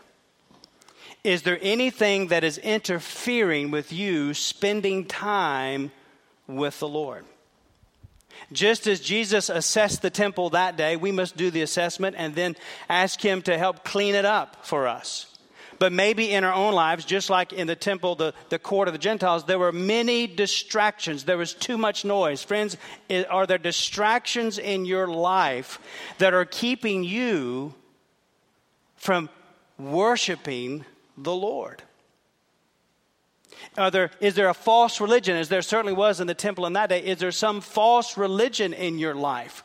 Is 1.23 1.41
there 1.41 1.59
anything 1.61 2.27
that 2.27 2.43
is 2.43 2.57
interfering 2.57 3.71
with 3.71 3.91
you 3.91 4.33
spending 4.33 5.05
time 5.05 5.91
with 6.47 6.79
the 6.79 6.87
Lord? 6.87 7.25
Just 8.51 8.87
as 8.87 9.01
Jesus 9.01 9.49
assessed 9.49 10.01
the 10.01 10.09
temple 10.09 10.51
that 10.51 10.77
day, 10.77 10.95
we 10.95 11.11
must 11.11 11.35
do 11.35 11.51
the 11.51 11.61
assessment 11.61 12.15
and 12.17 12.35
then 12.35 12.55
ask 12.87 13.19
Him 13.19 13.41
to 13.43 13.57
help 13.57 13.83
clean 13.83 14.15
it 14.15 14.25
up 14.25 14.65
for 14.65 14.87
us. 14.87 15.37
But 15.79 15.93
maybe 15.93 16.31
in 16.31 16.43
our 16.43 16.53
own 16.53 16.73
lives, 16.73 17.05
just 17.05 17.29
like 17.29 17.53
in 17.53 17.65
the 17.65 17.75
temple, 17.75 18.15
the, 18.15 18.33
the 18.49 18.59
court 18.59 18.89
of 18.89 18.93
the 18.93 18.97
Gentiles, 18.97 19.45
there 19.45 19.57
were 19.57 19.71
many 19.71 20.27
distractions. 20.27 21.23
There 21.23 21.37
was 21.37 21.53
too 21.53 21.77
much 21.77 22.03
noise. 22.03 22.43
Friends, 22.43 22.75
are 23.29 23.47
there 23.47 23.57
distractions 23.57 24.57
in 24.57 24.83
your 24.83 25.07
life 25.07 25.79
that 26.17 26.33
are 26.33 26.43
keeping 26.43 27.05
you 27.05 27.73
from 28.97 29.29
worshiping 29.77 30.83
the 31.17 31.33
Lord? 31.33 31.81
Are 33.77 33.89
there, 33.89 34.11
is 34.19 34.35
there 34.35 34.49
a 34.49 34.53
false 34.53 34.99
religion, 34.99 35.37
as 35.37 35.47
there 35.47 35.61
certainly 35.61 35.93
was 35.93 36.19
in 36.19 36.27
the 36.27 36.33
temple 36.33 36.65
in 36.65 36.73
that 36.73 36.89
day? 36.89 36.99
Is 36.99 37.19
there 37.19 37.31
some 37.31 37.61
false 37.61 38.17
religion 38.17 38.73
in 38.73 38.99
your 38.99 39.15
life? 39.15 39.63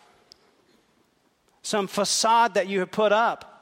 Some 1.62 1.88
facade 1.88 2.54
that 2.54 2.68
you 2.68 2.80
have 2.80 2.92
put 2.92 3.10
up 3.10 3.53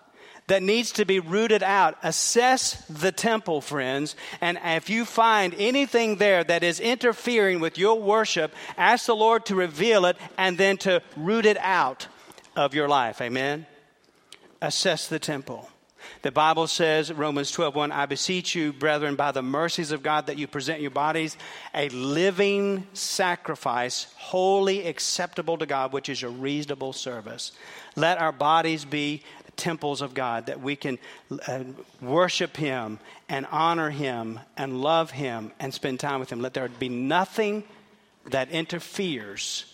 that 0.49 0.63
needs 0.63 0.93
to 0.93 1.05
be 1.05 1.21
rooted 1.21 1.63
out. 1.63 1.97
Assess 2.03 2.85
the 2.87 3.13
temple, 3.13 3.61
friends, 3.61 4.17
and 4.41 4.59
if 4.65 4.91
you 4.91 5.05
find 5.05 5.55
anything 5.59 6.17
there 6.17 6.45
that 6.45 6.63
is 6.63 6.81
interfering 6.81 7.61
with 7.61 7.79
your 7.79 8.01
worship, 8.01 8.55
ask 8.77 9.07
the 9.07 9.17
Lord 9.17 9.47
to 9.47 9.55
reveal 9.55 10.05
it 10.07 10.17
and 10.37 10.59
then 10.59 10.77
to 10.79 11.03
root 11.17 11.47
it 11.47 11.59
out 11.59 12.07
of 12.57 12.75
your 12.75 12.89
life. 12.89 13.21
Amen? 13.21 13.67
Assess 14.61 15.09
the 15.09 15.19
temple. 15.19 15.69
The 16.23 16.33
Bible 16.33 16.67
says, 16.67 17.13
Romans 17.13 17.51
12, 17.51 17.75
1, 17.75 17.93
I 17.93 18.07
beseech 18.07 18.55
you, 18.55 18.73
brethren, 18.73 19.17
by 19.17 19.33
the 19.33 19.43
mercies 19.43 19.93
of 19.93 20.03
God, 20.03 20.27
that 20.27 20.39
you 20.39 20.47
present 20.47 20.81
your 20.81 20.91
bodies 20.91 21.37
a 21.75 21.89
living 21.91 22.87
sacrifice, 22.93 24.07
wholly 24.17 24.87
acceptable 24.87 25.59
to 25.59 25.67
God, 25.67 25.93
which 25.93 26.09
is 26.09 26.23
your 26.23 26.31
reasonable 26.31 26.93
service. 26.93 27.53
Let 27.97 28.19
our 28.19 28.33
bodies 28.33 28.85
be 28.85 29.23
temples 29.57 30.03
of 30.03 30.15
God, 30.15 30.47
that 30.47 30.61
we 30.61 30.77
can 30.77 30.99
uh, 31.47 31.65
worship 32.01 32.57
Him 32.57 32.99
and 33.29 33.47
honor 33.51 33.91
Him 33.91 34.41
and 34.57 34.81
love 34.81 35.11
Him 35.11 35.53
and 35.61 35.73
spend 35.73 36.01
time 36.01 36.21
with 36.21 36.31
Him. 36.31 36.41
Let 36.41 36.55
there 36.55 36.69
be 36.69 36.89
nothing 36.89 37.65
that 38.31 38.51
interferes 38.51 39.65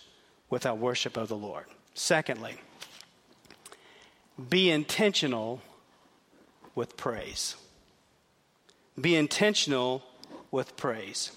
with 0.49 0.65
our 0.65 0.75
worship 0.75 1.17
of 1.17 1.27
the 1.27 1.37
Lord. 1.37 1.65
Secondly, 1.93 2.55
be 4.49 4.71
intentional 4.71 5.61
with 6.75 6.97
praise. 6.97 7.55
Be 8.99 9.15
intentional 9.15 10.03
with 10.51 10.75
praise. 10.77 11.31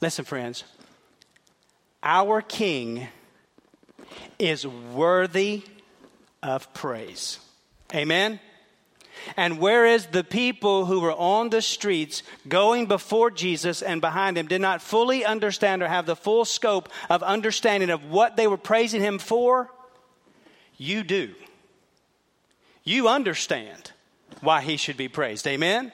Listen, 0.00 0.24
friends, 0.24 0.64
our 2.02 2.40
King 2.40 3.08
is 4.38 4.66
worthy 4.66 5.62
of 6.42 6.72
praise. 6.74 7.38
Amen? 7.94 8.40
And 9.36 9.58
whereas 9.58 10.06
the 10.06 10.24
people 10.24 10.86
who 10.86 11.00
were 11.00 11.12
on 11.12 11.50
the 11.50 11.62
streets 11.62 12.22
going 12.48 12.86
before 12.86 13.30
Jesus 13.30 13.82
and 13.82 14.00
behind 14.00 14.38
him 14.38 14.46
did 14.46 14.60
not 14.60 14.80
fully 14.80 15.24
understand 15.24 15.82
or 15.82 15.88
have 15.88 16.06
the 16.06 16.16
full 16.16 16.44
scope 16.44 16.88
of 17.08 17.22
understanding 17.22 17.90
of 17.90 18.04
what 18.04 18.36
they 18.36 18.46
were 18.46 18.56
praising 18.56 19.02
him 19.02 19.18
for, 19.18 19.70
you 20.78 21.02
do. 21.02 21.34
You 22.82 23.08
understand 23.08 23.92
why 24.40 24.62
he 24.62 24.76
should 24.76 24.96
be 24.96 25.08
praised. 25.08 25.46
Amen? 25.46 25.92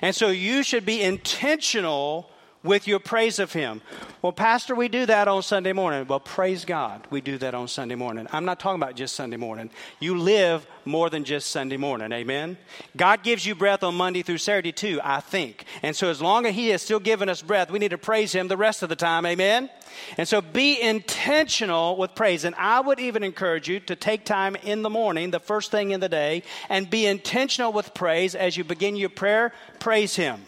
And 0.00 0.14
so 0.14 0.28
you 0.28 0.62
should 0.62 0.86
be 0.86 1.02
intentional 1.02 2.30
with 2.66 2.86
your 2.86 2.98
praise 2.98 3.38
of 3.38 3.52
Him. 3.52 3.80
Well, 4.20 4.32
Pastor, 4.32 4.74
we 4.74 4.88
do 4.88 5.06
that 5.06 5.28
on 5.28 5.42
Sunday 5.42 5.72
morning. 5.72 6.06
Well, 6.06 6.20
praise 6.20 6.64
God, 6.64 7.06
we 7.10 7.20
do 7.20 7.38
that 7.38 7.54
on 7.54 7.68
Sunday 7.68 7.94
morning. 7.94 8.26
I'm 8.32 8.44
not 8.44 8.60
talking 8.60 8.82
about 8.82 8.96
just 8.96 9.14
Sunday 9.14 9.36
morning. 9.36 9.70
You 10.00 10.18
live 10.18 10.66
more 10.84 11.08
than 11.08 11.24
just 11.24 11.50
Sunday 11.50 11.76
morning. 11.76 12.12
Amen? 12.12 12.58
God 12.96 13.22
gives 13.22 13.46
you 13.46 13.54
breath 13.54 13.82
on 13.82 13.94
Monday 13.94 14.22
through 14.22 14.38
Saturday, 14.38 14.72
too, 14.72 15.00
I 15.02 15.20
think. 15.20 15.64
And 15.82 15.94
so, 15.94 16.10
as 16.10 16.20
long 16.20 16.46
as 16.46 16.54
He 16.54 16.70
is 16.70 16.82
still 16.82 17.00
giving 17.00 17.28
us 17.28 17.40
breath, 17.40 17.70
we 17.70 17.78
need 17.78 17.90
to 17.90 17.98
praise 17.98 18.34
Him 18.34 18.48
the 18.48 18.56
rest 18.56 18.82
of 18.82 18.88
the 18.88 18.96
time. 18.96 19.24
Amen? 19.24 19.70
And 20.18 20.26
so, 20.26 20.40
be 20.40 20.80
intentional 20.80 21.96
with 21.96 22.14
praise. 22.14 22.44
And 22.44 22.54
I 22.56 22.80
would 22.80 22.98
even 22.98 23.22
encourage 23.22 23.68
you 23.68 23.80
to 23.80 23.96
take 23.96 24.24
time 24.24 24.56
in 24.56 24.82
the 24.82 24.90
morning, 24.90 25.30
the 25.30 25.40
first 25.40 25.70
thing 25.70 25.92
in 25.92 26.00
the 26.00 26.08
day, 26.08 26.42
and 26.68 26.90
be 26.90 27.06
intentional 27.06 27.72
with 27.72 27.94
praise 27.94 28.34
as 28.34 28.56
you 28.56 28.64
begin 28.64 28.96
your 28.96 29.08
prayer. 29.08 29.52
Praise 29.78 30.16
Him. 30.16 30.46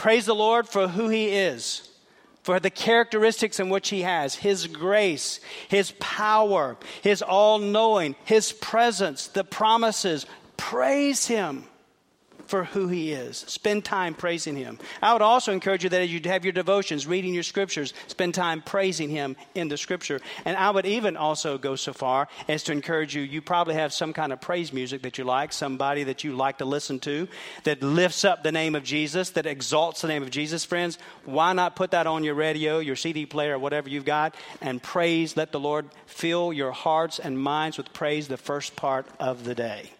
Praise 0.00 0.24
the 0.24 0.34
Lord 0.34 0.66
for 0.66 0.88
who 0.88 1.10
He 1.10 1.28
is, 1.28 1.86
for 2.42 2.58
the 2.58 2.70
characteristics 2.70 3.60
in 3.60 3.68
which 3.68 3.90
He 3.90 4.00
has 4.00 4.34
His 4.34 4.66
grace, 4.66 5.40
His 5.68 5.92
power, 6.00 6.78
His 7.02 7.20
all 7.20 7.58
knowing, 7.58 8.16
His 8.24 8.50
presence, 8.50 9.26
the 9.26 9.44
promises. 9.44 10.24
Praise 10.56 11.26
Him 11.26 11.66
for 12.50 12.64
who 12.64 12.88
He 12.88 13.12
is. 13.12 13.38
Spend 13.38 13.84
time 13.84 14.12
praising 14.12 14.56
Him. 14.56 14.78
I 15.00 15.12
would 15.12 15.22
also 15.22 15.52
encourage 15.52 15.84
you 15.84 15.90
that 15.90 16.02
as 16.02 16.12
you 16.12 16.20
have 16.24 16.44
your 16.44 16.52
devotions, 16.52 17.06
reading 17.06 17.32
your 17.32 17.44
scriptures, 17.44 17.94
spend 18.08 18.34
time 18.34 18.60
praising 18.60 19.08
Him 19.08 19.36
in 19.54 19.68
the 19.68 19.76
scripture. 19.76 20.20
And 20.44 20.56
I 20.56 20.70
would 20.70 20.84
even 20.84 21.16
also 21.16 21.58
go 21.58 21.76
so 21.76 21.92
far 21.92 22.28
as 22.48 22.64
to 22.64 22.72
encourage 22.72 23.14
you, 23.14 23.22
you 23.22 23.40
probably 23.40 23.74
have 23.74 23.92
some 23.92 24.12
kind 24.12 24.32
of 24.32 24.40
praise 24.40 24.72
music 24.72 25.02
that 25.02 25.16
you 25.16 25.22
like, 25.22 25.52
somebody 25.52 26.04
that 26.04 26.24
you 26.24 26.34
like 26.34 26.58
to 26.58 26.64
listen 26.64 26.98
to 27.00 27.28
that 27.62 27.82
lifts 27.82 28.24
up 28.24 28.42
the 28.42 28.52
name 28.52 28.74
of 28.74 28.82
Jesus, 28.82 29.30
that 29.30 29.46
exalts 29.46 30.02
the 30.02 30.08
name 30.08 30.24
of 30.24 30.30
Jesus. 30.30 30.64
Friends, 30.64 30.98
why 31.24 31.52
not 31.52 31.76
put 31.76 31.92
that 31.92 32.08
on 32.08 32.24
your 32.24 32.34
radio, 32.34 32.80
your 32.80 32.96
CD 32.96 33.26
player, 33.26 33.58
whatever 33.58 33.88
you've 33.88 34.04
got, 34.04 34.34
and 34.60 34.82
praise? 34.82 35.36
Let 35.36 35.52
the 35.52 35.60
Lord 35.60 35.88
fill 36.06 36.52
your 36.52 36.72
hearts 36.72 37.20
and 37.20 37.38
minds 37.38 37.78
with 37.78 37.92
praise 37.92 38.26
the 38.26 38.36
first 38.36 38.74
part 38.74 39.06
of 39.20 39.44
the 39.44 39.54
day. 39.54 39.92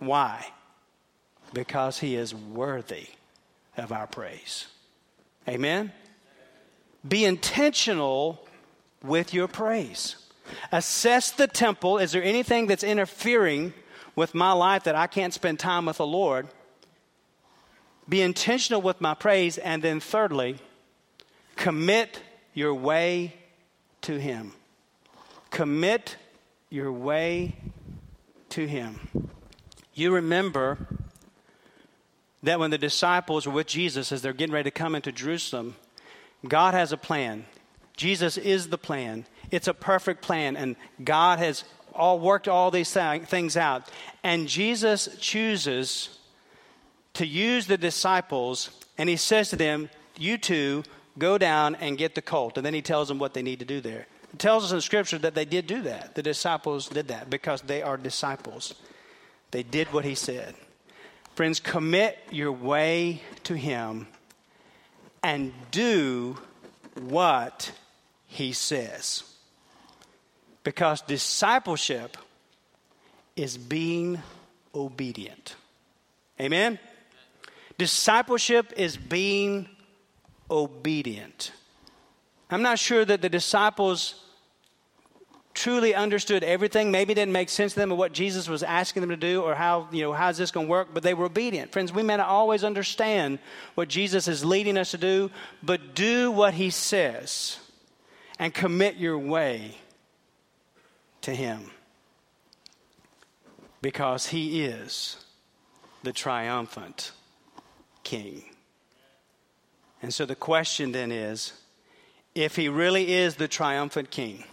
Why? 0.00 0.44
Because 1.52 1.98
he 2.00 2.14
is 2.14 2.34
worthy 2.34 3.08
of 3.76 3.92
our 3.92 4.06
praise. 4.06 4.66
Amen? 5.48 5.92
Be 7.06 7.24
intentional 7.24 8.46
with 9.02 9.32
your 9.32 9.48
praise. 9.48 10.16
Assess 10.72 11.30
the 11.30 11.46
temple. 11.46 11.98
Is 11.98 12.12
there 12.12 12.22
anything 12.22 12.66
that's 12.66 12.84
interfering 12.84 13.72
with 14.16 14.34
my 14.34 14.52
life 14.52 14.84
that 14.84 14.94
I 14.94 15.06
can't 15.06 15.32
spend 15.32 15.58
time 15.58 15.86
with 15.86 15.98
the 15.98 16.06
Lord? 16.06 16.48
Be 18.08 18.22
intentional 18.22 18.82
with 18.82 19.00
my 19.00 19.14
praise. 19.14 19.58
And 19.58 19.82
then, 19.82 20.00
thirdly, 20.00 20.58
commit 21.56 22.20
your 22.54 22.74
way 22.74 23.34
to 24.02 24.18
Him. 24.18 24.52
Commit 25.50 26.16
your 26.70 26.92
way 26.92 27.56
to 28.50 28.66
him. 28.66 29.30
You 29.94 30.12
remember 30.12 30.78
that 32.42 32.60
when 32.60 32.70
the 32.70 32.78
disciples 32.78 33.46
were 33.46 33.52
with 33.52 33.66
Jesus 33.66 34.12
as 34.12 34.22
they're 34.22 34.32
getting 34.32 34.54
ready 34.54 34.70
to 34.70 34.74
come 34.76 34.94
into 34.94 35.12
Jerusalem, 35.12 35.76
God 36.46 36.74
has 36.74 36.92
a 36.92 36.96
plan. 36.96 37.44
Jesus 37.96 38.36
is 38.36 38.68
the 38.68 38.78
plan. 38.78 39.26
It's 39.50 39.68
a 39.68 39.74
perfect 39.74 40.22
plan, 40.22 40.56
and 40.56 40.76
God 41.02 41.40
has 41.40 41.64
all 41.92 42.20
worked 42.20 42.46
all 42.46 42.70
these 42.70 42.92
things 42.92 43.56
out. 43.56 43.90
And 44.22 44.46
Jesus 44.46 45.08
chooses 45.18 46.18
to 47.14 47.26
use 47.26 47.66
the 47.66 47.76
disciples, 47.76 48.70
and 48.96 49.08
he 49.08 49.16
says 49.16 49.50
to 49.50 49.56
them, 49.56 49.90
You 50.16 50.38
two 50.38 50.84
go 51.18 51.36
down 51.38 51.74
and 51.74 51.98
get 51.98 52.14
the 52.14 52.22
colt. 52.22 52.56
And 52.56 52.64
then 52.64 52.74
he 52.74 52.82
tells 52.82 53.08
them 53.08 53.18
what 53.18 53.34
they 53.34 53.42
need 53.42 53.58
to 53.58 53.64
do 53.64 53.80
there. 53.80 54.06
It 54.32 54.38
tells 54.38 54.64
us 54.64 54.72
in 54.72 54.80
Scripture 54.80 55.18
that 55.18 55.34
they 55.34 55.44
did 55.44 55.66
do 55.66 55.82
that. 55.82 56.14
The 56.14 56.22
disciples 56.22 56.88
did 56.88 57.08
that 57.08 57.28
because 57.28 57.62
they 57.62 57.82
are 57.82 57.96
disciples. 57.96 58.74
They 59.50 59.62
did 59.62 59.92
what 59.92 60.04
he 60.04 60.14
said. 60.14 60.54
Friends, 61.38 61.60
commit 61.60 62.18
your 62.32 62.50
way 62.50 63.22
to 63.44 63.54
him 63.54 64.08
and 65.22 65.52
do 65.70 66.36
what 67.00 67.70
he 68.26 68.52
says. 68.52 69.22
Because 70.64 71.00
discipleship 71.02 72.16
is 73.36 73.56
being 73.56 74.20
obedient. 74.74 75.54
Amen? 76.40 76.76
Discipleship 77.78 78.72
is 78.76 78.96
being 78.96 79.68
obedient. 80.50 81.52
I'm 82.50 82.62
not 82.62 82.80
sure 82.80 83.04
that 83.04 83.22
the 83.22 83.28
disciples 83.28 84.24
truly 85.58 85.92
understood 85.92 86.44
everything, 86.44 86.92
maybe 86.92 87.14
didn't 87.14 87.32
make 87.32 87.48
sense 87.48 87.72
to 87.74 87.80
them 87.80 87.90
of 87.90 87.98
what 87.98 88.12
Jesus 88.12 88.48
was 88.48 88.62
asking 88.62 89.00
them 89.00 89.10
to 89.10 89.16
do 89.16 89.42
or 89.42 89.56
how, 89.56 89.88
you 89.90 90.02
know, 90.02 90.12
how's 90.12 90.38
this 90.38 90.52
going 90.52 90.66
to 90.66 90.70
work, 90.70 90.88
but 90.94 91.02
they 91.02 91.14
were 91.14 91.24
obedient. 91.24 91.72
Friends, 91.72 91.92
we 91.92 92.04
may 92.04 92.16
not 92.16 92.28
always 92.28 92.62
understand 92.62 93.40
what 93.74 93.88
Jesus 93.88 94.28
is 94.28 94.44
leading 94.44 94.78
us 94.78 94.92
to 94.92 94.98
do, 94.98 95.32
but 95.60 95.96
do 95.96 96.30
what 96.30 96.54
he 96.54 96.70
says 96.70 97.58
and 98.38 98.54
commit 98.54 98.96
your 98.98 99.18
way 99.18 99.76
to 101.22 101.34
him 101.34 101.72
because 103.82 104.28
he 104.28 104.62
is 104.62 105.16
the 106.04 106.12
triumphant 106.12 107.10
king. 108.04 108.44
And 110.02 110.14
so 110.14 110.24
the 110.24 110.36
question 110.36 110.92
then 110.92 111.10
is 111.10 111.52
if 112.36 112.54
he 112.54 112.68
really 112.68 113.12
is 113.12 113.34
the 113.34 113.48
triumphant 113.48 114.12
king, 114.12 114.44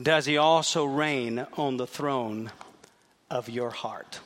does 0.00 0.26
he 0.26 0.36
also 0.36 0.84
reign 0.84 1.46
on 1.54 1.76
the 1.76 1.86
throne 1.86 2.50
of 3.30 3.48
your 3.48 3.70
heart? 3.70 4.20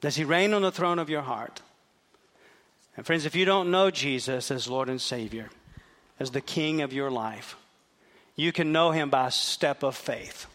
Does 0.00 0.16
he 0.16 0.24
reign 0.24 0.52
on 0.52 0.62
the 0.62 0.72
throne 0.72 0.98
of 0.98 1.08
your 1.08 1.22
heart? 1.22 1.62
And 2.96 3.06
friends, 3.06 3.24
if 3.24 3.36
you 3.36 3.44
don't 3.44 3.70
know 3.70 3.90
Jesus 3.90 4.50
as 4.50 4.68
Lord 4.68 4.88
and 4.88 5.00
Savior, 5.00 5.50
as 6.18 6.32
the 6.32 6.40
King 6.40 6.82
of 6.82 6.92
your 6.92 7.10
life, 7.10 7.56
you 8.34 8.52
can 8.52 8.72
know 8.72 8.90
him 8.90 9.08
by 9.08 9.28
a 9.28 9.30
step 9.30 9.82
of 9.82 9.96
faith. 9.96 10.46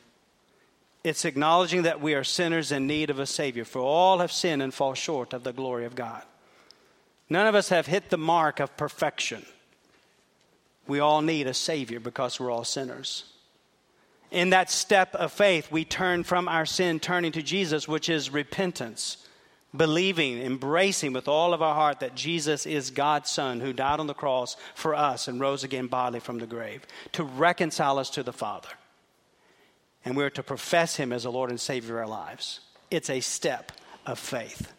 It's 1.03 1.25
acknowledging 1.25 1.83
that 1.83 2.01
we 2.01 2.15
are 2.15 2.23
sinners 2.23 2.71
in 2.71 2.85
need 2.85 3.09
of 3.09 3.19
a 3.19 3.25
Savior, 3.25 3.63
for 3.63 3.79
all 3.79 4.19
have 4.19 4.31
sinned 4.31 4.61
and 4.61 4.73
fall 4.73 4.93
short 4.93 5.31
of 5.31 5.43
the 5.43 5.53
glory 5.53 5.85
of 5.85 5.95
God. 5.95 6.21
None 7.29 7.47
of 7.47 7.55
us 7.55 7.69
have 7.69 7.87
hit 7.87 8.09
the 8.09 8.17
mark 8.17 8.59
of 8.59 8.75
perfection. 8.75 9.45
We 10.85 10.99
all 10.99 11.21
need 11.21 11.47
a 11.47 11.53
Savior 11.53 11.99
because 11.99 12.39
we're 12.39 12.51
all 12.51 12.63
sinners. 12.63 13.23
In 14.31 14.49
that 14.49 14.69
step 14.69 15.15
of 15.15 15.31
faith, 15.31 15.71
we 15.71 15.85
turn 15.85 16.23
from 16.23 16.47
our 16.47 16.65
sin, 16.65 16.99
turning 16.99 17.31
to 17.31 17.41
Jesus, 17.41 17.87
which 17.87 18.09
is 18.09 18.29
repentance, 18.29 19.17
believing, 19.75 20.41
embracing 20.41 21.13
with 21.13 21.27
all 21.27 21.53
of 21.53 21.61
our 21.61 21.75
heart 21.75 22.01
that 22.01 22.15
Jesus 22.15 22.65
is 22.65 22.91
God's 22.91 23.29
Son 23.29 23.61
who 23.61 23.71
died 23.71 23.99
on 23.99 24.07
the 24.07 24.13
cross 24.13 24.57
for 24.75 24.95
us 24.95 25.27
and 25.27 25.39
rose 25.39 25.63
again 25.63 25.87
bodily 25.87 26.19
from 26.19 26.39
the 26.39 26.47
grave 26.47 26.85
to 27.13 27.23
reconcile 27.23 27.99
us 27.99 28.09
to 28.11 28.23
the 28.23 28.33
Father. 28.33 28.69
And 30.03 30.17
we're 30.17 30.29
to 30.31 30.43
profess 30.43 30.97
Him 30.97 31.13
as 31.13 31.23
the 31.23 31.31
Lord 31.31 31.49
and 31.49 31.59
Savior 31.59 31.99
of 31.99 32.01
our 32.01 32.07
lives. 32.07 32.59
It's 32.91 33.09
a 33.09 33.19
step 33.21 33.71
of 34.05 34.19
faith. 34.19 34.73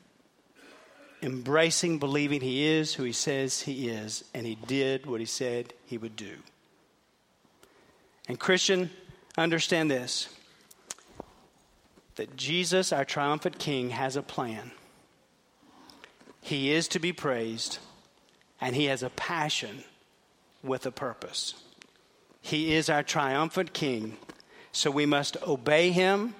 Embracing, 1.23 1.99
believing 1.99 2.41
He 2.41 2.67
is 2.67 2.95
who 2.95 3.03
He 3.03 3.13
says 3.13 3.63
He 3.63 3.89
is, 3.89 4.25
and 4.35 4.47
He 4.47 4.55
did 4.55 5.07
what 5.07 5.21
He 5.21 5.27
said 5.27 5.73
He 5.87 5.99
would 5.99 6.17
do. 6.17 6.37
And, 8.29 8.39
Christian, 8.39 8.91
Understand 9.39 9.89
this 9.89 10.29
that 12.17 12.37
Jesus, 12.37 12.93
our 12.93 13.05
triumphant 13.05 13.61
King, 13.61 13.91
has 13.91 14.17
a 14.17 14.23
plan. 14.23 14.73
He 16.41 16.73
is 16.73 16.89
to 16.89 16.99
be 16.99 17.13
praised, 17.13 17.79
and 18.61 18.75
He 18.75 18.87
has 18.87 19.05
a 19.05 19.11
passion 19.11 19.85
with 20.65 20.85
a 20.85 20.91
purpose. 20.91 21.55
He 22.41 22.75
is 22.75 22.91
our 22.91 23.05
triumphant 23.05 23.73
King, 23.73 24.17
so 24.73 24.91
we 24.91 25.07
must 25.07 25.37
obey 25.47 25.93
Him, 25.93 26.35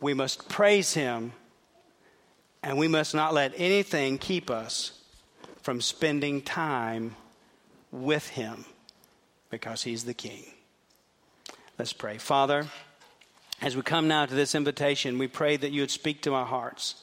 we 0.00 0.12
must 0.12 0.48
praise 0.48 0.94
Him, 0.94 1.32
and 2.64 2.76
we 2.76 2.88
must 2.88 3.14
not 3.14 3.32
let 3.32 3.52
anything 3.56 4.18
keep 4.18 4.50
us 4.50 5.00
from 5.62 5.80
spending 5.80 6.42
time 6.42 7.14
with 7.92 8.30
Him 8.30 8.64
because 9.50 9.84
He's 9.84 10.02
the 10.02 10.14
King. 10.14 10.53
Let's 11.76 11.92
pray. 11.92 12.18
Father, 12.18 12.66
as 13.60 13.74
we 13.74 13.82
come 13.82 14.06
now 14.06 14.26
to 14.26 14.34
this 14.34 14.54
invitation, 14.54 15.18
we 15.18 15.26
pray 15.26 15.56
that 15.56 15.72
you 15.72 15.82
would 15.82 15.90
speak 15.90 16.22
to 16.22 16.34
our 16.34 16.46
hearts. 16.46 16.94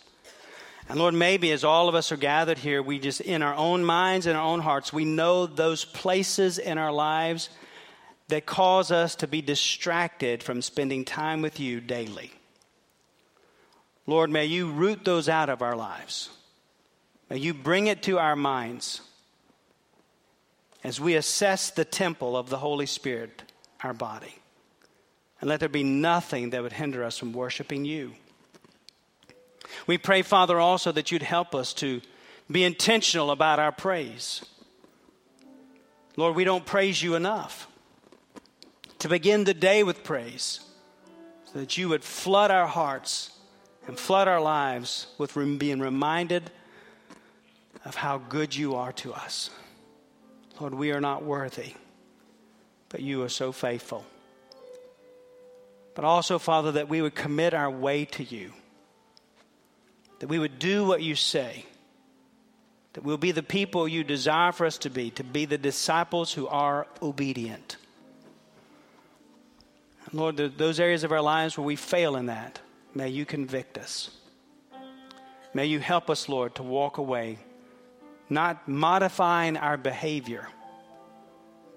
And 0.88 0.98
Lord, 0.98 1.14
maybe 1.14 1.52
as 1.52 1.66
all 1.66 1.90
of 1.90 1.96
us 1.96 2.12
are 2.14 2.18
gathered 2.18 2.58
here, 2.58 2.82
we 2.82 2.98
just, 2.98 3.20
in 3.20 3.42
our 3.42 3.54
own 3.54 3.84
minds 3.84 4.28
and 4.28 4.38
our 4.38 4.46
own 4.46 4.62
hearts, 4.62 4.94
we 4.94 5.04
know 5.04 5.46
those 5.46 5.84
places 5.84 6.58
in 6.58 6.78
our 6.78 6.92
lives 6.94 7.50
that 8.30 8.46
cause 8.46 8.92
us 8.92 9.16
to 9.16 9.28
be 9.28 9.42
distracted 9.42 10.42
from 10.42 10.62
spending 10.62 11.04
time 11.04 11.42
with 11.42 11.60
you 11.60 11.82
daily. 11.82 12.32
Lord, 14.08 14.30
may 14.30 14.46
you 14.46 14.72
root 14.72 15.04
those 15.04 15.28
out 15.28 15.50
of 15.50 15.62
our 15.62 15.76
lives. 15.76 16.30
May 17.30 17.38
you 17.40 17.54
bring 17.54 17.88
it 17.88 18.04
to 18.04 18.20
our 18.20 18.38
minds 18.38 19.02
as 20.82 21.02
we 21.02 21.16
assess 21.16 21.72
the 21.72 21.86
temple 21.86 22.38
of 22.38 22.50
the 22.50 22.58
Holy 22.58 22.86
Spirit, 22.86 23.44
our 23.84 23.94
body. 23.94 24.41
And 25.42 25.50
let 25.50 25.60
there 25.60 25.70
be 25.70 25.84
nothing 25.84 26.52
that 26.52 26.62
would 26.62 26.74
hinder 26.74 27.04
us 27.04 27.18
from 27.18 27.34
worshiping 27.34 27.84
you. 27.84 28.14
We 29.88 29.98
pray, 29.98 30.22
Father, 30.22 30.60
also 30.60 30.92
that 30.92 31.12
you'd 31.12 31.24
help 31.24 31.56
us 31.56 31.74
to 31.76 32.02
be 32.50 32.64
intentional 32.64 33.32
about 33.32 33.60
our 33.60 33.72
praise. 33.72 34.46
Lord, 36.16 36.36
we 36.36 36.44
don't 36.44 36.66
praise 36.66 37.02
you 37.02 37.16
enough. 37.16 37.68
To 39.00 39.10
begin 39.10 39.46
the 39.46 39.56
day 39.56 39.82
with 39.82 40.04
praise, 40.04 40.60
so 41.52 41.60
that 41.60 41.76
you 41.76 41.90
would 41.90 42.04
flood 42.04 42.52
our 42.52 42.68
hearts 42.68 43.32
and 43.88 43.98
flood 43.98 44.28
our 44.28 44.40
lives 44.40 45.08
with 45.18 45.34
being 45.58 45.80
reminded 45.80 46.52
of 47.84 47.96
how 47.96 48.20
good 48.20 48.56
you 48.56 48.76
are 48.76 48.92
to 48.94 49.12
us. 49.12 49.50
Lord, 50.60 50.76
we 50.76 50.92
are 50.92 51.02
not 51.02 51.24
worthy, 51.24 51.74
but 52.90 53.02
you 53.02 53.24
are 53.24 53.30
so 53.30 53.52
faithful. 53.52 54.06
But 55.94 56.06
also, 56.06 56.40
Father, 56.40 56.74
that 56.74 56.90
we 56.90 57.02
would 57.02 57.16
commit 57.16 57.54
our 57.54 57.70
way 57.70 58.06
to 58.06 58.24
you, 58.24 58.54
that 60.20 60.28
we 60.28 60.40
would 60.40 60.60
do 60.60 60.86
what 60.86 61.02
you 61.02 61.16
say, 61.16 61.66
that 62.94 63.04
we'll 63.04 63.18
be 63.18 63.32
the 63.32 63.44
people 63.44 63.88
you 63.88 64.04
desire 64.04 64.52
for 64.52 64.66
us 64.66 64.78
to 64.80 64.90
be, 64.90 65.12
to 65.12 65.24
be 65.24 65.46
the 65.46 65.58
disciples 65.58 66.34
who 66.34 66.48
are 66.48 66.88
obedient. 67.02 67.78
Lord, 70.14 70.38
those 70.58 70.80
areas 70.80 71.04
of 71.04 71.12
our 71.12 71.22
lives 71.22 71.58
where 71.58 71.66
we 71.66 71.78
fail 71.78 72.16
in 72.16 72.26
that, 72.26 72.60
may 72.94 73.10
you 73.10 73.26
convict 73.26 73.78
us. 73.78 74.10
May 75.54 75.66
you 75.66 75.80
help 75.80 76.10
us, 76.10 76.28
Lord, 76.30 76.56
to 76.56 76.64
walk 76.64 76.98
away, 76.98 77.40
not 78.30 78.68
modifying 78.68 79.58
our 79.58 79.78
behavior 79.78 80.48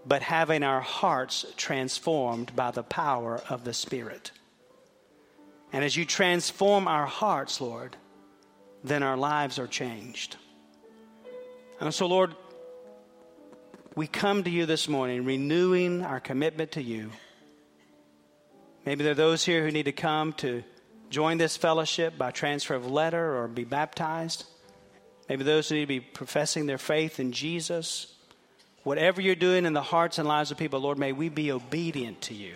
but 0.07 0.23
having 0.23 0.63
our 0.63 0.81
hearts 0.81 1.47
transformed 1.57 2.55
by 2.55 2.71
the 2.71 2.83
power 2.83 3.43
of 3.49 3.65
the 3.65 3.73
Spirit. 3.73 4.31
And 5.73 5.85
as 5.85 5.97
you 5.97 6.05
transform 6.05 6.87
our 6.87 7.07
hearts, 7.07 7.61
Lord, 7.61 7.97
then 8.85 9.03
our 9.03 9.17
lives 9.17 9.59
are 9.59 9.67
changed. 9.67 10.37
And 11.81 11.93
so, 11.93 12.07
Lord, 12.07 12.35
we 13.97 14.07
come 14.07 14.45
to 14.45 14.51
you 14.51 14.67
this 14.67 14.89
morning 14.89 15.25
renewing 15.25 16.05
our 16.05 16.21
commitment 16.21 16.73
to 16.73 16.83
you. 16.83 17.11
Maybe 18.85 19.03
there 19.03 19.13
are 19.13 19.17
those 19.17 19.45
here 19.45 19.65
who 19.65 19.71
need 19.71 19.87
to 19.87 19.93
come 19.93 20.33
to 20.35 20.63
join 21.11 21.39
this 21.39 21.57
fellowship 21.57 22.19
by 22.19 22.31
transfer 22.31 22.75
of 22.75 22.91
letter 22.91 23.37
or 23.37 23.49
be 23.49 23.65
baptized. 23.65 24.45
Maybe 25.29 25.45
those 25.45 25.69
who 25.69 25.77
need 25.77 25.83
to 25.83 25.87
be 25.87 26.01
professing 26.01 26.67
their 26.67 26.79
faith 26.79 27.19
in 27.19 27.33
Jesus. 27.33 28.14
Whatever 28.85 29.21
you're 29.21 29.35
doing 29.35 29.65
in 29.67 29.73
the 29.73 29.83
hearts 29.83 30.19
and 30.19 30.29
lives 30.29 30.51
of 30.51 30.59
people, 30.59 30.79
Lord, 30.79 30.99
may 30.99 31.13
we 31.13 31.29
be 31.29 31.51
obedient 31.51 32.21
to 32.23 32.35
you. 32.35 32.55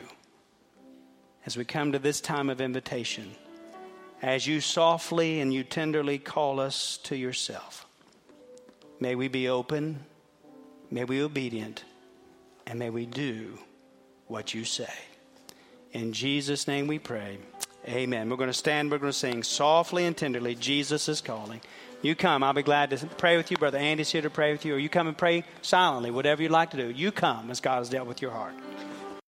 as 1.49 1.57
we 1.57 1.65
come 1.65 1.93
to 1.93 1.99
this 1.99 2.21
time 2.21 2.51
of 2.51 2.61
invitation, 2.61 3.31
as 4.21 4.47
you 4.47 4.61
softly 4.61 5.41
and 5.41 5.51
you 5.51 5.65
tenderly 5.65 6.19
call 6.19 6.61
us 6.61 6.99
to 7.05 7.17
yourself. 7.17 7.87
May 9.01 9.15
we 9.15 9.29
be 9.29 9.49
open, 9.49 10.05
may 10.91 11.05
we 11.05 11.17
be 11.17 11.23
obedient, 11.23 11.85
and 12.67 12.79
may 12.79 12.91
we 12.91 13.07
do 13.07 13.59
what 14.27 14.53
you 14.53 14.67
say. 14.67 14.93
In 15.93 16.13
Jesus' 16.13 16.69
name 16.69 16.87
we 16.87 16.99
pray. 16.99 17.39
Amen. 17.87 18.29
We're 18.29 18.37
going 18.37 18.51
to 18.51 18.53
stand, 18.53 18.91
we're 18.91 18.99
going 18.99 19.11
to 19.11 19.19
sing 19.19 19.43
softly 19.43 20.05
and 20.05 20.15
tenderly. 20.15 20.55
Jesus 20.55 21.09
is 21.09 21.23
calling. 21.23 21.63
You 22.01 22.15
come. 22.15 22.43
I'll 22.45 22.53
be 22.53 22.63
glad 22.63 22.91
to 22.91 23.07
pray 23.07 23.37
with 23.37 23.51
you. 23.51 23.57
Brother 23.57 23.79
Andy's 23.79 24.11
here 24.11 24.23
to 24.23 24.31
pray 24.31 24.53
with 24.53 24.65
you. 24.65 24.75
Or 24.75 24.79
you 24.79 24.89
come 24.89 25.09
and 25.09 25.19
pray 25.19 25.45
silently, 25.63 26.11
whatever 26.11 26.43
you'd 26.43 26.53
like 26.53 26.71
to 26.71 26.77
do. 26.77 26.91
You 26.91 27.11
come 27.11 27.51
as 27.51 27.61
God 27.61 27.79
has 27.79 27.89
dealt 27.89 28.07
with 28.07 28.23
your 28.23 28.31
heart. 28.31 28.55